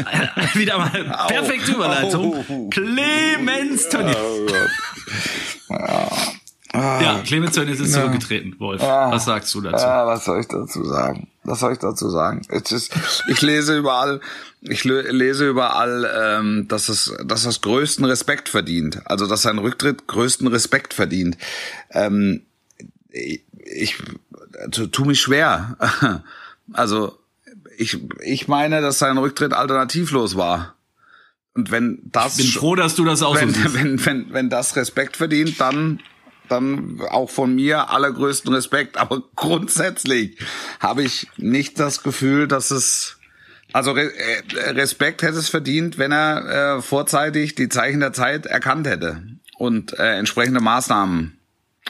wieder 0.54 0.78
mal 0.78 0.90
perfekte 1.28 1.72
Überleitung. 1.72 2.70
Clemens 2.70 3.88
Tönnies. 3.88 4.16
Oh 5.68 5.76
Gott. 6.76 7.02
Ja, 7.02 7.22
Clemens 7.24 7.52
Tönnies 7.54 7.80
ist 7.80 7.92
zurückgetreten. 7.92 8.54
Wolf, 8.58 8.80
was 8.82 9.24
sagst 9.24 9.54
du 9.54 9.60
dazu? 9.60 9.84
Ah, 9.84 10.06
was 10.06 10.24
soll 10.24 10.40
ich 10.40 10.48
dazu 10.48 10.84
sagen? 10.84 11.28
Was 11.44 11.60
soll 11.60 11.72
ich 11.72 11.78
dazu 11.78 12.08
sagen? 12.10 12.42
Ist, 12.50 12.90
ich 13.28 13.42
lese 13.42 13.76
überall, 13.78 14.20
ich 14.60 14.84
le- 14.84 15.10
lese 15.12 15.48
überall, 15.48 16.10
ähm, 16.40 16.66
dass 16.68 16.88
es, 16.88 17.14
dass 17.24 17.44
es 17.46 17.60
größten 17.60 18.04
Respekt 18.04 18.48
verdient. 18.48 19.00
Also, 19.04 19.26
dass 19.26 19.42
sein 19.42 19.58
Rücktritt 19.58 20.06
größten 20.08 20.46
Respekt 20.48 20.92
verdient. 20.94 21.36
Ähm, 21.90 22.42
ich, 23.10 23.44
ich 23.64 23.96
tu, 24.92 25.04
mich 25.04 25.20
schwer. 25.20 25.76
Also, 26.72 27.16
ich, 27.78 27.96
ich 28.24 28.48
meine, 28.48 28.80
dass 28.80 28.98
sein 28.98 29.18
Rücktritt 29.18 29.52
alternativlos 29.52 30.36
war. 30.36 30.74
Und 31.54 31.70
wenn 31.70 32.00
das 32.06 32.38
Bin 32.38 32.46
froh, 32.46 32.74
dass 32.74 32.96
du 32.96 33.04
das 33.04 33.22
auch 33.22 33.36
so 33.36 33.40
wenn, 33.40 33.54
siehst. 33.54 33.72
wenn, 33.74 34.04
wenn, 34.04 34.32
wenn 34.32 34.50
das 34.50 34.74
Respekt 34.74 35.16
verdient, 35.16 35.60
dann, 35.60 36.00
dann 36.48 37.00
auch 37.10 37.30
von 37.30 37.54
mir 37.54 37.90
allergrößten 37.90 38.52
Respekt. 38.52 38.96
Aber 38.98 39.22
grundsätzlich 39.36 40.38
habe 40.80 41.02
ich 41.02 41.28
nicht 41.36 41.78
das 41.80 42.02
Gefühl, 42.02 42.48
dass 42.48 42.70
es, 42.70 43.18
also 43.72 43.94
äh, 43.96 44.10
Respekt 44.70 45.22
hätte 45.22 45.38
es 45.38 45.48
verdient, 45.48 45.98
wenn 45.98 46.12
er 46.12 46.76
äh, 46.78 46.82
vorzeitig 46.82 47.54
die 47.54 47.68
Zeichen 47.68 48.00
der 48.00 48.12
Zeit 48.12 48.46
erkannt 48.46 48.86
hätte 48.86 49.22
und 49.58 49.98
äh, 49.98 50.18
entsprechende 50.18 50.60
Maßnahmen 50.60 51.38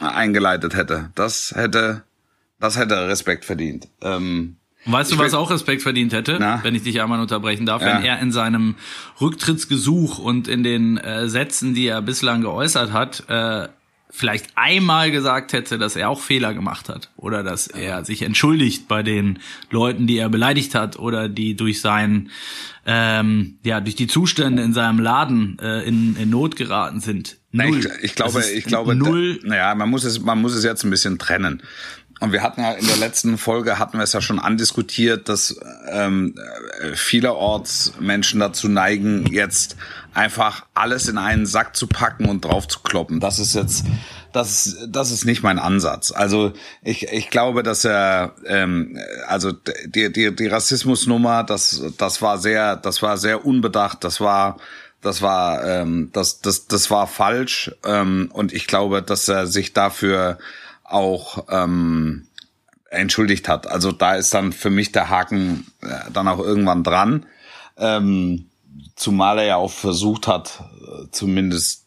eingeleitet 0.01 0.75
hätte. 0.75 1.11
Das 1.15 1.53
hätte, 1.57 2.03
das 2.61 2.77
hätte 2.77 3.09
Respekt 3.09 3.45
verdient. 3.45 3.89
Ähm, 4.03 4.57
Weißt 4.89 5.11
du, 5.11 5.19
was 5.19 5.35
auch 5.35 5.51
Respekt 5.51 5.83
verdient 5.83 6.13
hätte, 6.13 6.37
Na? 6.39 6.61
wenn 6.63 6.77
ich 6.77 6.85
dich 6.85 7.03
einmal 7.03 7.19
unterbrechen 7.19 7.67
darf, 7.67 7.83
Ja. 7.83 7.97
wenn 7.97 8.05
er 8.05 8.21
in 8.21 8.31
seinem 8.31 8.77
Rücktrittsgesuch 9.21 10.19
und 10.21 10.47
in 10.47 10.63
den 10.63 10.97
äh, 10.97 11.29
Sätzen, 11.29 11.75
die 11.75 11.89
er 11.89 12.03
bislang 12.03 12.41
geäußert 12.43 12.93
hat, 12.93 13.25
äh, 13.29 13.69
vielleicht 14.11 14.47
einmal 14.55 15.11
gesagt 15.11 15.53
hätte, 15.53 15.79
dass 15.79 15.97
er 15.97 16.09
auch 16.09 16.21
Fehler 16.21 16.55
gemacht 16.55 16.89
hat 16.89 17.11
oder 17.17 17.43
dass 17.43 17.67
er 17.67 18.05
sich 18.05 18.23
entschuldigt 18.23 18.89
bei 18.89 19.03
den 19.03 19.39
Leuten, 19.71 20.07
die 20.07 20.17
er 20.19 20.29
beleidigt 20.29 20.75
hat 20.75 20.99
oder 20.99 21.29
die 21.29 21.55
durch 21.57 21.81
sein 21.81 22.31
ähm, 22.87 23.59
ja 23.65 23.81
durch 23.81 23.97
die 23.97 24.07
Zustände 24.07 24.63
in 24.63 24.73
seinem 24.73 25.01
Laden 25.01 25.59
äh, 25.61 25.83
in, 25.83 26.17
in 26.17 26.31
Not 26.31 26.57
geraten 26.57 27.01
sind. 27.01 27.37
Null. 27.53 27.79
Ich, 27.81 28.05
ich 28.05 28.15
glaube, 28.15 28.43
ich 28.55 28.65
glaube, 28.65 28.95
null. 28.95 29.41
da- 29.43 29.49
naja, 29.49 29.75
man 29.75 29.91
muss 29.91 30.05
es, 30.05 30.21
man 30.21 30.41
muss 30.41 30.55
es 30.55 30.63
jetzt 30.65 30.85
ein 30.85 30.91
bisschen 30.91 31.19
trennen. 31.19 31.63
Und 32.19 32.33
wir 32.33 32.43
hatten 32.43 32.63
ja 32.63 32.73
in 32.73 32.87
der 32.87 32.97
letzten 32.97 33.37
Folge 33.37 33.79
hatten 33.79 33.99
wir 33.99 34.05
es 34.05 34.15
ja 34.15 34.23
schon 34.23 34.39
andiskutiert, 34.39 35.29
dass 35.29 35.55
ähm, 35.91 36.35
äh, 36.81 36.95
vielerorts 36.97 37.93
Menschen 38.01 38.41
dazu 38.41 38.69
neigen, 38.69 39.27
jetzt 39.27 39.77
einfach 40.15 40.65
alles 40.73 41.09
in 41.09 41.19
einen 41.19 41.45
Sack 41.45 41.77
zu 41.77 41.87
packen 41.87 42.27
und 42.27 42.45
drauf 42.47 42.69
zu 42.69 42.81
kloppen. 42.81 43.21
Das 43.21 43.39
ist 43.39 43.55
jetzt, 43.55 43.85
das, 44.33 44.67
ist- 44.67 44.87
das 44.89 45.11
ist 45.11 45.27
nicht 45.27 45.43
mein 45.43 45.59
Ansatz. 45.59 46.11
Also 46.11 46.55
ich, 46.83 47.09
ich 47.13 47.29
glaube, 47.29 47.63
dass 47.63 47.85
er, 47.85 48.35
ähm, 48.47 48.99
also 49.29 49.53
die, 49.85 50.11
die, 50.11 50.35
die 50.35 50.47
Rassismusnummer, 50.47 51.45
das, 51.45 51.83
das 51.99 52.23
war 52.23 52.39
sehr, 52.39 52.77
das 52.77 53.03
war 53.03 53.19
sehr 53.19 53.45
unbedacht. 53.45 54.05
Das 54.05 54.21
war 54.23 54.57
das 55.03 55.21
war 55.21 55.65
ähm, 55.65 56.09
das 56.15 56.41
das 56.41 56.67
das 56.67 56.91
war 56.91 57.07
falsch 57.07 57.71
ähm, 57.85 58.31
und 58.33 58.53
ich 58.55 58.67
glaube, 58.67 59.03
dass 59.03 59.29
er 59.29 59.47
sich 59.47 59.73
dafür 59.75 60.39
auch 60.89 61.47
ähm, 61.51 62.29
entschuldigt 62.91 63.49
hat. 63.49 63.67
Also 63.67 63.93
da 63.93 64.15
ist 64.15 64.33
dann 64.35 64.53
für 64.53 64.71
mich 64.71 64.93
der 64.93 65.11
Haken 65.11 65.67
äh, 65.83 66.11
dann 66.13 66.29
auch 66.29 66.39
irgendwann 66.39 66.85
dran, 66.85 67.27
ähm, 67.77 68.51
zumal 68.95 69.39
er 69.39 69.45
ja 69.45 69.57
auch 69.57 69.73
versucht 69.73 70.27
hat, 70.27 70.63
äh, 70.81 71.11
zumindest 71.11 71.87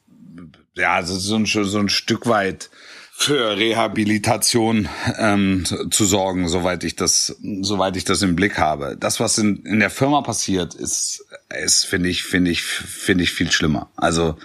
ja 0.76 0.94
also 0.94 1.18
so 1.18 1.36
ein 1.36 1.46
so 1.46 1.80
ein 1.80 1.90
Stück 1.90 2.28
weit 2.28 2.70
für 3.20 3.58
Rehabilitation 3.58 4.88
ähm, 5.18 5.66
zu 5.92 6.06
sorgen, 6.06 6.48
soweit 6.48 6.86
ich 6.86 6.96
das, 6.96 7.36
soweit 7.62 7.98
ich 7.98 8.06
das 8.06 8.22
im 8.22 8.38
Blick 8.38 8.58
habe. 8.58 8.96
Das, 8.98 9.20
was 9.20 9.38
in, 9.38 9.58
in 9.66 9.82
der 9.82 9.90
Firma 9.90 10.22
passiert, 10.22 10.74
ist, 10.74 11.26
ist 11.50 11.84
finde 11.84 12.08
ich, 12.08 12.24
finde 12.24 12.50
ich, 12.50 12.64
finde 12.64 13.26
ich 13.26 13.34
viel 13.34 13.52
schlimmer. 13.52 13.90
Also 13.98 14.38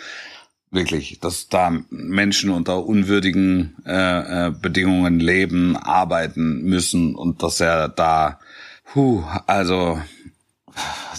wirklich, 0.74 1.18
dass 1.20 1.48
da 1.48 1.72
Menschen 1.90 2.50
unter 2.50 2.84
unwürdigen 2.84 3.76
äh, 3.86 4.48
äh, 4.48 4.50
Bedingungen 4.50 5.20
leben, 5.20 5.76
arbeiten 5.76 6.62
müssen 6.62 7.14
und 7.14 7.42
dass 7.42 7.60
er 7.60 7.88
da, 7.88 8.38
huh, 8.94 9.22
also 9.46 10.00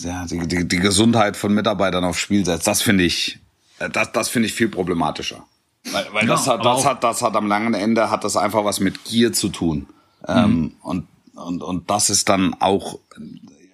ja, 0.02 0.26
die, 0.26 0.48
die, 0.48 0.68
die 0.68 0.80
Gesundheit 0.80 1.38
von 1.38 1.54
Mitarbeitern 1.54 2.04
aufs 2.04 2.20
Spiel 2.20 2.46
setzt. 2.46 2.68
Das 2.68 2.82
finde 2.82 3.04
ich, 3.04 3.40
äh, 3.80 3.90
das, 3.90 4.12
das 4.12 4.30
finde 4.30 4.48
ich 4.48 4.54
viel 4.54 4.70
problematischer. 4.70 5.46
Weil, 5.92 6.06
weil 6.12 6.24
Ja, 6.24 6.34
das 6.34 6.48
hat, 6.48 6.66
das 6.66 6.86
hat, 6.86 7.04
das 7.04 7.22
hat 7.22 7.36
am 7.36 7.48
langen 7.48 7.74
Ende 7.74 8.10
hat 8.10 8.24
das 8.24 8.38
einfach 8.38 8.66
was 8.66 8.80
mit 8.80 9.04
Gier 9.06 9.34
zu 9.34 9.50
tun. 9.50 9.88
Ähm, 10.28 10.74
und, 10.82 11.08
und, 11.36 11.62
und 11.62 11.90
das 11.90 12.10
ist 12.10 12.30
dann 12.30 12.56
auch, 12.60 13.00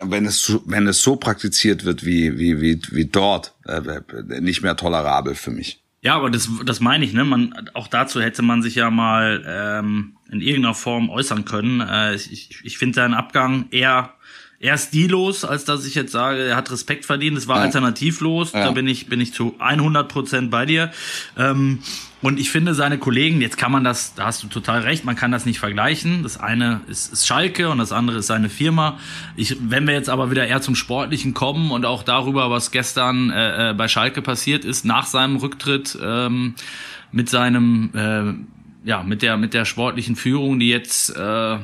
wenn 0.03 0.25
es, 0.25 0.41
so- 0.41 0.63
wenn 0.65 0.87
es 0.87 1.01
so 1.01 1.15
praktiziert 1.15 1.85
wird 1.85 2.05
wie, 2.05 2.37
wie, 2.37 2.59
wie, 2.61 2.81
wie 2.91 3.05
dort, 3.05 3.53
äh, 3.65 3.81
nicht 4.41 4.61
mehr 4.61 4.75
tolerabel 4.75 5.35
für 5.35 5.51
mich. 5.51 5.83
Ja, 6.03 6.15
aber 6.15 6.31
das, 6.31 6.49
das 6.65 6.79
meine 6.79 7.05
ich, 7.05 7.13
ne? 7.13 7.23
Man, 7.23 7.69
auch 7.75 7.87
dazu 7.87 8.19
hätte 8.21 8.41
man 8.41 8.63
sich 8.63 8.73
ja 8.75 8.89
mal 8.89 9.43
ähm, 9.47 10.17
in 10.31 10.41
irgendeiner 10.41 10.73
Form 10.73 11.09
äußern 11.11 11.45
können. 11.45 11.79
Äh, 11.81 12.15
ich 12.15 12.59
ich 12.63 12.77
finde 12.79 12.95
seinen 12.95 13.13
Abgang 13.13 13.67
eher, 13.69 14.13
eher 14.61 14.77
stillos, 14.77 15.43
als 15.43 15.65
dass 15.65 15.85
ich 15.85 15.95
jetzt 15.95 16.11
sage, 16.11 16.43
er 16.43 16.55
hat 16.55 16.71
Respekt 16.71 17.05
verdient. 17.05 17.35
Es 17.35 17.47
war 17.47 17.57
Ja. 17.57 17.63
alternativlos. 17.63 18.51
Da 18.51 18.65
Ja. 18.65 18.71
bin 18.71 18.87
ich, 18.87 19.07
bin 19.07 19.19
ich 19.19 19.33
zu 19.33 19.55
100 19.57 20.07
Prozent 20.07 20.51
bei 20.51 20.67
dir. 20.67 20.91
Ähm, 21.35 21.79
und 22.21 22.39
ich 22.39 22.51
finde 22.51 22.75
seine 22.75 22.99
Kollegen, 22.99 23.41
jetzt 23.41 23.57
kann 23.57 23.71
man 23.71 23.83
das, 23.83 24.13
da 24.13 24.25
hast 24.27 24.43
du 24.43 24.47
total 24.47 24.81
recht, 24.81 25.03
man 25.03 25.15
kann 25.15 25.31
das 25.31 25.47
nicht 25.47 25.57
vergleichen. 25.57 26.21
Das 26.21 26.39
eine 26.39 26.81
ist, 26.87 27.11
ist 27.11 27.25
Schalke 27.25 27.69
und 27.69 27.79
das 27.79 27.91
andere 27.91 28.19
ist 28.19 28.27
seine 28.27 28.49
Firma. 28.49 28.99
Ich, 29.35 29.57
wenn 29.59 29.87
wir 29.87 29.95
jetzt 29.95 30.09
aber 30.09 30.29
wieder 30.29 30.45
eher 30.45 30.61
zum 30.61 30.75
Sportlichen 30.75 31.33
kommen 31.33 31.71
und 31.71 31.83
auch 31.83 32.03
darüber, 32.03 32.51
was 32.51 32.69
gestern 32.69 33.31
äh, 33.31 33.71
äh, 33.71 33.73
bei 33.73 33.87
Schalke 33.87 34.21
passiert 34.21 34.63
ist, 34.63 34.85
nach 34.85 35.07
seinem 35.07 35.37
Rücktritt 35.37 35.97
ähm, 35.99 36.53
mit 37.11 37.29
seinem, 37.29 37.89
äh, 37.95 38.87
ja, 38.87 39.01
mit 39.01 39.23
der, 39.23 39.37
mit 39.37 39.55
der 39.55 39.65
sportlichen 39.65 40.15
Führung, 40.15 40.59
die 40.59 40.69
jetzt 40.69 41.15
äh, 41.17 41.57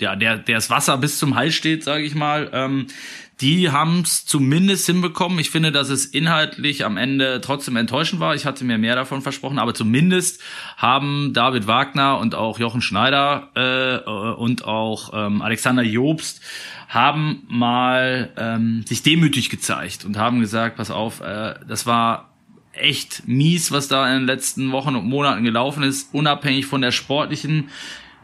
ja, 0.00 0.16
der, 0.16 0.38
der 0.38 0.56
das 0.56 0.70
Wasser 0.70 0.98
bis 0.98 1.18
zum 1.18 1.34
Hals 1.34 1.54
steht, 1.54 1.84
sage 1.84 2.04
ich 2.04 2.14
mal. 2.14 2.50
Ähm, 2.52 2.86
die 3.40 3.70
haben 3.70 4.00
es 4.00 4.24
zumindest 4.24 4.86
hinbekommen. 4.86 5.38
Ich 5.40 5.50
finde, 5.50 5.72
dass 5.72 5.88
es 5.88 6.06
inhaltlich 6.06 6.84
am 6.84 6.96
Ende 6.96 7.40
trotzdem 7.40 7.76
enttäuschend 7.76 8.20
war. 8.20 8.34
Ich 8.34 8.46
hatte 8.46 8.64
mir 8.64 8.78
mehr 8.78 8.94
davon 8.94 9.20
versprochen, 9.20 9.58
aber 9.58 9.74
zumindest 9.74 10.40
haben 10.76 11.32
David 11.32 11.66
Wagner 11.66 12.18
und 12.18 12.36
auch 12.36 12.58
Jochen 12.60 12.82
Schneider 12.82 13.50
äh, 13.54 14.08
und 14.08 14.64
auch 14.64 15.10
ähm, 15.12 15.42
Alexander 15.42 15.82
Jobst 15.82 16.40
haben 16.88 17.44
mal 17.48 18.30
ähm, 18.36 18.84
sich 18.86 19.02
demütig 19.02 19.50
gezeigt 19.50 20.04
und 20.04 20.18
haben 20.18 20.40
gesagt, 20.40 20.76
pass 20.76 20.90
auf, 20.90 21.20
äh, 21.20 21.54
das 21.66 21.86
war 21.86 22.32
echt 22.74 23.26
mies, 23.26 23.72
was 23.72 23.88
da 23.88 24.06
in 24.08 24.20
den 24.20 24.26
letzten 24.26 24.72
Wochen 24.72 24.94
und 24.94 25.04
Monaten 25.04 25.42
gelaufen 25.42 25.82
ist, 25.82 26.14
unabhängig 26.14 26.66
von 26.66 26.80
der 26.80 26.92
sportlichen 26.92 27.70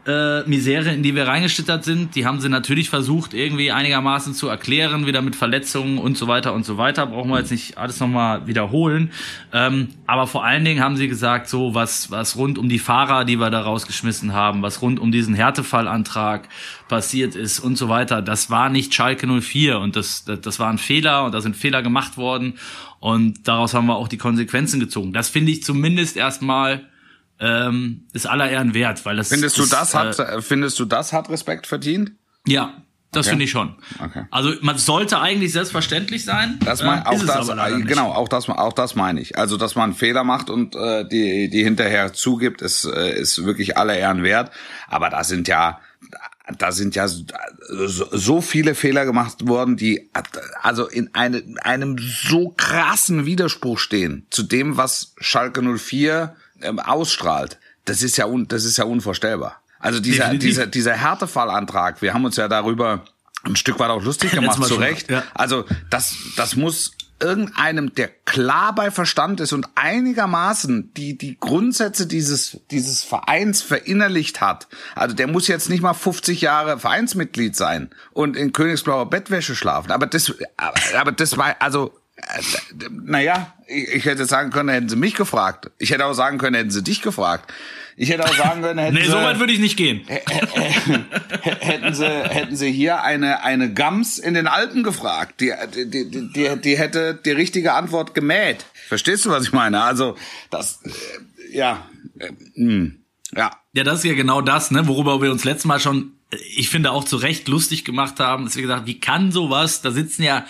äh, 0.05 0.43
Misere, 0.47 0.91
in 0.91 1.03
die 1.03 1.15
wir 1.15 1.27
reingeschlittert 1.27 1.83
sind. 1.83 2.15
Die 2.15 2.25
haben 2.25 2.39
sie 2.39 2.49
natürlich 2.49 2.89
versucht, 2.89 3.33
irgendwie 3.33 3.71
einigermaßen 3.71 4.33
zu 4.33 4.47
erklären, 4.47 5.05
wieder 5.05 5.21
mit 5.21 5.35
Verletzungen 5.35 5.97
und 5.97 6.17
so 6.17 6.27
weiter 6.27 6.53
und 6.53 6.65
so 6.65 6.77
weiter. 6.77 7.05
Brauchen 7.05 7.29
wir 7.29 7.39
jetzt 7.39 7.51
nicht 7.51 7.77
alles 7.77 7.99
nochmal 7.99 8.47
wiederholen. 8.47 9.11
Ähm, 9.53 9.89
aber 10.07 10.27
vor 10.27 10.43
allen 10.43 10.65
Dingen 10.65 10.81
haben 10.83 10.97
sie 10.97 11.07
gesagt, 11.07 11.49
so 11.49 11.75
was, 11.75 12.11
was 12.11 12.37
rund 12.37 12.57
um 12.57 12.69
die 12.69 12.79
Fahrer, 12.79 13.25
die 13.25 13.39
wir 13.39 13.49
da 13.49 13.61
rausgeschmissen 13.61 14.33
haben, 14.33 14.61
was 14.61 14.81
rund 14.81 14.99
um 14.99 15.11
diesen 15.11 15.35
Härtefallantrag 15.35 16.47
passiert 16.87 17.35
ist 17.35 17.59
und 17.59 17.77
so 17.77 17.89
weiter, 17.89 18.21
das 18.21 18.49
war 18.49 18.69
nicht 18.69 18.93
Schalke 18.93 19.27
04 19.27 19.79
und 19.79 19.95
das, 19.95 20.23
das, 20.25 20.41
das 20.41 20.59
war 20.59 20.69
ein 20.69 20.77
Fehler 20.77 21.25
und 21.25 21.33
da 21.33 21.41
sind 21.41 21.55
Fehler 21.55 21.83
gemacht 21.83 22.17
worden 22.17 22.55
und 22.99 23.47
daraus 23.47 23.73
haben 23.73 23.85
wir 23.85 23.95
auch 23.95 24.07
die 24.07 24.17
Konsequenzen 24.17 24.79
gezogen. 24.79 25.13
Das 25.13 25.29
finde 25.29 25.51
ich 25.51 25.63
zumindest 25.63 26.17
erstmal 26.17 26.87
ähm, 27.39 28.07
ist 28.13 28.27
aller 28.27 28.49
Ehren 28.49 28.73
wert, 28.73 29.05
weil 29.05 29.15
das 29.15 29.29
findest 29.29 29.57
du 29.57 29.63
ist, 29.63 29.73
das 29.73 29.93
hat 29.95 30.19
äh, 30.19 30.41
findest 30.41 30.79
du 30.79 30.85
das 30.85 31.13
hat 31.13 31.29
Respekt 31.29 31.67
verdient? 31.67 32.11
Ja, 32.45 32.73
das 33.11 33.25
Okay. 33.25 33.31
finde 33.31 33.45
ich 33.45 33.51
schon. 33.51 33.75
Okay. 34.03 34.25
Also 34.29 34.53
man 34.61 34.77
sollte 34.77 35.19
eigentlich 35.19 35.51
selbstverständlich 35.51 36.25
sein. 36.25 36.59
Das 36.63 36.83
mein, 36.83 36.99
ähm, 36.99 37.07
auch 37.07 37.25
das, 37.25 37.49
äh, 37.49 37.81
genau, 37.81 38.11
auch 38.11 38.27
das, 38.27 38.47
auch 38.49 38.73
das 38.73 38.95
meine 38.95 39.19
ich. 39.19 39.37
Also, 39.37 39.57
dass 39.57 39.75
man 39.75 39.85
einen 39.85 39.93
Fehler 39.95 40.23
macht 40.23 40.49
und 40.49 40.75
äh, 40.75 41.07
die, 41.07 41.49
die 41.49 41.63
hinterher 41.63 42.13
zugibt, 42.13 42.61
ist, 42.61 42.85
äh, 42.85 43.19
ist 43.19 43.45
wirklich 43.45 43.77
aller 43.77 43.97
Ehren 43.97 44.21
wert. 44.21 44.51
Aber 44.87 45.09
da 45.09 45.23
sind 45.23 45.47
ja, 45.47 45.79
da 46.57 46.71
sind 46.71 46.93
ja 46.95 47.07
so, 47.07 48.41
viele 48.41 48.75
Fehler 48.75 49.05
gemacht 49.05 49.47
worden, 49.47 49.75
die 49.75 50.09
also 50.61 50.87
in 50.87 51.09
eine, 51.13 51.43
einem 51.63 51.97
so 51.97 52.53
krassen 52.55 53.25
Widerspruch 53.25 53.79
stehen 53.79 54.27
zu 54.29 54.43
dem, 54.43 54.77
was 54.77 55.13
Schalke 55.19 55.61
04 55.63 56.35
ähm, 56.61 56.79
ausstrahlt. 56.79 57.59
Das 57.85 58.01
ist 58.01 58.17
ja, 58.17 58.25
un, 58.25 58.47
das 58.47 58.63
ist 58.65 58.77
ja 58.77 58.85
unvorstellbar. 58.85 59.61
Also 59.79 59.99
dieser, 59.99 60.25
Definitiv. 60.25 60.49
dieser, 60.49 60.67
dieser 60.67 60.93
Härtefallantrag, 60.93 62.01
wir 62.01 62.13
haben 62.13 62.25
uns 62.25 62.35
ja 62.35 62.47
darüber 62.47 63.05
ein 63.43 63.55
Stück 63.55 63.79
weit 63.79 63.89
auch 63.89 64.03
lustig 64.03 64.31
gemacht, 64.35 64.63
zu 64.63 64.75
Recht. 64.75 65.09
ja. 65.09 65.23
Also 65.33 65.65
das, 65.89 66.15
das 66.35 66.55
muss 66.55 66.91
irgendeinem, 67.21 67.93
der 67.95 68.07
klar 68.25 68.73
bei 68.73 68.91
Verstand 68.91 69.39
ist 69.39 69.53
und 69.53 69.67
einigermaßen 69.75 70.93
die, 70.93 71.17
die 71.17 71.37
Grundsätze 71.39 72.07
dieses, 72.07 72.59
dieses 72.71 73.03
Vereins 73.03 73.61
verinnerlicht 73.61 74.41
hat. 74.41 74.67
Also 74.95 75.15
der 75.15 75.27
muss 75.27 75.47
jetzt 75.47 75.69
nicht 75.69 75.81
mal 75.81 75.93
50 75.93 76.41
Jahre 76.41 76.79
Vereinsmitglied 76.79 77.55
sein 77.55 77.89
und 78.11 78.37
in 78.37 78.53
Königsblauer 78.53 79.09
Bettwäsche 79.09 79.55
schlafen. 79.55 79.91
Aber 79.91 80.07
das, 80.07 80.33
aber, 80.57 80.79
aber 80.97 81.11
das 81.11 81.37
war, 81.37 81.55
also, 81.59 81.93
naja, 83.05 83.53
ich, 83.67 83.87
ich 83.95 84.05
hätte 84.05 84.25
sagen 84.25 84.51
können, 84.51 84.69
hätten 84.69 84.89
sie 84.89 84.95
mich 84.95 85.15
gefragt. 85.15 85.71
Ich 85.77 85.91
hätte 85.91 86.05
auch 86.05 86.13
sagen 86.13 86.37
können, 86.37 86.55
hätten 86.55 86.71
sie 86.71 86.83
dich 86.83 87.01
gefragt. 87.01 87.51
Ich 87.97 88.09
hätte 88.09 88.23
auch 88.23 88.33
sagen 88.35 88.61
können, 88.61 88.79
hätten 88.79 88.95
Nee, 88.95 89.03
sie, 89.03 89.11
so 89.11 89.17
weit 89.17 89.39
würde 89.39 89.51
ich 89.51 89.59
nicht 89.59 89.75
gehen. 89.75 90.05
hätten 91.59 91.93
sie, 91.93 92.05
hätten 92.07 92.55
sie 92.55 92.71
hier 92.71 93.03
eine, 93.03 93.43
eine 93.43 93.73
Gams 93.73 94.17
in 94.17 94.33
den 94.33 94.47
Alpen 94.47 94.83
gefragt. 94.83 95.41
Die, 95.41 95.51
die, 95.75 95.89
die, 95.89 96.31
die, 96.31 96.61
die 96.61 96.77
hätte 96.77 97.13
die 97.25 97.31
richtige 97.31 97.73
Antwort 97.73 98.13
gemäht. 98.13 98.65
Verstehst 98.87 99.25
du, 99.25 99.29
was 99.31 99.43
ich 99.43 99.51
meine? 99.53 99.81
Also, 99.81 100.15
das, 100.49 100.79
äh, 100.85 101.57
ja, 101.57 101.85
äh, 102.19 102.31
mh, 102.55 102.91
ja. 103.35 103.51
Ja, 103.73 103.83
das 103.83 103.99
ist 103.99 104.05
ja 104.05 104.13
genau 104.15 104.41
das, 104.41 104.71
ne, 104.71 104.87
worüber 104.87 105.21
wir 105.21 105.31
uns 105.31 105.43
letztes 105.43 105.65
Mal 105.65 105.79
schon, 105.79 106.13
äh, 106.31 106.37
ich 106.55 106.69
finde 106.69 106.91
auch 106.91 107.03
zu 107.03 107.17
Recht 107.17 107.47
lustig 107.47 107.85
gemacht 107.85 108.19
haben, 108.19 108.45
dass 108.45 108.55
wir 108.55 108.63
gesagt, 108.63 108.85
wie 108.87 108.99
kann 108.99 109.31
sowas? 109.31 109.81
Da 109.81 109.91
sitzen 109.91 110.23
ja 110.23 110.45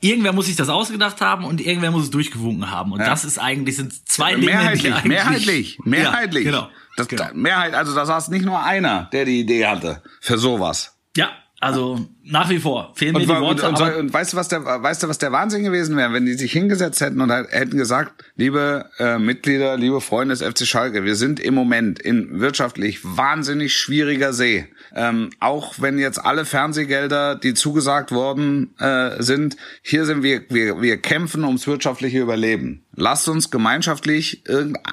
Irgendwer 0.00 0.32
muss 0.32 0.46
sich 0.46 0.56
das 0.56 0.68
ausgedacht 0.68 1.20
haben 1.20 1.44
und 1.44 1.60
irgendwer 1.60 1.90
muss 1.90 2.04
es 2.04 2.10
durchgewunken 2.10 2.70
haben. 2.70 2.92
Und 2.92 3.00
Ja. 3.00 3.06
das 3.06 3.24
ist 3.24 3.38
eigentlich, 3.38 3.76
sind 3.76 4.08
zwei 4.08 4.34
Dinge, 4.34 4.46
Mehrheitlich, 4.46 4.92
eigentlich, 4.94 5.04
mehrheitlich, 5.04 5.78
mehrheitlich. 5.84 6.44
Ja, 6.44 6.50
genau. 6.52 6.68
Das, 6.96 7.08
genau. 7.08 7.24
Mehrheit, 7.34 7.74
also 7.74 7.94
da 7.94 8.06
saß 8.06 8.28
nicht 8.28 8.44
nur 8.44 8.62
einer, 8.62 9.08
der 9.12 9.24
die 9.24 9.40
Idee 9.40 9.66
hatte 9.66 10.02
für 10.20 10.38
sowas. 10.38 10.96
Ja, 11.16 11.30
also 11.60 11.98
nach 12.22 12.48
wie 12.50 12.60
vor 12.60 12.92
fehlen 12.94 13.14
mir 13.14 13.20
Und, 13.20 13.28
die 13.28 13.32
und, 13.32 13.40
Worte. 13.40 13.68
und, 13.68 13.80
aber 13.80 13.96
und 13.96 14.12
weißt 14.12 14.32
du, 14.32 14.36
was 14.36 14.46
der, 14.46 14.64
weißt 14.64 15.02
du, 15.02 15.08
was 15.08 15.18
der 15.18 15.32
Wahnsinn 15.32 15.64
gewesen 15.64 15.96
wäre, 15.96 16.12
wenn 16.12 16.24
die 16.24 16.34
sich 16.34 16.52
hingesetzt 16.52 17.00
hätten 17.00 17.20
und 17.20 17.32
halt 17.32 17.50
hätten 17.50 17.76
gesagt, 17.76 18.24
liebe 18.36 18.88
äh, 18.98 19.18
Mitglieder, 19.18 19.76
liebe 19.76 20.00
Freunde 20.00 20.36
des 20.36 20.46
FC 20.46 20.66
Schalke, 20.66 21.02
wir 21.02 21.16
sind 21.16 21.40
im 21.40 21.54
Moment 21.54 21.98
in 21.98 22.38
wirtschaftlich 22.38 23.00
wahnsinnig 23.02 23.76
schwieriger 23.76 24.32
See. 24.32 24.68
Ähm, 24.94 25.30
auch 25.40 25.74
wenn 25.78 25.98
jetzt 25.98 26.24
alle 26.24 26.44
Fernsehgelder, 26.44 27.34
die 27.34 27.54
zugesagt 27.54 28.12
worden 28.12 28.76
äh, 28.78 29.20
sind, 29.20 29.56
hier 29.82 30.04
sind 30.04 30.22
wir, 30.22 30.42
wir, 30.50 30.80
wir 30.80 30.98
kämpfen 30.98 31.42
ums 31.44 31.66
wirtschaftliche 31.66 32.20
Überleben. 32.20 32.84
Lasst 32.94 33.28
uns 33.28 33.50
gemeinschaftlich, 33.50 34.44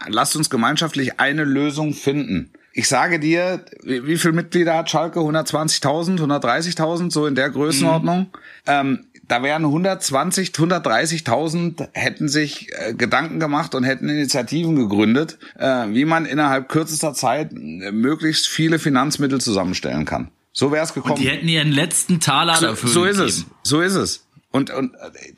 lasst 0.07 0.35
uns 0.35 0.49
gemeinschaftlich 0.49 1.19
eine 1.19 1.43
Lösung 1.43 1.93
finden. 1.93 2.51
Ich 2.77 2.89
sage 2.89 3.21
dir, 3.21 3.63
wie, 3.83 4.05
wie 4.05 4.17
viele 4.17 4.33
Mitglieder 4.33 4.75
hat 4.75 4.89
Schalke? 4.89 5.19
120.000, 5.21 6.19
130.000, 6.19 7.09
so 7.09 7.25
in 7.25 7.33
der 7.33 7.49
Größenordnung. 7.49 8.27
Ähm, 8.67 9.05
da 9.29 9.41
wären 9.41 9.63
120, 9.63 10.49
130.000 10.49 11.87
hätten 11.93 12.27
sich 12.27 12.67
äh, 12.73 12.93
Gedanken 12.93 13.39
gemacht 13.39 13.75
und 13.75 13.85
hätten 13.85 14.09
Initiativen 14.09 14.75
gegründet, 14.75 15.37
äh, 15.57 15.87
wie 15.87 16.03
man 16.03 16.25
innerhalb 16.25 16.67
kürzester 16.67 17.13
Zeit 17.13 17.53
äh, 17.53 17.91
möglichst 17.91 18.47
viele 18.47 18.77
Finanzmittel 18.77 19.39
zusammenstellen 19.39 20.03
kann. 20.03 20.29
So 20.51 20.73
wäre 20.73 20.83
es 20.83 20.93
gekommen. 20.93 21.21
die 21.21 21.29
hätten 21.29 21.47
ihren 21.47 21.71
letzten 21.71 22.19
Taler 22.19 22.55
So, 22.55 22.65
dafür 22.67 22.89
so 22.89 23.05
ist 23.05 23.17
gegeben. 23.17 23.29
es. 23.63 23.69
So 23.69 23.79
ist 23.79 23.95
es. 23.95 24.25
Und, 24.51 24.69
und 24.69 24.91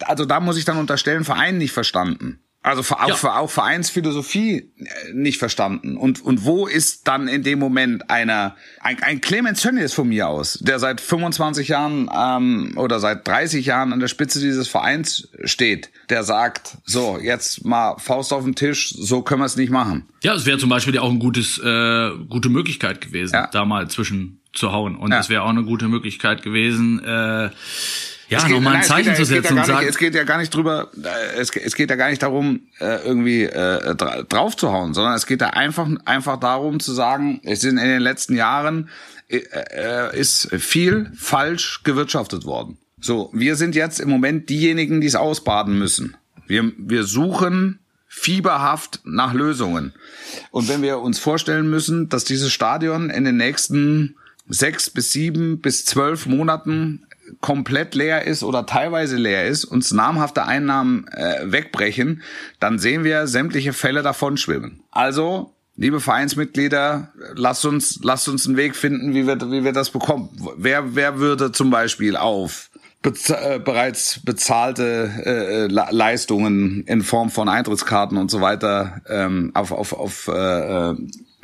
also 0.06 0.26
da 0.26 0.40
muss 0.40 0.58
ich 0.58 0.66
dann 0.66 0.78
unterstellen, 0.78 1.24
Verein 1.24 1.60
nicht 1.60 1.72
verstanden. 1.72 2.40
Also 2.68 2.84
für, 2.84 3.00
auch, 3.02 3.08
Ja. 3.10 3.16
für, 3.16 3.34
auch 3.36 3.50
Vereinsphilosophie 3.50 4.58
äh, 4.78 5.14
nicht 5.14 5.40
verstanden. 5.40 5.96
Und, 5.96 6.24
und 6.24 6.44
wo 6.44 6.68
ist 6.68 7.08
dann 7.08 7.28
in 7.28 7.44
dem 7.44 7.60
Moment 7.60 8.10
einer, 8.10 8.56
ein, 8.82 9.02
ein 9.02 9.22
Clemens 9.22 9.62
Tönnies 9.62 9.94
von 9.94 10.10
mir 10.10 10.28
aus, 10.28 10.60
der 10.62 10.78
seit 10.80 11.00
25 11.02 11.70
Jahren 11.70 12.10
ähm, 12.14 12.74
oder 12.76 13.00
seit 13.00 13.28
30 13.28 13.66
Jahren 13.66 13.94
an 13.94 14.00
der 14.00 14.08
Spitze 14.10 14.40
dieses 14.40 14.68
Vereins 14.68 15.30
steht, 15.46 15.90
der 16.10 16.24
sagt, 16.24 16.78
so, 16.84 17.18
jetzt 17.22 17.64
mal 17.66 17.96
Faust 18.00 18.34
auf 18.34 18.44
den 18.44 18.56
Tisch, 18.56 18.90
so 18.90 19.22
können 19.22 19.42
wir 19.42 19.46
es 19.46 19.56
nicht 19.56 19.72
machen. 19.72 20.06
Ja, 20.24 20.34
es 20.36 20.46
wäre 20.46 20.58
zum 20.58 20.70
Beispiel 20.70 20.96
ja 20.96 21.02
auch 21.02 21.12
ein 21.12 21.20
gutes, 21.20 21.58
äh, 21.60 22.10
gute 22.28 22.50
Möglichkeit 22.50 23.02
gewesen, 23.02 23.34
Ja. 23.36 23.48
da 23.48 23.64
mal 23.66 23.90
zwischen 23.90 24.42
zu 24.54 24.72
hauen. 24.72 24.96
Und 24.96 25.12
Ja. 25.12 25.20
es 25.20 25.30
wäre 25.30 25.44
auch 25.44 25.50
eine 25.50 25.64
gute 25.64 25.88
Möglichkeit 25.88 26.42
gewesen, 26.42 27.04
äh, 27.04 27.50
ja, 28.30 28.48
nochmal 28.48 28.74
ein 28.74 28.80
nein, 28.80 28.84
Zeichen 28.84 29.10
ja- 29.10 29.16
zu 29.16 29.26
setzen 29.26 29.56
ja 29.56 29.62
und 29.62 29.68
sagen, 29.68 29.88
Es 29.88 29.98
geht 29.98 30.16
ja 30.16 30.24
gar 30.24 30.38
nicht 30.38 30.54
drüber, 30.54 30.92
äh, 31.02 31.40
es, 31.40 31.50
es 31.56 31.76
geht 31.76 31.90
ja 31.90 31.96
gar 31.96 32.10
nicht 32.10 32.22
darum, 32.22 32.62
äh, 32.80 33.06
irgendwie 33.06 33.44
äh, 33.44 33.96
dra 33.96 34.24
drauf 34.24 34.56
zu 34.58 34.72
hauen, 34.72 34.94
sondern 34.94 35.14
es 35.14 35.26
geht 35.26 35.42
da 35.42 35.48
einfach, 35.48 35.88
einfach 36.06 36.40
darum 36.40 36.80
zu 36.80 36.94
sagen, 36.94 37.40
es 37.44 37.62
sind 37.62 37.78
in 37.78 37.88
den 37.88 38.02
letzten 38.02 38.36
Jahren 38.36 38.90
äh, 39.30 39.38
äh, 39.38 40.20
ist 40.20 40.50
viel 40.58 41.12
falsch 41.16 41.82
gewirtschaftet 41.84 42.46
worden. 42.46 42.78
So, 43.00 43.30
wir 43.34 43.56
sind 43.56 43.76
jetzt 43.76 44.00
im 44.00 44.10
Moment 44.10 44.50
diejenigen, 44.50 45.02
die 45.02 45.08
es 45.08 45.16
ausbaden 45.16 45.78
müssen. 45.78 46.18
Wir, 46.48 46.72
wir 46.78 47.04
suchen 47.04 47.80
fieberhaft 48.08 49.02
nach 49.04 49.34
Lösungen. 49.34 49.94
Und 50.52 50.70
wenn 50.70 50.82
wir 50.82 51.00
uns 51.00 51.20
vorstellen 51.20 51.70
müssen, 51.70 52.10
dass 52.10 52.24
dieses 52.24 52.52
Stadion 52.52 53.10
in 53.10 53.26
den 53.26 53.38
nächsten 53.38 54.16
sechs 54.50 54.90
bis 54.90 55.12
sieben 55.12 55.60
bis 55.60 55.86
zwölf 55.86 56.26
Monaten 56.26 57.06
komplett 57.42 57.96
leer 57.96 58.26
ist 58.26 58.44
oder 58.44 58.66
teilweise 58.66 59.18
leer 59.18 59.48
ist, 59.48 59.66
uns 59.66 59.92
namhafte 59.92 60.46
Einnahmen 60.46 61.08
äh, 61.10 61.52
wegbrechen, 61.52 62.22
dann 62.60 62.80
sehen 62.80 63.04
wir 63.04 63.28
sämtliche 63.28 63.74
Fälle 63.74 64.02
davon 64.02 64.38
schwimmen. 64.38 64.84
Also, 64.92 65.54
liebe 65.76 66.00
Vereinsmitglieder, 66.00 67.12
lasst 67.36 67.66
uns, 67.66 68.00
lasst 68.02 68.28
uns 68.28 68.48
einen 68.48 68.58
Weg 68.58 68.76
finden, 68.76 69.14
wie 69.14 69.28
wir, 69.28 69.40
wie 69.52 69.64
wir 69.64 69.74
das 69.74 69.90
bekommen. 69.90 70.30
Wer, 70.58 70.96
wer 70.96 71.20
würde 71.20 71.52
zum 71.52 71.70
Beispiel 71.70 72.16
auf 72.16 72.70
bez 73.04 73.30
äh, 73.30 73.60
bereits 73.64 74.20
bezahlte 74.26 75.12
äh, 75.24 75.30
äh, 75.30 75.68
Le- 75.68 75.88
Leistungen 75.92 76.84
in 76.88 77.04
Form 77.04 77.30
von 77.30 77.48
Eintrittskarten 77.48 78.18
und 78.18 78.32
so 78.32 78.42
weiter 78.42 79.02
ähm, 79.08 79.52
auf, 79.54 79.72
auf, 79.72 79.94
auf 79.94 80.28
äh, 80.28 80.32
äh, 80.90 80.96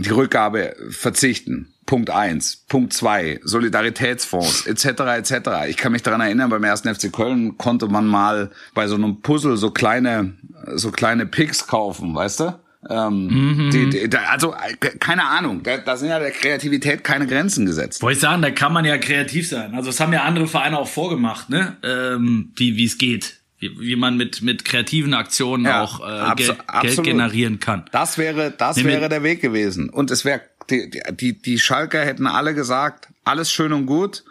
die 0.03 0.11
Rückgabe 0.11 0.75
verzichten. 0.89 1.73
Punkt 1.85 2.09
eins, 2.09 2.63
Punkt 2.69 2.93
zwei, 2.93 3.39
Solidaritätsfonds 3.43 4.67
etc. 4.67 4.85
etc. 5.17 5.33
Ich 5.67 5.77
kann 5.77 5.91
mich 5.91 6.01
daran 6.01 6.21
erinnern, 6.21 6.49
beim 6.49 6.63
ersten 6.63 6.93
FC 6.93 7.11
Köln 7.11 7.57
konnte 7.57 7.87
man 7.87 8.07
mal 8.07 8.51
bei 8.73 8.87
so 8.87 8.95
einem 8.95 9.21
Puzzle 9.21 9.57
so 9.57 9.71
kleine 9.71 10.33
so 10.75 10.91
kleine 10.91 11.25
Picks 11.25 11.67
kaufen, 11.67 12.15
weißt 12.15 12.39
du? 12.41 12.59
Ähm, 12.89 13.27
mhm. 13.27 13.71
die, 13.71 14.09
die, 14.09 14.17
also 14.17 14.53
keine 14.99 15.23
Ahnung, 15.23 15.63
da, 15.63 15.77
da 15.77 15.95
sind 15.95 16.09
ja 16.09 16.19
der 16.19 16.31
Kreativität 16.31 17.03
keine 17.03 17.27
Grenzen 17.27 17.65
gesetzt. 17.65 18.01
Wollte 18.01 18.15
ich 18.15 18.21
sagen, 18.21 18.41
da 18.41 18.51
kann 18.51 18.73
man 18.73 18.83
ja 18.83 18.97
kreativ 18.97 19.47
sein. 19.47 19.73
Also 19.73 19.87
das 19.87 19.99
haben 20.01 20.11
ja 20.11 20.23
andere 20.23 20.47
Vereine 20.47 20.77
auch 20.77 20.87
vorgemacht, 20.87 21.49
ne? 21.49 21.77
Ähm, 21.81 22.51
wie 22.55 22.75
wie 22.75 22.85
es 22.85 22.97
geht, 22.97 23.37
wie, 23.63 23.79
wie 23.79 23.95
man 23.95 24.17
mit 24.17 24.41
mit 24.41 24.65
kreativen 24.65 25.13
Aktionen 25.13 25.65
ja, 25.65 25.83
auch 25.83 25.99
äh, 25.99 26.35
Geld, 26.35 26.57
Geld 26.81 27.03
generieren 27.03 27.59
kann. 27.59 27.85
Das 27.91 28.17
wäre 28.17 28.51
das 28.51 28.77
Nehmen 28.77 28.89
wäre 28.89 29.09
der 29.09 29.23
Weg 29.23 29.41
gewesen. 29.41 29.89
Und 29.89 30.11
es 30.11 30.25
wäre 30.25 30.41
die, 30.69 30.91
die 31.11 31.41
die 31.41 31.59
Schalker 31.59 32.03
hätten 32.03 32.27
alle 32.27 32.53
gesagt, 32.53 33.07
alles 33.23 33.51
schön 33.51 33.73
und 33.73 33.85
gut 33.85 34.23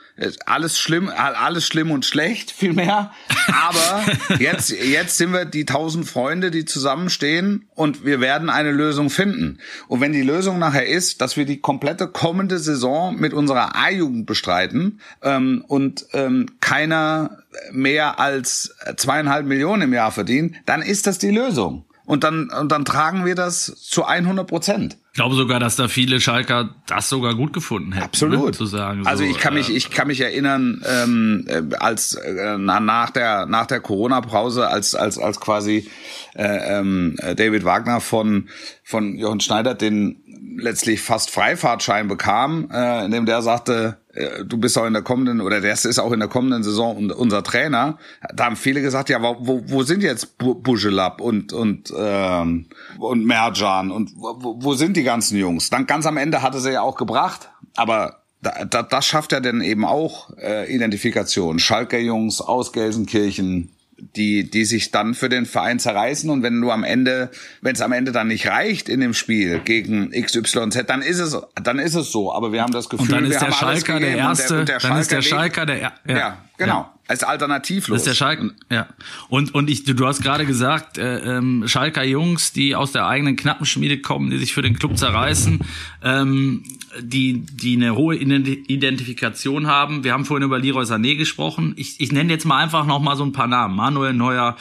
alles 0.46 0.78
schlimm, 0.78 1.08
alles 1.08 1.66
schlimm 1.66 1.90
und 1.90 2.04
schlecht, 2.04 2.50
vielmehr. 2.50 3.12
Aber 3.46 4.04
jetzt, 4.38 4.70
jetzt 4.70 5.16
sind 5.16 5.32
wir 5.32 5.44
die 5.44 5.64
tausend 5.64 6.06
Freunde, 6.06 6.50
die 6.50 6.64
zusammenstehen 6.64 7.68
und 7.74 8.04
wir 8.04 8.20
werden 8.20 8.50
eine 8.50 8.72
Lösung 8.72 9.10
finden. 9.10 9.58
Und 9.88 10.00
wenn 10.00 10.12
die 10.12 10.22
Lösung 10.22 10.58
nachher 10.58 10.86
ist, 10.86 11.20
dass 11.20 11.36
wir 11.36 11.46
die 11.46 11.60
komplette 11.60 12.08
kommende 12.08 12.58
Saison 12.58 13.16
mit 13.16 13.32
unserer 13.32 13.74
A-Jugend 13.74 14.26
bestreiten 14.26 15.00
ähm, 15.22 15.64
und 15.66 16.06
ähm, 16.12 16.46
keiner 16.60 17.38
mehr 17.70 18.20
als 18.20 18.74
zweieinhalb 18.96 19.46
Millionen 19.46 19.82
im 19.82 19.94
Jahr 19.94 20.12
verdient, 20.12 20.56
dann 20.66 20.82
ist 20.82 21.06
das 21.06 21.18
die 21.18 21.30
Lösung. 21.30 21.86
Und 22.04 22.24
dann, 22.24 22.50
und 22.50 22.72
dann 22.72 22.84
tragen 22.84 23.24
wir 23.24 23.34
das 23.34 23.66
zu 23.80 24.04
100 24.04 24.46
Prozent. 24.46 24.98
Ich 25.12 25.16
glaube 25.16 25.36
sogar, 25.36 25.60
dass 25.60 25.76
da 25.76 25.88
viele 25.88 26.20
Schalker 26.20 26.74
das 26.86 27.08
sogar 27.08 27.34
gut 27.34 27.52
gefunden 27.52 27.92
hätten. 27.92 28.06
Absolut. 28.06 28.46
Ne, 28.46 28.52
zu 28.52 28.66
sagen, 28.66 29.04
so, 29.04 29.10
also 29.10 29.24
ich 29.24 29.38
kann 29.38 29.54
mich, 29.54 29.68
äh, 29.68 29.74
ich 29.74 29.90
kann 29.90 30.08
mich 30.08 30.20
erinnern, 30.20 30.82
ähm, 30.86 31.44
äh, 31.46 31.62
als 31.76 32.14
äh, 32.14 32.58
nach 32.58 33.10
der 33.10 33.46
nach 33.46 33.66
der 33.66 33.80
Corona-Pause, 33.80 34.68
als 34.68 34.94
als 34.94 35.18
als 35.18 35.38
quasi 35.38 35.88
äh, 36.34 36.78
ähm, 36.78 37.16
David 37.36 37.64
Wagner 37.64 38.00
von 38.00 38.48
von 38.82 39.16
Jochen 39.16 39.40
Schneider 39.40 39.74
den 39.74 40.22
letztlich 40.56 41.00
fast 41.00 41.30
Freifahrtschein 41.30 42.08
bekam, 42.08 42.68
äh, 42.72 43.04
in 43.04 43.10
dem 43.10 43.26
der 43.26 43.42
sagte, 43.42 43.98
äh, 43.98 44.01
du 44.44 44.58
bist 44.58 44.76
auch 44.76 44.86
in 44.86 44.92
der 44.92 45.02
kommenden 45.02 45.40
oder 45.40 45.60
der 45.60 45.72
ist 45.72 45.98
auch 45.98 46.12
in 46.12 46.20
der 46.20 46.28
kommenden 46.28 46.62
Saison 46.62 47.10
unser 47.10 47.42
Trainer. 47.42 47.98
Da 48.34 48.44
haben 48.44 48.56
viele 48.56 48.82
gesagt, 48.82 49.08
ja, 49.08 49.22
wo, 49.22 49.62
wo 49.66 49.82
sind 49.84 50.02
jetzt 50.02 50.36
Bujelab 50.38 51.20
und 51.20 51.52
und 51.52 51.92
ähm, 51.96 52.66
und 52.98 53.24
Merjan 53.24 53.90
und 53.90 54.12
wo, 54.16 54.56
wo 54.58 54.74
sind 54.74 54.96
die 54.96 55.02
ganzen 55.02 55.38
Jungs? 55.38 55.70
Dann 55.70 55.86
ganz 55.86 56.06
am 56.06 56.18
Ende 56.18 56.42
hatte 56.42 56.60
sie 56.60 56.72
ja 56.72 56.82
auch 56.82 56.96
gebracht, 56.96 57.48
aber 57.74 58.22
da, 58.42 58.64
da, 58.64 58.82
das 58.82 59.06
schafft 59.06 59.32
ja 59.32 59.40
dann 59.40 59.60
eben 59.60 59.84
auch 59.84 60.36
äh, 60.36 60.72
Identifikation. 60.74 61.58
Schalker 61.58 61.98
Jungs 61.98 62.40
aus 62.40 62.72
Gelsenkirchen, 62.72 63.70
die, 64.16 64.50
die 64.50 64.64
sich 64.64 64.90
dann 64.90 65.14
für 65.14 65.28
den 65.28 65.46
Verein 65.46 65.78
zerreißen 65.78 66.28
und 66.28 66.42
wenn 66.42 66.60
du 66.60 66.70
am 66.70 66.82
Ende, 66.82 67.30
wenn 67.60 67.74
es 67.74 67.80
am 67.80 67.92
Ende 67.92 68.10
dann 68.10 68.28
nicht 68.28 68.48
reicht 68.48 68.88
in 68.88 69.00
dem 69.00 69.14
Spiel 69.14 69.60
gegen 69.60 70.10
XYZ, 70.10 70.84
dann 70.86 71.02
ist 71.02 71.20
es, 71.20 71.40
dann 71.62 71.78
ist 71.78 71.94
es 71.94 72.10
so. 72.10 72.32
Aber 72.32 72.52
wir 72.52 72.62
haben 72.62 72.72
das 72.72 72.88
Gefühl, 72.88 73.06
und 73.06 73.12
dann 73.12 73.24
ist 73.24 73.32
wir 73.32 73.38
der 73.38 73.48
haben 73.48 73.54
Schalker 73.54 74.00
der 74.00 74.16
erste, 74.16 74.60
und 74.60 74.68
der, 74.68 74.78
der 74.78 74.88
dann 74.90 74.98
ist 74.98 75.12
der 75.12 75.22
Schalker 75.22 75.66
der, 75.66 75.78
ja, 75.78 75.92
ja 76.06 76.38
genau. 76.56 76.72
Ja 76.72 76.91
als 77.08 77.24
alternativlos. 77.24 77.96
Das 77.96 78.02
ist 78.02 78.06
der 78.06 78.14
Schalke, 78.14 78.54
ja. 78.70 78.88
Und, 79.28 79.54
und 79.54 79.68
ich, 79.68 79.84
du 79.84 80.06
hast 80.06 80.22
gerade 80.22 80.46
gesagt, 80.46 80.98
äh, 80.98 81.36
ähm, 81.36 81.64
Schalker 81.66 82.04
Jungs, 82.04 82.52
die 82.52 82.74
aus 82.76 82.92
der 82.92 83.06
eigenen 83.06 83.36
Knappenschmiede 83.36 83.98
kommen, 84.00 84.30
die 84.30 84.38
sich 84.38 84.54
für 84.54 84.62
den 84.62 84.78
Club 84.78 84.96
zerreißen, 84.96 85.60
ähm, 86.02 86.64
die, 87.00 87.40
die 87.40 87.76
eine 87.76 87.96
hohe 87.96 88.16
Identifikation 88.16 89.66
haben. 89.66 90.04
Wir 90.04 90.12
haben 90.12 90.24
vorhin 90.24 90.44
über 90.44 90.58
Leroy 90.58 90.84
Sané 90.84 91.16
gesprochen. 91.16 91.74
Ich, 91.76 92.00
ich 92.00 92.12
nenne 92.12 92.32
jetzt 92.32 92.44
mal 92.44 92.62
einfach 92.62 92.86
noch 92.86 93.00
mal 93.00 93.16
so 93.16 93.24
ein 93.24 93.32
paar 93.32 93.48
Namen. 93.48 93.76
Manuel 93.76 94.12
Neuer, 94.12 94.56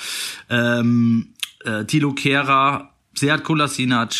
ähm, 0.50 1.28
äh, 1.64 1.86
Tilo 1.86 2.14
Kehrer, 2.14 2.92
Seat 3.14 3.44
Kolasinac, 3.44 4.16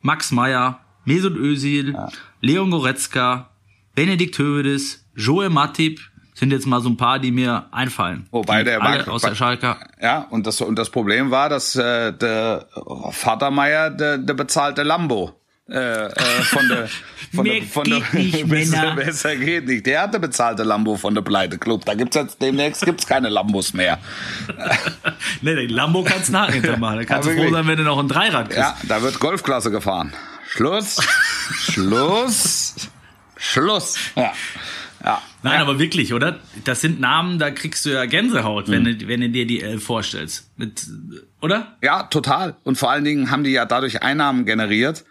Max 0.00 0.32
Meyer, 0.32 0.80
Mesut 1.04 1.36
Özil, 1.36 1.92
ja. 1.92 2.08
Leon 2.40 2.70
Goretzka, 2.70 3.50
Benedikt 3.94 4.38
Hövedes, 4.38 5.04
Joel 5.14 5.50
Matip, 5.50 6.00
sind 6.36 6.52
jetzt 6.52 6.66
mal 6.66 6.80
so 6.82 6.90
ein 6.90 6.98
paar, 6.98 7.18
die 7.18 7.32
mir 7.32 7.66
einfallen. 7.72 8.26
Wobei 8.30 8.62
der 8.62 8.82
alle 8.82 9.08
aus 9.08 9.22
der 9.22 9.34
Schalker. 9.34 9.78
Ja, 10.00 10.26
und 10.30 10.46
das 10.46 10.60
und 10.60 10.78
das 10.78 10.90
Problem 10.90 11.30
war, 11.30 11.48
dass 11.48 11.74
äh, 11.76 12.12
der 12.12 12.66
Vater 13.10 13.50
Meier 13.50 13.90
der, 13.90 14.18
der 14.18 14.34
bezahlte 14.34 14.82
Lambo 14.82 15.32
äh, 15.68 16.06
äh, 16.06 16.10
von 16.42 16.68
der 16.68 16.88
von 17.34 17.44
der 17.44 17.62
von 17.62 17.84
der 17.84 18.02
nicht, 18.12 18.48
besser, 18.50 18.94
besser 18.94 19.34
geht 19.34 19.66
nicht. 19.66 19.86
Der 19.86 20.02
hatte 20.02 20.20
bezahlte 20.20 20.62
Lambo 20.62 20.96
von 20.96 21.14
der 21.14 21.22
Pleite 21.22 21.56
Club. 21.56 21.86
Da 21.86 21.94
gibt's 21.94 22.16
jetzt 22.16 22.40
demnächst 22.42 22.84
gibt's 22.84 23.06
keine 23.06 23.30
Lambos 23.30 23.72
mehr. 23.72 23.98
nee, 25.40 25.54
den 25.54 25.70
Lambo 25.70 26.04
kannst 26.04 26.28
du 26.28 26.32
nachher 26.32 26.76
machen. 26.78 26.98
Da 26.98 27.04
kannst 27.04 27.30
du 27.30 27.34
froh 27.34 27.50
sein, 27.50 27.66
wenn 27.66 27.78
du 27.78 27.82
noch 27.82 27.98
ein 27.98 28.08
Dreirad 28.08 28.50
kriegst. 28.50 28.58
Ja, 28.58 28.76
da 28.86 29.00
wird 29.00 29.18
Golfklasse 29.18 29.70
gefahren. 29.70 30.12
Schluss. 30.50 30.98
Schluss. 31.50 32.74
Schluss. 33.36 33.96
Ja. 34.14 34.32
Ja. 35.06 35.22
Nein, 35.44 35.60
aber 35.60 35.78
wirklich, 35.78 36.12
oder? 36.12 36.40
Das 36.64 36.80
sind 36.80 36.98
Namen, 36.98 37.38
da 37.38 37.52
kriegst 37.52 37.86
du 37.86 37.90
ja 37.90 38.06
Gänsehaut, 38.06 38.66
mhm. 38.66 38.72
wenn, 38.72 38.84
du, 38.84 39.08
wenn 39.08 39.20
du 39.20 39.30
dir 39.30 39.46
die 39.46 39.62
Elf 39.62 39.84
vorstellst. 39.84 40.50
Mit, 40.56 40.84
oder? 41.40 41.76
Ja, 41.80 42.02
total. 42.04 42.56
Und 42.64 42.76
vor 42.76 42.90
allen 42.90 43.04
Dingen 43.04 43.30
haben 43.30 43.44
die 43.44 43.52
ja 43.52 43.64
dadurch 43.64 44.02
Einnahmen 44.02 44.44
generiert. 44.44 45.04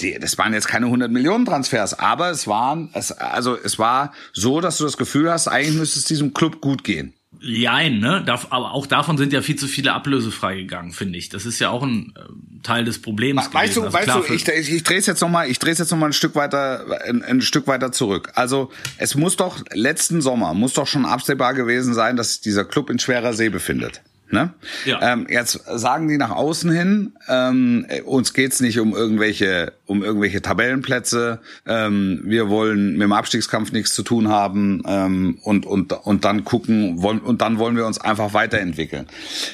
Die, 0.00 0.18
das 0.18 0.38
waren 0.38 0.54
jetzt 0.54 0.68
keine 0.68 0.86
100 0.86 1.10
Millionen 1.10 1.44
Transfers, 1.44 1.98
aber 1.98 2.30
es 2.30 2.46
waren, 2.46 2.90
es, 2.94 3.10
also 3.12 3.56
es 3.56 3.78
war 3.78 4.12
so, 4.32 4.60
dass 4.60 4.78
du 4.78 4.84
das 4.84 4.96
Gefühl 4.96 5.30
hast, 5.30 5.48
eigentlich 5.48 5.74
müsste 5.74 5.98
es 5.98 6.04
diesem 6.04 6.32
Club 6.32 6.60
gut 6.60 6.84
gehen. 6.84 7.12
Jein, 7.40 7.98
ne? 7.98 8.24
aber 8.50 8.72
auch 8.72 8.86
davon 8.86 9.18
sind 9.18 9.32
ja 9.32 9.42
viel 9.42 9.56
zu 9.56 9.66
viele 9.66 9.92
Ablöse 9.92 10.30
freigegangen, 10.30 10.92
finde 10.92 11.18
ich. 11.18 11.28
Das 11.28 11.44
ist 11.46 11.58
ja 11.58 11.70
auch 11.70 11.82
ein 11.82 12.14
äh, 12.16 12.62
Teil 12.62 12.84
des 12.84 13.00
Problems. 13.00 13.52
Weißt 13.52 13.74
gewesen. 13.74 13.74
du, 13.74 13.96
also 13.96 13.98
weißt 13.98 14.28
du, 14.28 14.34
ich, 14.34 14.48
ich, 14.48 14.72
ich 14.72 14.82
drehe 14.82 14.98
es 14.98 15.06
jetzt 15.06 15.20
noch 15.20 15.28
mal, 15.28 15.48
ich 15.48 15.58
drehe 15.58 15.74
jetzt 15.74 15.90
noch 15.90 15.98
mal 15.98 16.06
ein 16.06 16.12
Stück 16.12 16.34
weiter, 16.34 16.86
ein, 17.06 17.22
ein, 17.22 17.40
Stück 17.42 17.66
weiter 17.66 17.92
zurück. 17.92 18.32
Also 18.34 18.70
es 18.96 19.14
muss 19.14 19.36
doch 19.36 19.62
letzten 19.72 20.22
Sommer 20.22 20.54
muss 20.54 20.74
doch 20.74 20.86
schon 20.86 21.04
absehbar 21.04 21.54
gewesen 21.54 21.94
sein, 21.94 22.16
dass 22.16 22.40
dieser 22.40 22.64
Club 22.64 22.90
in 22.90 22.98
schwerer 22.98 23.34
See 23.34 23.50
befindet. 23.50 24.02
Ne? 24.30 24.54
Ja. 24.84 25.12
Ähm, 25.12 25.26
jetzt 25.28 25.60
sagen 25.66 26.08
die 26.08 26.16
nach 26.16 26.30
außen 26.30 26.70
hin, 26.70 27.12
ähm, 27.28 27.86
uns 28.04 28.32
geht's 28.32 28.60
nicht 28.60 28.80
um 28.80 28.94
irgendwelche, 28.94 29.74
um 29.86 30.02
irgendwelche 30.02 30.40
Tabellenplätze. 30.40 31.40
Ähm, 31.66 32.22
wir 32.24 32.48
wollen 32.48 32.92
mit 32.92 33.02
dem 33.02 33.12
Abstiegskampf 33.12 33.70
nichts 33.72 33.94
zu 33.94 34.02
tun 34.02 34.28
haben 34.28 34.82
ähm, 34.86 35.38
und 35.42 35.66
und 35.66 35.92
und 35.92 36.24
dann 36.24 36.44
gucken 36.44 37.02
wollen 37.02 37.20
und 37.20 37.42
dann 37.42 37.58
wollen 37.58 37.76
wir 37.76 37.86
uns 37.86 38.00
einfach 38.00 38.32
weiterentwickeln. 38.32 39.06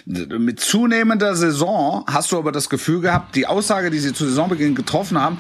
Mit 0.07 0.61
zunehmender 0.61 1.35
Saison 1.35 2.05
hast 2.07 2.33
du 2.33 2.39
aber 2.39 2.53
das 2.53 2.71
Gefühl 2.71 3.01
gehabt, 3.01 3.35
die 3.35 3.47
Aussage, 3.47 3.91
die 3.91 3.99
sie 3.99 4.13
zu 4.13 4.25
Saisonbeginn 4.25 4.75
getroffen 4.75 5.21
haben, 5.21 5.39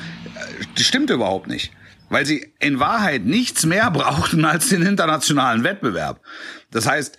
die 0.77 0.85
stimmt 0.85 1.11
überhaupt 1.11 1.47
nicht 1.47 1.73
weil 2.11 2.27
sie 2.27 2.53
in 2.59 2.81
Wahrheit 2.81 3.25
nichts 3.25 3.65
mehr 3.65 3.91
brauchten 3.91 4.45
als 4.45 4.69
den 4.69 4.83
internationalen 4.83 5.65
Wettbewerb. 5.65 6.21
Das 6.71 6.87
heißt, 6.87 7.17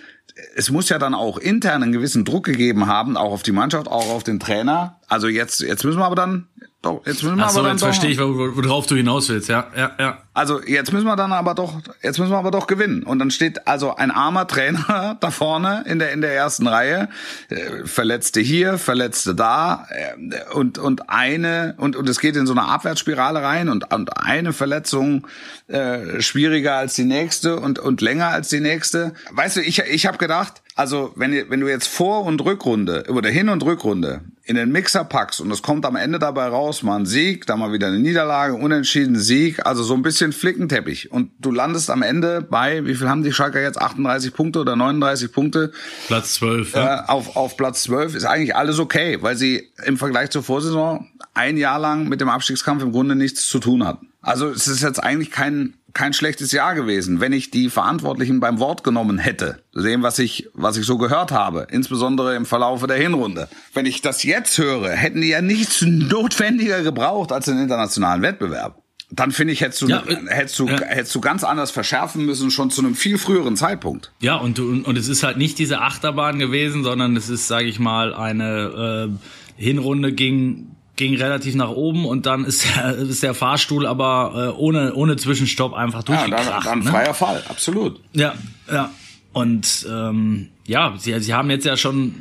es 0.55 0.71
muss 0.71 0.89
ja 0.89 0.99
dann 0.99 1.13
auch 1.13 1.38
intern 1.38 1.84
einen 1.84 1.91
gewissen 1.91 2.25
Druck 2.25 2.45
gegeben 2.45 2.88
haben, 2.88 3.17
auch 3.17 3.32
auf 3.32 3.43
die 3.43 3.51
Mannschaft, 3.51 3.88
auch 3.88 4.09
auf 4.09 4.23
den 4.23 4.39
Trainer. 4.39 4.99
Also 5.07 5.27
jetzt, 5.27 5.61
jetzt 5.61 5.84
müssen 5.84 5.99
wir 5.99 6.05
aber 6.05 6.15
dann 6.15 6.47
doch, 6.82 7.05
jetzt 7.05 7.21
müssen 7.21 7.38
wir 7.38 7.45
Ach 7.45 7.51
so, 7.51 7.59
aber 7.59 7.67
dann 7.67 7.77
jetzt 7.77 7.84
verstehe 7.84 8.09
ich, 8.09 8.17
worauf 8.19 8.88
du 8.88 8.95
hinaus 8.95 9.29
willst, 9.29 9.49
ja, 9.49 9.67
ja, 9.77 9.91
ja. 9.99 10.17
Also 10.34 10.63
jetzt 10.63 10.91
müssen 10.91 11.05
wir 11.05 11.15
dann 11.15 11.32
aber 11.32 11.53
doch, 11.53 11.79
jetzt 12.01 12.17
müssen 12.17 12.32
wir 12.32 12.38
aber 12.38 12.49
doch 12.49 12.65
gewinnen. 12.65 13.03
Und 13.03 13.19
dann 13.19 13.29
steht 13.29 13.67
also 13.67 13.95
ein 13.95 14.09
armer 14.09 14.47
Trainer 14.47 15.15
da 15.21 15.29
vorne 15.29 15.84
in 15.86 15.99
der 15.99 16.11
in 16.11 16.21
der 16.21 16.34
ersten 16.34 16.65
Reihe, 16.65 17.09
äh, 17.49 17.86
Verletzte 17.86 18.39
hier, 18.39 18.79
Verletzte 18.79 19.36
da 19.36 19.88
äh, 19.89 20.53
und 20.55 20.79
und 20.79 21.09
eine 21.09 21.75
und 21.77 21.95
und 21.95 22.09
es 22.09 22.19
geht 22.19 22.36
in 22.36 22.47
so 22.47 22.53
eine 22.53 22.63
Abwärtsspirale 22.63 23.43
rein 23.43 23.69
und 23.69 23.93
und 23.93 24.17
eine 24.17 24.51
Verletzung 24.51 25.27
äh, 25.67 26.19
schwieriger 26.19 26.77
als 26.77 26.95
die 26.95 27.03
nächste 27.03 27.59
und 27.59 27.77
und 27.77 28.01
länger 28.01 28.29
als 28.29 28.49
die 28.49 28.59
nächste. 28.59 29.13
Weißt 29.32 29.57
du, 29.57 29.61
ich 29.61 29.79
ich 29.79 30.07
habe 30.07 30.17
gedacht, 30.17 30.63
also 30.76 31.11
wenn, 31.15 31.49
wenn 31.49 31.59
du 31.59 31.67
jetzt 31.67 31.88
Vor- 31.88 32.26
und 32.26 32.43
Rückrunde 32.43 33.05
oder 33.09 33.30
Hin- 33.30 33.49
und 33.49 33.63
Rückrunde 33.63 34.22
in 34.43 34.55
den 34.55 34.72
Mixer 34.72 35.03
packst 35.03 35.41
und 35.41 35.51
es 35.51 35.61
kommt 35.61 35.86
am 35.86 35.95
Ende 35.95 36.17
dabei 36.17 36.47
raus, 36.47 36.82
mal 36.82 36.97
ein 36.97 37.05
Sieg, 37.05 37.45
dann 37.45 37.59
mal 37.59 37.74
wieder 37.74 37.88
eine 37.88 37.99
Niederlage, 37.99 38.53
unentschieden 38.53 39.17
Sieg, 39.17 39.65
also 39.65 39.84
so 39.84 39.93
ein 39.93 40.01
bisschen 40.01 40.32
Flickenteppich 40.32 41.11
und 41.11 41.32
du 41.39 41.51
landest 41.51 41.89
am 41.89 42.01
Ende 42.01 42.41
bei, 42.41 42.86
wie 42.86 42.95
viel 42.95 43.09
haben 43.09 43.24
die 43.24 43.34
Schalker 43.34 43.61
jetzt, 43.61 43.82
38 43.82 44.34
Punkte 44.34 44.59
oder 44.59 44.76
39 44.76 45.32
Punkte? 45.32 45.72
Platz 46.07 46.36
12, 46.36 46.74
ja. 46.74 47.01
Äh, 47.01 47.07
auf, 47.07 47.36
auf 47.36 47.57
Platz 47.57 47.84
12 47.84 48.15
ist 48.15 48.26
eigentlich 48.26 48.55
alles 48.55 48.80
okay, 48.80 49.17
weil 49.22 49.36
sie 49.36 49.69
im 49.86 49.97
Vergleich 49.97 50.30
zur 50.30 50.43
Vorsaison 50.43 51.07
ein 51.34 51.57
Jahr 51.57 51.80
lang 51.80 52.07
mit 52.07 52.22
dem 52.22 52.30
Abstiegskampf 52.30 52.82
im 52.82 52.91
Grunde 52.91 53.15
nichts 53.15 53.47
zu 53.47 53.59
tun 53.59 53.86
hatten. 53.86 54.11
Also 54.22 54.49
es 54.49 54.67
ist 54.67 54.82
jetzt 54.82 55.03
eigentlich 55.03 55.32
kein 55.32 55.74
kein 55.93 56.13
schlechtes 56.13 56.51
Jahr 56.51 56.75
gewesen, 56.75 57.19
wenn 57.19 57.33
ich 57.33 57.51
die 57.51 57.69
Verantwortlichen 57.69 58.39
beim 58.39 58.59
Wort 58.59 58.83
genommen 58.83 59.17
hätte. 59.17 59.63
Sehen, 59.73 60.03
was 60.03 60.19
ich, 60.19 60.49
was 60.53 60.77
ich 60.77 60.85
so 60.85 60.97
gehört 60.97 61.31
habe, 61.31 61.67
insbesondere 61.69 62.35
im 62.35 62.45
Verlaufe 62.45 62.87
der 62.87 62.97
Hinrunde. 62.97 63.47
Wenn 63.73 63.85
ich 63.85 64.01
das 64.01 64.23
jetzt 64.23 64.57
höre, 64.57 64.89
hätten 64.91 65.21
die 65.21 65.29
ja 65.29 65.41
nichts 65.41 65.81
notwendiger 65.81 66.83
gebraucht 66.83 67.31
als 67.31 67.45
den 67.45 67.57
internationalen 67.57 68.21
Wettbewerb. 68.21 68.81
Dann 69.13 69.31
finde 69.31 69.51
ich, 69.51 69.59
hättest 69.59 69.81
du, 69.81 69.87
ja, 69.87 70.03
äh, 70.07 70.17
hättest 70.27 70.57
du, 70.57 70.67
ja. 70.67 70.79
hättest 70.81 71.13
du 71.13 71.19
ganz 71.19 71.43
anders 71.43 71.69
verschärfen 71.71 72.25
müssen, 72.25 72.49
schon 72.49 72.71
zu 72.71 72.81
einem 72.81 72.95
viel 72.95 73.17
früheren 73.17 73.57
Zeitpunkt. 73.57 74.13
Ja, 74.21 74.37
und, 74.37 74.59
und, 74.59 74.83
und 74.83 74.97
es 74.97 75.09
ist 75.09 75.23
halt 75.23 75.37
nicht 75.37 75.59
diese 75.59 75.81
Achterbahn 75.81 76.39
gewesen, 76.39 76.83
sondern 76.83 77.17
es 77.17 77.27
ist, 77.27 77.47
sage 77.47 77.65
ich 77.65 77.79
mal, 77.79 78.13
eine 78.13 79.09
äh, 79.09 79.61
Hinrunde 79.61 80.13
ging 80.13 80.67
ging 80.95 81.15
relativ 81.15 81.55
nach 81.55 81.69
oben 81.69 82.05
und 82.05 82.25
dann 82.25 82.45
ist 82.45 82.65
der, 82.65 82.95
ist 82.97 83.23
der 83.23 83.33
Fahrstuhl 83.33 83.85
aber 83.85 84.53
äh, 84.55 84.59
ohne, 84.59 84.93
ohne 84.93 85.15
Zwischenstopp 85.15 85.73
einfach 85.73 86.03
Ja, 86.07 86.27
durchgekracht. 86.27 86.65
dann, 86.65 86.79
dann 86.79 86.79
ne? 86.79 86.91
freier 86.91 87.13
Fall, 87.13 87.43
absolut. 87.49 87.99
Ja, 88.13 88.35
ja. 88.71 88.91
Und 89.33 89.87
ähm, 89.89 90.49
ja, 90.65 90.93
sie, 90.97 91.17
sie 91.19 91.33
haben 91.33 91.49
jetzt 91.49 91.65
ja 91.65 91.77
schon 91.77 92.13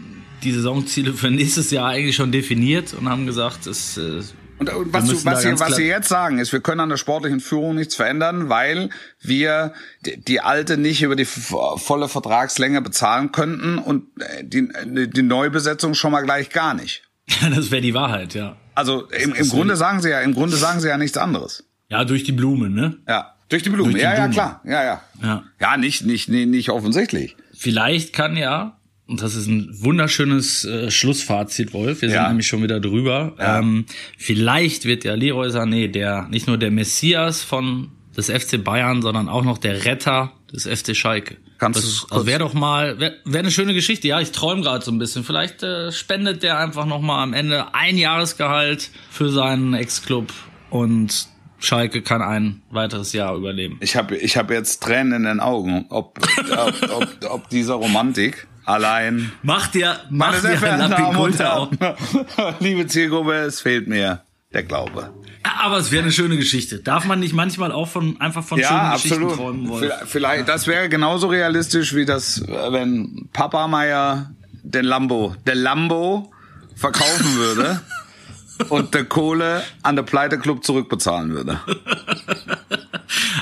die 0.43 0.53
Saisonziele 0.53 1.13
für 1.13 1.31
nächstes 1.31 1.71
Jahr 1.71 1.89
eigentlich 1.89 2.17
schon 2.17 2.33
definiert 2.33 2.95
und 2.95 3.09
haben 3.09 3.27
gesagt, 3.27 3.67
es 3.67 3.99
äh, 3.99 4.23
Und, 4.59 4.73
und 4.73 4.93
was, 4.93 5.07
du, 5.07 5.25
was, 5.25 5.43
sie, 5.43 5.59
was 5.59 5.77
sie 5.77 5.85
jetzt 5.85 6.09
sagen, 6.09 6.39
ist, 6.39 6.53
wir 6.53 6.61
können 6.61 6.81
an 6.81 6.89
der 6.89 6.97
sportlichen 6.99 7.41
Führung 7.41 7.75
nichts 7.75 7.95
verändern, 7.97 8.49
weil 8.49 8.91
wir 9.21 9.73
die, 10.07 10.19
die 10.19 10.41
alte 10.41 10.77
nicht 10.79 11.03
über 11.03 11.17
die 11.17 11.25
volle 11.27 12.09
Vertragslänge 12.09 12.81
bezahlen 12.81 13.33
könnten 13.33 13.79
und 13.79 14.05
äh, 14.21 14.45
die, 14.45 14.69
die 15.11 15.23
Neubesetzung 15.23 15.95
schon 15.95 16.13
mal 16.13 16.23
gleich 16.23 16.51
gar 16.51 16.75
nicht. 16.75 17.03
das 17.55 17.71
wäre 17.71 17.83
die 17.83 17.95
Wahrheit, 17.95 18.35
ja. 18.35 18.57
Also 18.75 19.07
im, 19.09 19.35
im 19.35 19.49
Grunde 19.49 19.77
sagen 19.77 20.01
sie 20.01 20.11
ja, 20.11 20.21
im 20.21 20.35
Grunde 20.35 20.57
sagen 20.57 20.81
sie 20.81 20.89
ja 20.89 20.97
nichts 20.97 21.17
anderes. 21.17 21.65
Ja, 21.89 22.05
durch 22.05 22.25
die 22.25 22.33
Blume, 22.33 22.71
ne? 22.71 22.97
Ja. 23.09 23.35
Durch 23.49 23.63
die 23.65 23.71
Blumen. 23.71 23.91
Durch 23.93 24.03
die 24.03 24.09
ja, 24.09 24.15
Blumen. 24.15 24.33
ja, 24.33 24.35
klar. 24.35 24.61
Ja, 24.65 24.85
ja. 24.85 25.03
Ja. 25.23 25.45
Ja, 25.61 25.77
nicht, 25.77 26.05
nicht, 26.07 26.29
nicht, 26.29 26.49
nicht 26.49 26.71
offensichtlich. 26.71 27.37
Vielleicht 27.53 28.13
kann 28.13 28.37
ja, 28.37 28.79
und 29.09 29.21
das 29.21 29.35
ist 29.35 29.49
ein 29.49 29.69
wunderschönes 29.81 30.65
äh, 30.65 30.91
Schlussfazit, 30.91 31.73
Wolf, 31.75 32.01
wir 32.01 32.09
sind 32.09 32.17
Ja. 32.17 32.29
nämlich 32.29 32.47
schon 32.47 32.63
wieder 32.63 32.79
drüber, 32.79 33.35
Ja. 33.39 33.59
ähm, 33.59 33.87
vielleicht 34.17 34.85
wird 34.85 35.03
ja 35.05 35.15
Leroy 35.15 35.49
Sané 35.49 35.89
der, 35.89 36.29
nicht 36.31 36.47
nur 36.47 36.59
der 36.59 36.71
Messias 36.71 37.43
von 37.43 37.91
des 38.17 38.31
FC 38.31 38.63
Bayern, 38.63 39.03
sondern 39.03 39.29
auch 39.29 39.45
noch 39.45 39.59
der 39.59 39.85
Retter 39.85 40.33
des 40.53 40.67
FC 40.67 40.97
Schalke. 40.97 41.37
Kannst 41.59 41.81
du 41.81 41.87
das 41.87 42.07
also 42.11 42.27
wäre 42.27 42.41
doch 42.41 42.55
mal, 42.55 42.99
wäre 42.99 43.17
wär 43.25 43.41
eine 43.41 43.51
schöne 43.51 43.75
Geschichte. 43.75 44.09
Ja, 44.09 44.21
ich 44.21 44.33
träume 44.33 44.63
gerade 44.63 44.85
so 44.85 44.91
ein 44.91 44.99
bisschen. 44.99 45.25
Vielleicht 45.25 45.63
äh, 45.63 45.93
spendet 45.93 46.43
der 46.43 46.59
einfach 46.59 46.87
noch 46.87 47.01
mal 47.01 47.23
am 47.23 47.33
Ende 47.33 47.75
ein 47.75 47.97
Jahresgehalt 47.97 48.91
für 49.11 49.31
seinen 49.31 49.75
Ex-Club 49.75 50.33
und 50.71 51.29
Schalke 51.59 52.03
kann 52.03 52.23
ein 52.23 52.63
weiteres 52.71 53.13
Jahr 53.13 53.37
überleben. 53.37 53.79
Ich 53.81 53.95
habe 53.97 54.17
ich 54.17 54.37
hab 54.37 54.51
jetzt 54.51 54.83
Tränen 54.83 55.13
in 55.13 55.25
den 55.25 55.41
Augen, 55.41 55.87
ob, 55.91 56.19
ob, 56.57 56.91
ob, 56.91 57.31
ob 57.31 57.49
dieser 57.51 57.75
Romantik 57.75 58.49
allein. 58.65 59.33
Macht 59.43 59.75
dir, 59.75 60.01
macht 60.09 60.41
sehr 60.41 60.57
dir 60.57 60.89
Damen 60.89 61.17
und. 61.17 61.39
Herren, 61.39 61.79
liebe 62.61 62.87
Zielgruppe, 62.87 63.35
es 63.35 63.61
fehlt 63.61 63.89
mir 63.89 64.23
der 64.53 64.63
Glaube. 64.63 65.13
Aber 65.43 65.79
es 65.79 65.91
wäre 65.91 66.03
eine 66.03 66.13
schöne 66.13 66.37
Geschichte. 66.37 66.79
Darf 66.81 67.07
man 67.07 67.21
nicht 67.21 67.33
manchmal 67.35 67.73
auch 67.73 67.89
von 67.89 68.21
einfach 68.21 68.45
von 68.45 68.59
schönen 68.59 68.71
Ja, 68.71 68.95
Geschichten 68.95 69.15
absolut. 69.17 69.37
träumen 69.37 69.69
wollen? 69.69 69.91
Vielleicht, 70.07 70.49
das 70.49 70.67
wäre 70.67 70.89
genauso 70.89 71.29
realistisch 71.29 71.95
wie 71.95 72.05
das, 72.05 72.43
wenn 72.47 73.29
Papa 73.33 73.67
Meier 73.67 74.31
den 74.63 74.85
Lambo, 74.85 75.35
der 75.47 75.55
Lambo 75.55 76.31
verkaufen 76.77 77.37
würde 77.37 77.81
und 78.69 78.95
der 78.95 79.05
Kohle 79.05 79.63
an 79.83 79.97
der 79.97 80.03
Pleiteclub 80.03 80.65
zurückbezahlen 80.65 81.31
würde. 81.31 81.61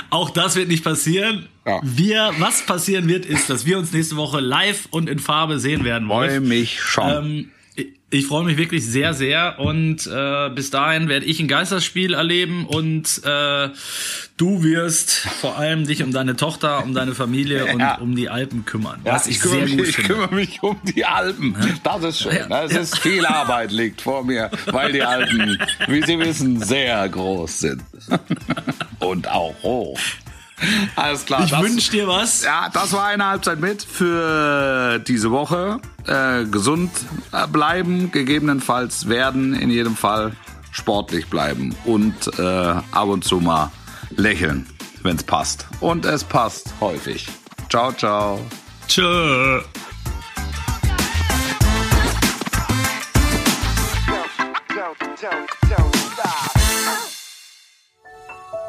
Auch 0.09 0.29
das 0.29 0.55
wird 0.55 0.69
nicht 0.69 0.83
passieren. 0.83 1.47
Ja. 1.65 1.79
Wir, 1.83 2.31
was 2.39 2.65
passieren 2.65 3.07
wird, 3.07 3.25
ist, 3.25 3.49
dass 3.49 3.65
wir 3.65 3.77
uns 3.77 3.91
nächste 3.91 4.15
Woche 4.15 4.39
live 4.39 4.87
und 4.91 5.09
in 5.09 5.19
Farbe 5.19 5.59
sehen 5.59 5.83
werden. 5.83 6.07
Freue 6.07 6.39
mich 6.39 6.81
schon. 6.81 7.09
Ähm, 7.09 7.51
ich- 8.11 8.25
freue 8.25 8.43
mich 8.43 8.57
wirklich 8.57 8.85
sehr, 8.85 9.13
sehr 9.13 9.59
und 9.59 10.07
äh, 10.07 10.49
bis 10.49 10.69
dahin 10.71 11.09
werde 11.09 11.25
ich 11.25 11.39
ein 11.39 11.47
Geisterspiel 11.47 12.13
erleben 12.13 12.65
und 12.65 13.21
äh, 13.23 13.69
du 14.37 14.63
wirst 14.63 15.11
vor 15.11 15.57
allem 15.57 15.85
dich 15.85 16.01
um 16.03 16.11
deine 16.11 16.35
Tochter, 16.35 16.83
um 16.83 16.93
deine 16.93 17.13
Familie 17.13 17.67
Ja. 17.79 17.95
und 17.95 18.01
um 18.01 18.15
die 18.15 18.29
Alpen 18.29 18.65
kümmern. 18.65 18.99
Ja, 19.05 19.21
ich, 19.27 19.39
kümmere 19.39 19.67
mich, 19.67 19.89
ich 19.89 19.97
kümmere 19.97 20.33
mich 20.33 20.63
um 20.63 20.79
die 20.83 21.05
Alpen. 21.05 21.55
Das 21.83 22.03
ist 22.03 22.19
schön. 22.21 22.49
Das 22.49 22.71
ist 22.71 22.97
viel 22.99 23.25
Arbeit 23.25 23.71
liegt 23.71 24.01
vor 24.01 24.23
mir, 24.23 24.49
weil 24.67 24.91
die 24.91 25.03
Alpen, 25.03 25.59
wie 25.87 26.03
Sie 26.03 26.17
wissen, 26.19 26.61
sehr 26.63 27.07
groß 27.09 27.59
sind. 27.59 27.83
Und 28.99 29.27
auch 29.29 29.55
hoch. 29.63 29.99
Alles 30.95 31.25
klar. 31.25 31.43
Ich 31.45 31.51
wünsche 31.51 31.91
dir 31.91 32.07
was. 32.07 32.43
Ja, 32.43 32.69
das 32.71 32.93
war 32.93 33.05
eine 33.05 33.25
Halbzeit 33.25 33.59
mit 33.59 33.83
für 33.83 34.99
diese 34.99 35.31
Woche. 35.31 35.79
Äh, 36.05 36.45
gesund 36.45 36.91
äh, 37.31 37.47
bleiben, 37.47 38.11
gegebenenfalls 38.11 39.07
werden, 39.07 39.53
in 39.53 39.69
jedem 39.69 39.95
Fall 39.95 40.33
sportlich 40.71 41.27
bleiben 41.27 41.75
und 41.85 42.13
äh, 42.37 42.41
ab 42.41 43.07
und 43.07 43.23
zu 43.23 43.39
mal 43.39 43.71
lächeln, 44.15 44.67
wenn 45.03 45.15
es 45.15 45.23
passt. 45.23 45.67
Und 45.79 46.05
es 46.05 46.23
passt 46.23 46.73
häufig. 46.79 47.27
Ciao, 47.69 47.91
ciao. 47.91 48.39
Tschö. 48.87 49.61